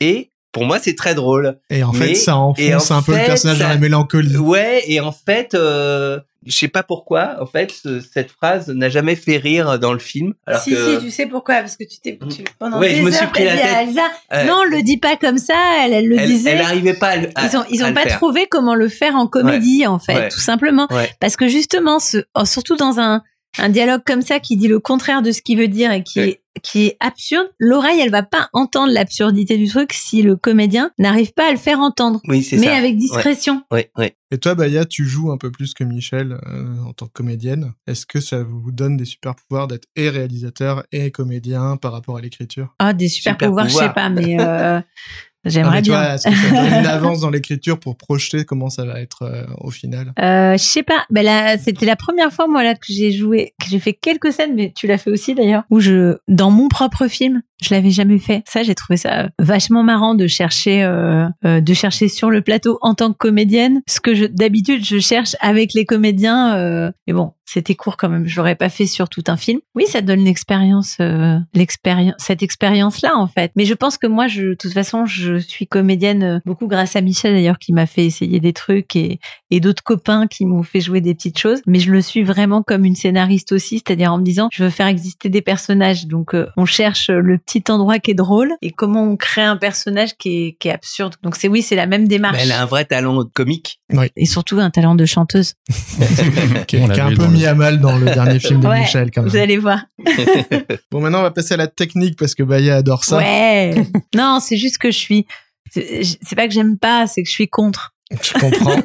[0.00, 1.58] Et pour moi, c'est très drôle.
[1.70, 4.36] Et en Mais- fait, ça enfonce en un peu le personnage ça- dans la mélancolie.
[4.36, 8.88] Ouais, et en fait, euh, je sais pas pourquoi, en fait, ce- cette phrase n'a
[8.88, 10.32] jamais fait rire dans le film.
[10.46, 12.18] Alors si, que, si, tu sais pourquoi Parce que tu t'es.
[12.34, 13.88] tu- Pendant Ouais, des je me suis heures, pris t'as la dit à tête.
[13.88, 16.50] Elsa, euh, non, le dis pas comme ça, elle, elle le elle, disait.
[16.50, 19.14] elle arrivait pas à le à- ils ont, ils ont pas trouvé comment le faire
[19.16, 20.28] en comédie, en fait, Ouais.
[20.30, 20.86] tout simplement.
[20.90, 21.10] Ouais.
[21.20, 23.22] Parce que justement, ce, oh, surtout dans un,
[23.58, 26.20] un dialogue comme ça qui dit le contraire de ce qu'il veut dire et qui
[26.20, 26.28] Ouais.
[26.28, 30.90] est qui est absurde, l'oreille elle va pas entendre l'absurdité du truc si le comédien
[30.98, 32.76] n'arrive pas à le faire entendre, Oui, c'est mais ça.
[32.76, 33.62] avec discrétion.
[33.70, 34.16] Ouais, ouais.
[34.32, 37.72] Et toi, Baya, tu joues un peu plus que Michel euh, en tant que comédienne.
[37.86, 42.16] Est-ce que ça vous donne des super pouvoirs d'être et réalisateur et comédien par rapport
[42.16, 42.74] à l'écriture?
[42.78, 44.80] Ah, des super, Super pouvoirs, je sais pas, mais euh,
[45.44, 46.14] j'aimerais bien.
[46.14, 49.44] Est-ce que ça donne une avance dans l'écriture pour projeter comment ça va être euh,
[49.58, 50.12] au final?
[50.18, 51.04] Euh, je sais pas.
[51.10, 54.32] Ben là, c'était la première fois moi là que j'ai joué, que j'ai fait quelques
[54.32, 57.90] scènes, mais tu l'as fait aussi d'ailleurs, où je, dans mon propre film, je l'avais
[57.90, 58.42] jamais fait.
[58.46, 62.78] Ça, j'ai trouvé ça vachement marrant de chercher, euh, euh, de chercher sur le plateau
[62.80, 66.56] en tant que comédienne, ce que je d'habitude je cherche avec les comédiens.
[66.56, 68.26] Euh, mais bon, c'était court quand même.
[68.26, 69.58] Je l'aurais pas fait sur tout un film.
[69.74, 73.50] Oui, ça donne l'expérience, euh, l'expérience, cette expérience-là en fait.
[73.56, 76.94] Mais je pense que moi, je, de toute façon, je suis comédienne euh, beaucoup grâce
[76.94, 79.18] à Michel d'ailleurs qui m'a fait essayer des trucs et
[79.50, 81.60] et d'autres copains qui m'ont fait jouer des petites choses.
[81.66, 84.70] Mais je le suis vraiment comme une scénariste aussi, c'est-à-dire en me disant, je veux
[84.70, 86.06] faire exister des personnages.
[86.06, 89.56] Donc, euh, on cherche le petit endroit qui est drôle et comment on crée un
[89.56, 91.16] personnage qui est, qui est absurde.
[91.24, 92.36] Donc, c'est oui, c'est la même démarche.
[92.36, 93.80] Mais elle a un vrai talent comique.
[94.16, 95.54] Et surtout un talent de chanteuse.
[96.68, 99.30] Qui un peu mis à mal dans le dernier film de Ouais, Michel quand Vous
[99.32, 99.42] même.
[99.42, 99.80] allez voir.
[100.90, 103.16] Bon, maintenant on va passer à la technique parce que Baya adore ça.
[103.18, 103.74] Ouais.
[104.14, 105.26] non, c'est juste que je suis.
[105.72, 107.94] C'est pas que j'aime pas, c'est que je suis contre.
[108.10, 108.80] Je comprends.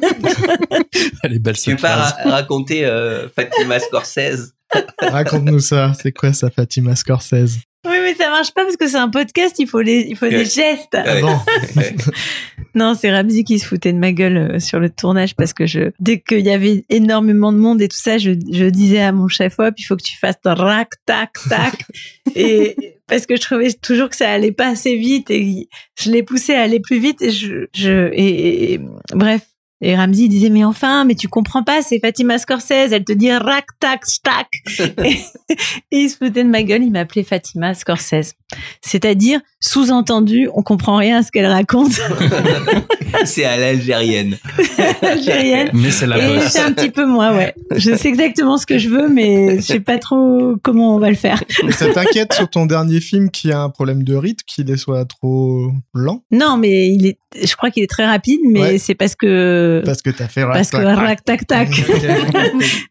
[1.24, 4.52] Elle est belle Tu veux pas ra- raconter euh, Fatima Scorsese?
[5.00, 5.92] Raconte-nous ça.
[6.00, 7.58] C'est quoi ça, Fatima Scorsese?
[8.06, 9.56] Mais ça marche pas parce que c'est un podcast.
[9.58, 10.94] Il faut les, il faut des gestes.
[10.94, 11.36] Ah bon
[12.74, 15.64] Non, c'est Ramsey qui se foutait de ma gueule euh, sur le tournage parce que
[15.66, 19.12] je, dès qu'il y avait énormément de monde et tout ça, je, je disais à
[19.12, 21.84] mon chef, hop, il faut que tu fasses rac, tac, tac.
[22.36, 22.76] et
[23.06, 26.54] parce que je trouvais toujours que ça allait pas assez vite et je l'ai poussé
[26.54, 28.80] à aller plus vite et je, je, et, et-
[29.14, 29.42] bref.
[29.82, 33.30] Et Ramsey disait, mais enfin, mais tu comprends pas, c'est Fatima Scorsese, elle te dit
[33.32, 34.48] rac, tac, tac.
[35.04, 35.18] et,
[35.90, 38.34] et il se foutait de ma gueule, il m'appelait Fatima Scorsese.
[38.80, 41.92] C'est-à-dire, sous-entendu, on comprend rien à ce qu'elle raconte.
[43.24, 44.36] C'est à l'algérienne.
[45.02, 45.70] algérienne.
[45.72, 47.54] Mais c'est la Et c'est un petit peu moi, ouais.
[47.74, 51.08] Je sais exactement ce que je veux, mais je sais pas trop comment on va
[51.08, 51.42] le faire.
[51.70, 55.70] Ça t'inquiète sur ton dernier film qui a un problème de rythme, qu'il soit trop
[55.94, 56.22] lent?
[56.30, 58.78] Non, mais il est, je crois qu'il est très rapide, mais Ouais.
[58.78, 61.84] c'est parce que, Parce que t'as fait parce que rac, tac, rac, tac, tac.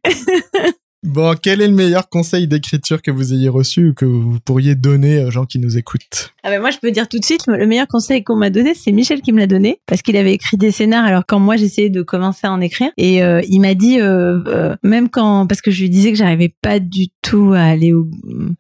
[1.04, 4.76] Bon, quel est le meilleur conseil d'écriture que vous ayez reçu ou que vous pourriez
[4.76, 6.34] donner aux gens qui nous écoutent?
[6.44, 8.76] Ah ben moi je peux dire tout de suite le meilleur conseil qu'on m'a donné
[8.76, 11.58] c'est Michel qui me l'a donné parce qu'il avait écrit des scénars alors quand moi
[11.58, 15.48] j'essayais de commencer à en écrire et euh, il m'a dit euh, euh, même quand
[15.48, 18.08] parce que je lui disais que j'arrivais pas du tout à aller au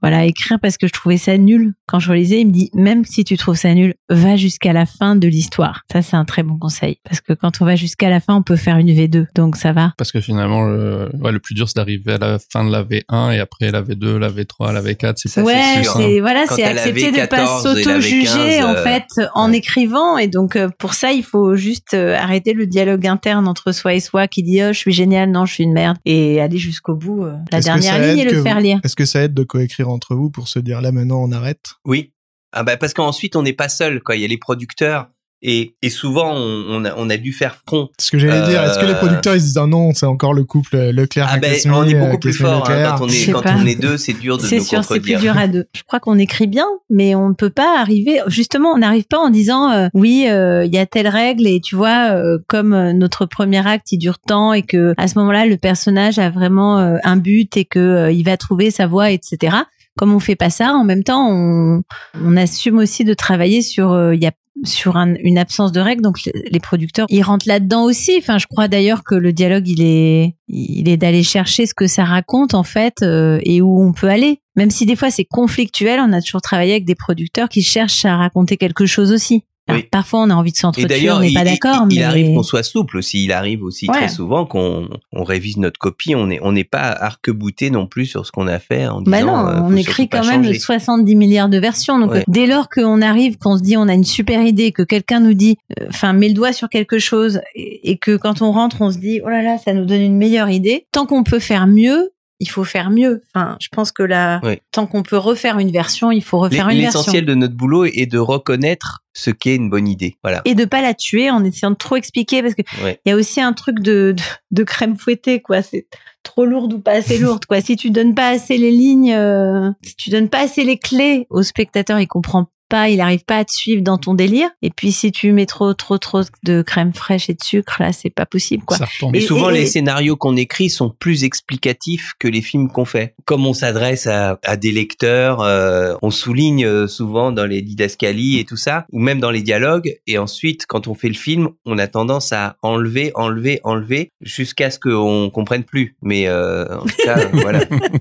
[0.02, 2.72] voilà à écrire parce que je trouvais ça nul quand je relisais il me dit
[2.74, 5.84] même si tu trouves ça nul va jusqu'à la fin de l'histoire.
[5.92, 8.44] Ça c'est un très bon conseil parce que quand on va jusqu'à la fin on
[8.44, 9.94] peut faire une V2 donc ça va.
[9.98, 12.84] Parce que finalement, le, ouais, le plus dur, c'est d'arriver à la fin de la
[12.84, 15.14] V1 et après la V2, la V3, la V4.
[15.16, 18.58] C'est Ça, pas ouais, c'est voilà, c'est accepter de pas 14 et elle avait s'auto-juger
[18.58, 19.58] 15, en euh, fait en ouais.
[19.58, 23.72] écrivant et donc euh, pour ça il faut juste euh, arrêter le dialogue interne entre
[23.72, 26.42] soi et soi qui dit oh je suis génial non je suis une merde et
[26.42, 28.80] aller jusqu'au bout euh, la dernière ligne et le faire vous- lire.
[28.84, 31.66] Est-ce que ça aide de coécrire entre vous pour se dire là maintenant on arrête?
[31.86, 32.12] Oui.
[32.52, 34.16] Ah bah parce qu'ensuite on n'est pas seul quoi.
[34.16, 35.08] Il y a les producteurs
[35.42, 37.90] et, et souvent on, on, a, on a dû faire front.
[38.00, 40.06] Ce que j'allais dire, est-ce que les Euh, producteurs ils se disent ah non, c'est
[40.06, 42.96] encore le couple euh, Leclerc Ah ben Casmi, on est euh, beaucoup plus fort hein,
[42.98, 45.14] quand on est quand on est deux, c'est dur de C'est nous sûr, c'est plus
[45.14, 45.34] contredire.
[45.34, 45.66] dur à deux.
[45.76, 48.20] Je crois qu'on écrit bien, mais on ne peut pas arriver.
[48.28, 51.60] Justement, on n'arrive pas en disant euh, oui, euh, il y a telle règle et
[51.62, 55.18] tu vois, euh, comme euh, notre premier acte il dure tant et que à ce
[55.20, 58.88] moment-là le personnage a vraiment euh, un but et que euh, il va trouver sa
[58.88, 59.56] voie, etc.
[59.98, 61.82] Comme on fait pas ça, en même temps, on,
[62.22, 64.32] on assume aussi de travailler sur euh, il y a
[64.64, 68.16] sur un- une absence de règles, donc les, producteurs ils rentrent là-dedans aussi.
[68.18, 71.88] Enfin, je crois d'ailleurs que le dialogue il est il est d'aller chercher ce que
[71.88, 74.39] ça raconte en fait euh, et où on peut aller.
[74.56, 78.06] Même si des fois c'est conflictuel, on a toujours travaillé avec des producteurs qui cherchent
[78.06, 79.43] à raconter quelque chose aussi.
[79.68, 79.88] Alors, Oui.
[79.89, 82.28] Parfois on a envie de s'entretuer, d'ailleurs, on n'est il, pas d'accord, il mais arrive
[82.36, 83.24] qu'on soit souple aussi.
[83.24, 83.95] Il arrive aussi Ouais.
[83.97, 86.13] très souvent qu'on on révise notre copie.
[86.16, 89.20] On n'est on n'est pas arc-bouté non plus sur ce qu'on a fait en Bah
[89.20, 89.43] disant.
[89.43, 90.59] non, euh, on écrit quand même changer.
[90.59, 91.97] 70 milliards de versions.
[91.99, 92.24] Donc Ouais.
[92.28, 95.34] dès lors qu'on arrive, qu'on se dit on a une super idée, que quelqu'un nous
[95.34, 98.82] dit, euh, enfin met le doigt sur quelque chose, et, et que quand on rentre,
[98.82, 100.86] on se dit oh là là, ça nous donne une meilleure idée.
[100.91, 103.24] Tant qu'on peut faire mieux, il faut faire mieux.
[103.34, 104.60] Enfin, je pense que là, Oui.
[104.72, 107.00] tant qu'on peut refaire une version, il faut refaire une version.
[107.00, 110.18] L'essentiel de notre boulot est de reconnaître ce qu'est une bonne idée.
[110.24, 110.42] Voilà.
[110.46, 113.16] Et de pas la tuer en essayant de trop expliquer, parce que il y a
[113.16, 115.62] aussi un truc de, de, de crème fouettée, quoi.
[115.62, 115.88] C'est
[116.24, 117.62] trop lourde ou pas assez lourde, quoi.
[117.62, 121.28] Si tu donnes pas assez les lignes, euh, si tu donnes pas assez les clés
[121.30, 124.49] au spectateur, il comprend pas, il arrive pas à te suivre dans ton délire.
[124.61, 127.93] Et puis si tu mets trop, trop, trop de crème fraîche et de sucre, là,
[127.93, 128.78] c'est pas possible, quoi.
[128.78, 129.11] Ça retombe.
[129.13, 132.86] Mais Et- souvent, et- les scénarios qu'on écrit sont plus explicatifs que les films qu'on
[132.86, 133.13] fait.
[133.26, 138.40] Comme on s'adresse à, à des lecteurs, euh, on souligne euh, souvent dans les didascalies
[138.40, 139.95] et tout ça, ou même dans les dialogues.
[140.07, 144.72] Et ensuite, quand on fait le film, on a tendance à enlever, enlever, enlever, jusqu'à
[144.72, 145.95] ce qu'on comprenne plus.
[146.02, 147.60] Mais euh, en tout cas, voilà.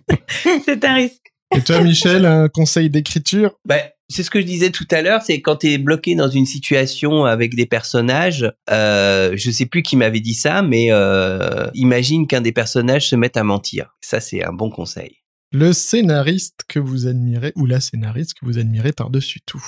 [0.64, 1.20] c'est un risque.
[1.56, 3.52] Et toi, Michel, un conseil d'écriture?
[3.64, 6.28] Ben, c'est ce que je disais tout à l'heure, c'est quand tu es bloqué dans
[6.28, 11.68] une situation avec des personnages, euh, je sais plus qui m'avait dit ça, mais euh,
[11.74, 13.97] imagine qu'un des personnages se mette à mentir.
[14.01, 15.16] Ça, c'est un bon conseil.
[15.52, 19.64] Le scénariste que vous admirez, ou la scénariste que vous admirez par-dessus tout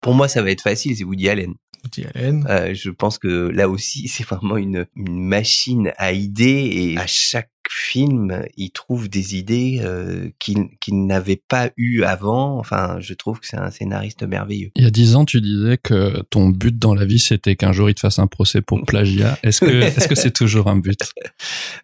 [0.00, 1.54] Pour moi, ça va être facile, c'est Woody Allen.
[1.82, 2.46] Woody Allen.
[2.48, 7.06] Euh, je pense que là aussi, c'est vraiment une, une machine à idées et à
[7.06, 12.58] chaque film, il trouve des idées euh, qu'il qu'il n'avait pas eu avant.
[12.58, 14.70] Enfin, je trouve que c'est un scénariste merveilleux.
[14.76, 17.72] Il y a dix ans, tu disais que ton but dans la vie, c'était qu'un
[17.72, 19.38] jour il te fasse un procès pour plagiat.
[19.42, 21.00] Est-ce que est-ce que c'est toujours un but?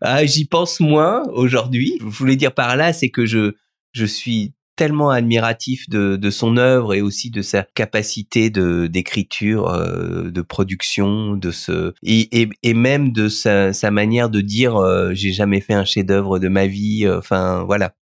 [0.01, 1.99] Ah, j'y pense moins aujourd'hui.
[2.01, 3.55] Je voulais dire par là, c'est que je
[3.93, 9.69] je suis tellement admiratif de, de son œuvre et aussi de sa capacité de d'écriture,
[9.69, 15.11] euh, de production, de ce et, et, même de sa, sa manière de dire euh,
[15.15, 17.07] j'ai jamais fait un chef-d'œuvre de ma vie.
[17.09, 17.93] Enfin voilà.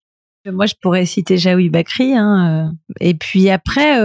[0.45, 2.13] Moi, je pourrais citer Jaoui Bakri.
[2.15, 2.95] Hein, euh.
[3.01, 3.99] et puis après,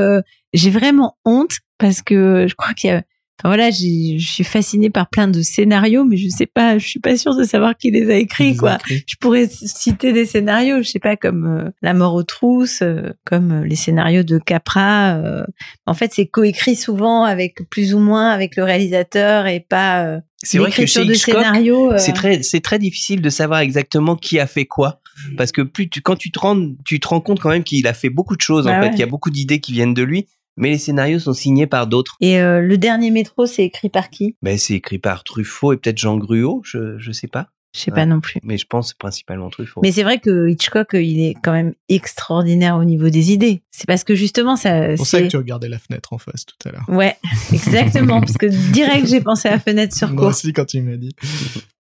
[0.55, 3.03] j'ai vraiment honte parce que je crois qu'il y a...
[3.45, 7.01] Enfin, voilà, je suis fascinée par plein de scénarios, mais je sais pas, je suis
[7.01, 8.77] pas sûre de savoir qui les a écrits, quoi.
[8.77, 9.03] écrit.
[9.09, 13.11] Je pourrais citer des scénarios, je sais pas, comme euh, La mort aux trousses, euh,
[13.25, 15.17] comme euh, les scénarios de Capra.
[15.17, 15.45] euh.
[15.87, 20.21] En fait, c'est coécrit souvent avec plus ou moins avec le réalisateur et pas euh,
[20.45, 21.93] C'est vrai que chez Hitchcock, scénario.
[21.99, 25.01] c'est très c'est très difficile de savoir exactement qui a fait quoi
[25.37, 27.87] parce que plus tu, quand tu te rends tu te rends compte quand même qu'il
[27.87, 28.93] a fait beaucoup de choses Bah en fait ouais.
[28.95, 31.87] il y a beaucoup d'idées qui viennent de lui mais les scénarios sont signés par
[31.87, 34.37] d'autres Et euh, le dernier métro, c'est écrit par qui?
[34.43, 37.91] Ben c'est écrit par Truffaut et peut-être Jean Gruau je je sais pas Je sais
[37.91, 37.97] Ouais.
[37.97, 38.39] pas non plus.
[38.43, 41.73] mais je pense principalement Truffaut Mais c'est vrai que Hitchcock, euh, il est quand même
[41.89, 43.63] extraordinaire au niveau des idées.
[43.71, 44.91] C'est parce que justement, ça.
[44.91, 46.85] C'est pour ça que tu regardais la fenêtre en face tout à l'heure.
[46.89, 47.17] Ouais,
[47.53, 48.21] exactement.
[48.21, 50.29] parce que direct, j'ai pensé à Fenêtre sur Moi cour.
[50.29, 51.15] aussi, quand tu m'as dit.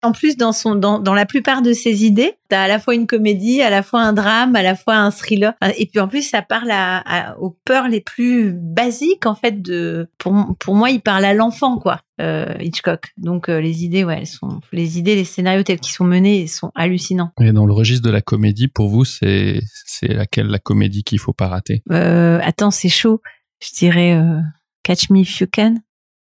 [0.02, 2.96] En plus, dans son, dans, dans la plupart de ses idées, t'as à la fois
[2.96, 5.54] une comédie, à la fois un drame, à la fois un thriller.
[5.78, 9.62] Et puis en plus, ça parle à, à- aux peurs les plus basiques en fait.
[9.62, 12.02] De, pour, pour moi, il parle à l'enfant, quoi.
[12.22, 13.10] Euh, Hitchcock.
[13.18, 16.48] Donc euh, les idées, ouais, elles sont, les idées, les scénarios tels qu'ils sont menés,
[16.48, 17.32] sont hallucinants.
[17.42, 21.20] Et dans le registre de la comédie, pour vous, c'est c'est laquelle la comédie qu'il
[21.20, 21.84] faut pas rater?
[21.92, 23.22] Euh, attends, c'est chaud.
[23.62, 24.40] Je dirais euh,
[24.84, 25.76] Catch Me If You Can.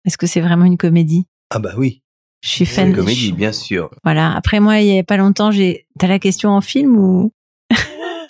[0.05, 1.27] Est-ce que c'est vraiment une comédie?
[1.51, 2.03] Ah bah oui
[2.43, 2.89] Je suis fan.
[2.89, 4.35] une je comédie bien sûr Voilà.
[4.35, 5.87] Après moi, il y a pas longtemps, j'ai.
[5.99, 7.33] T'as la question en film ou?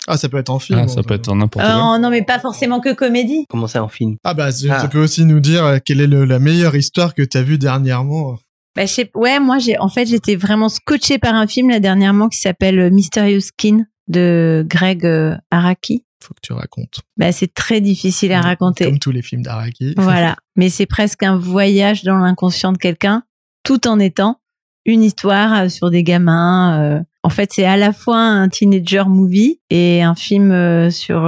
[0.07, 0.79] Ah, ça peut être en film.
[0.81, 1.03] Ah, ça enfin.
[1.03, 1.99] peut être en n'importe Euh, quoi.
[1.99, 3.45] Non, mais pas forcément que comédie.
[3.47, 4.17] comment ça en film?
[4.23, 4.79] Ah bah, tu Ah.
[4.81, 7.43] tu peux aussi nous dire euh, quelle est le- la meilleure histoire que tu as
[7.43, 8.37] vue dernièrement.
[8.75, 11.79] Bah, je sais- ouais, moi, j'ai, en fait, j'étais vraiment scotchée par un film là
[11.79, 16.03] dernièrement qui s'appelle euh, Mysterious Skin de Greg euh, Araki.
[16.21, 17.01] Faut que tu racontes.
[17.17, 18.85] Bah, c'est très difficile à raconter.
[18.85, 19.93] Comme tous les films d'Araki.
[19.97, 20.35] Voilà.
[20.55, 23.23] Mais c'est presque un voyage dans l'inconscient de quelqu'un,
[23.63, 24.39] tout en étant
[24.85, 26.81] une histoire euh, sur des gamins.
[26.81, 26.99] euh.
[27.23, 31.21] En fait, c'est à la fois un teenager movie et un film euh, sur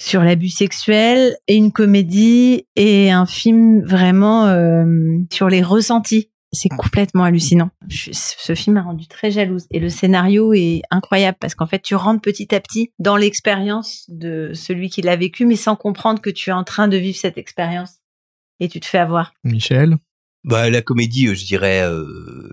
[0.00, 4.84] sur l'abus sexuel et une comédie et un film vraiment euh,
[5.32, 6.30] sur les ressentis.
[6.52, 7.70] C'est complètement hallucinant.
[7.88, 11.96] Ce film m'a rendu très jalouse et le scénario est incroyable parce qu'en fait tu
[11.96, 16.30] rentres petit à petit dans l'expérience de celui qui l'a vécu mais sans comprendre que
[16.30, 17.94] tu es en train de vivre cette expérience
[18.60, 19.32] et tu te fais avoir.
[19.42, 19.96] Michel?
[20.44, 22.04] Bah la comédie euh, je dirais euh,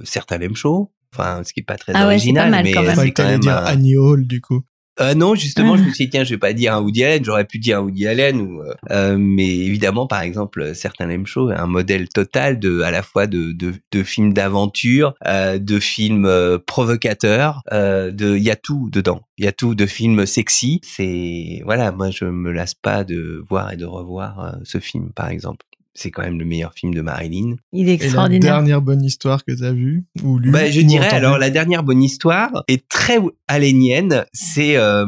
[0.04, 2.64] certains l'aiment chaud enfin ce qui est pas très Ah ouais, c'est original pas mal
[2.64, 2.96] mais quand même.
[2.96, 4.62] c'est quand même dire un- Annie Hall, du coup.
[5.00, 7.24] Euh, non, justement, je me suis dit, tiens, je vais pas dire un Woody Allen,
[7.24, 11.26] j'aurais pu dire un Woody Allen, ou, euh, euh, mais évidemment, par exemple, certains l'aiment
[11.26, 15.80] chaud, un modèle total de, à la fois de, de, de films d'aventure, euh, de
[15.80, 19.22] films euh, provocateurs, euh, de, il y a tout dedans.
[19.38, 20.82] Il y a tout de films sexy.
[20.84, 25.12] C'est, voilà, moi, je me lasse pas de voir et de revoir euh, ce film,
[25.16, 25.66] par exemple.
[25.94, 27.56] C'est quand même le meilleur film de Marilyn.
[27.74, 28.54] Il est Et la extraordinaire.
[28.54, 31.84] dernière bonne histoire que t'as vue ou lue Bah, je ou dirais alors la dernière
[31.84, 34.26] bonne histoire est très alénienne.
[34.34, 35.06] C'est euh,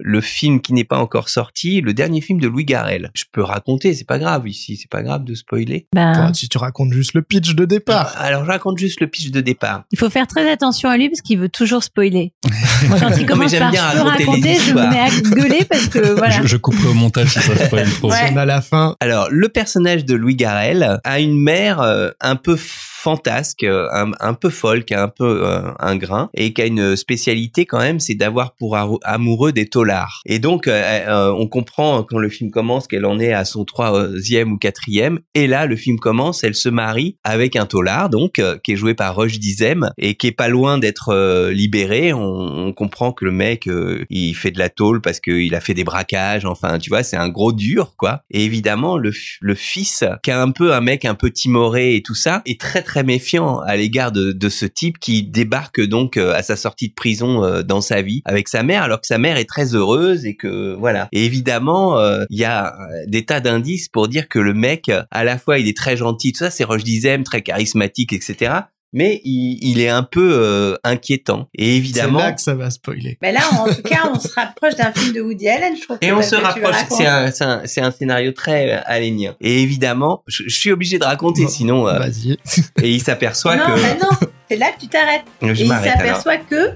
[0.00, 3.10] le film qui n'est pas encore sorti, le dernier film de Louis Garrel.
[3.14, 5.86] Je peux raconter, c'est pas grave ici, c'est pas grave de spoiler.
[5.94, 8.14] Ben, Enfin, si tu racontes juste le pitch de départ.
[8.18, 9.84] Alors je raconte juste le pitch de départ.
[9.92, 12.32] il faut faire très attention à lui parce qu'il veut toujours spoiler.
[12.88, 15.08] Quand il Non, mais commence j'aime par bien je peux raconter je me mets à
[15.34, 16.42] gueuler parce que voilà.
[16.42, 18.10] Je, je couperai au montage si ça spoil trop.
[18.10, 18.30] Ouais.
[18.32, 18.96] On a la fin.
[19.00, 22.56] Alors, le personnage de Louis Garrel a une mère euh, un peu
[23.04, 24.50] fantasque, euh, un, un peu
[24.90, 28.54] a un peu euh, un grain, et qui a une spécialité quand même, c'est d'avoir
[28.56, 30.22] pour amoureux des taulards.
[30.24, 33.66] Et donc, euh, euh, on comprend quand le film commence qu'elle en est à son
[33.66, 38.38] troisième ou quatrième, et là, le film commence, elle se marie avec un taulard, donc,
[38.38, 42.14] euh, qui est joué par Roche Dizem, et qui est pas loin d'être euh, libéré.
[42.14, 42.22] On,
[42.68, 43.68] on comprend que le mec,
[44.08, 47.18] il fait de la tôle parce qu'il a fait des braquages, enfin, tu vois, c'est
[47.18, 48.22] un gros dur, quoi.
[48.30, 52.02] Et évidemment, le, le fils, qui est un peu un mec un peu timoré et
[52.02, 56.34] tout ça, est très très méfiant à l'égard de, ce type qui débarque donc euh,
[56.34, 59.18] à sa sortie de prison euh, dans sa vie avec sa mère, alors que sa
[59.18, 61.08] mère est très heureuse et que voilà.
[61.12, 62.74] Et évidemment, euh, il y a
[63.06, 66.32] des tas d'indices pour dire que le mec, à la fois, il est très gentil,
[66.32, 68.52] tout ça, c'est Roche Dizem, très charismatique, etc.
[68.96, 71.48] Mais il, il est un peu euh, inquiétant.
[71.54, 73.18] Et C'est évidemment, là que ça va spoiler.
[73.20, 75.98] Mais là, en tout cas, on se rapproche d'un film de Woody Allen, je trouve.
[76.00, 76.76] Et que- on se rapproche.
[76.90, 79.34] C'est un, c'est un, c'est un scénario très euh, alénien.
[79.40, 81.88] Et évidemment, je, je suis obligé de raconter, Bon, sinon.
[81.88, 82.38] euh, Vas-y.
[82.82, 83.80] et il s'aperçoit non, que.
[83.82, 84.10] mais non,
[84.48, 85.24] c'est là que tu t'arrêtes.
[85.42, 86.70] Je Et il s'aperçoit que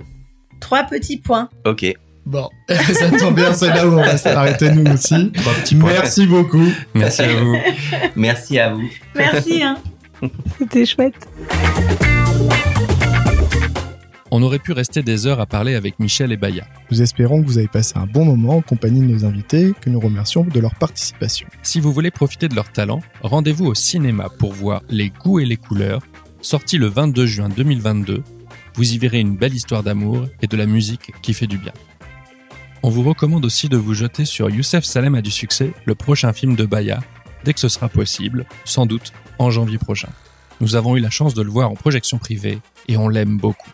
[0.61, 1.49] trois petits points.
[1.65, 1.86] Ok.
[2.27, 5.31] Bon, ça tombe bien, c'est là où on va s'arrêter nous aussi.
[5.32, 5.93] Trois petits points.
[5.93, 6.66] Merci beaucoup.
[6.95, 7.57] Merci à vous.
[8.16, 8.90] Merci à vous.
[9.15, 9.78] Merci, hein.
[10.59, 11.28] C'était chouette.
[14.31, 16.66] On aurait pu rester des heures à parler avec Michel et Baya.
[16.90, 19.89] Nous espérons que vous avez passé un bon moment en compagnie de nos invités, que
[19.89, 21.49] nous remercions de leur participation.
[21.62, 25.47] Si vous voulez profiter de leur talent, rendez-vous au cinéma pour voir Les goûts et
[25.47, 26.03] les couleurs,
[26.43, 28.23] sorti le 22 juin 2022.
[28.74, 31.73] Vous y verrez une belle histoire d'amour et de la musique qui fait du bien.
[32.82, 36.32] On vous recommande aussi de vous jeter sur Youssef Salem a du succès, le prochain
[36.32, 37.01] film de Baya,
[37.45, 40.09] dès que ce sera possible, sans doute en janvier prochain.
[40.60, 43.70] Nous avons eu la chance de le voir en projection privée et on l'aime beaucoup.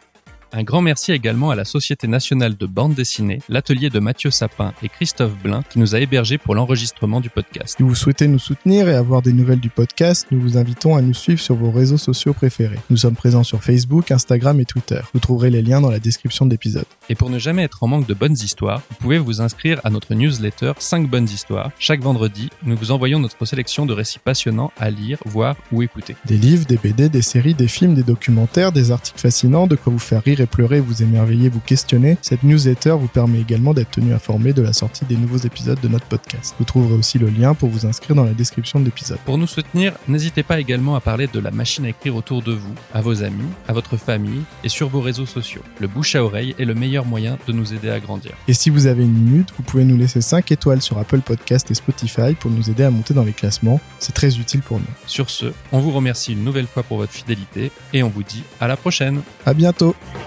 [0.56, 4.72] Un grand merci également à la Société nationale de bande dessinée, l'atelier de Mathieu Sapin
[4.84, 7.74] et Christophe Blin qui nous a hébergés pour l'enregistrement du podcast.
[7.76, 11.02] Si vous souhaitez nous soutenir et avoir des nouvelles du podcast, nous vous invitons à
[11.02, 12.78] nous suivre sur vos réseaux sociaux préférés.
[12.88, 15.00] Nous sommes présents sur Facebook, Instagram et Twitter.
[15.12, 16.84] Vous trouverez les liens dans la description de l'épisode.
[17.08, 19.90] Et pour ne jamais être en manque de bonnes histoires, vous pouvez vous inscrire à
[19.90, 21.72] notre newsletter 5 bonnes histoires.
[21.80, 26.14] Chaque vendredi, nous vous envoyons notre sélection de récits passionnants à lire, voir ou écouter.
[26.26, 29.92] Des livres, des BD, des séries, des films, des documentaires, des articles fascinants, de quoi
[29.92, 32.16] vous faire rire et pleurer, vous émerveiller, vous questionner.
[32.22, 35.88] Cette newsletter vous permet également d'être tenu informé de la sortie des nouveaux épisodes de
[35.88, 36.54] notre podcast.
[36.58, 39.18] Vous trouverez aussi le lien pour vous inscrire dans la description de l'épisode.
[39.24, 42.52] Pour nous soutenir, n'hésitez pas également à parler de la machine à écrire autour de
[42.52, 45.62] vous, à vos amis, à votre famille et sur vos réseaux sociaux.
[45.80, 48.32] Le bouche à oreille est le meilleur moyen de nous aider à grandir.
[48.48, 51.70] Et si vous avez une minute, vous pouvez nous laisser 5 étoiles sur Apple Podcast
[51.70, 53.80] et Spotify pour nous aider à monter dans les classements.
[53.98, 54.84] C'est très utile pour nous.
[55.06, 58.42] Sur ce, on vous remercie une nouvelle fois pour votre fidélité et on vous dit
[58.60, 59.94] à la prochaine À bientôt!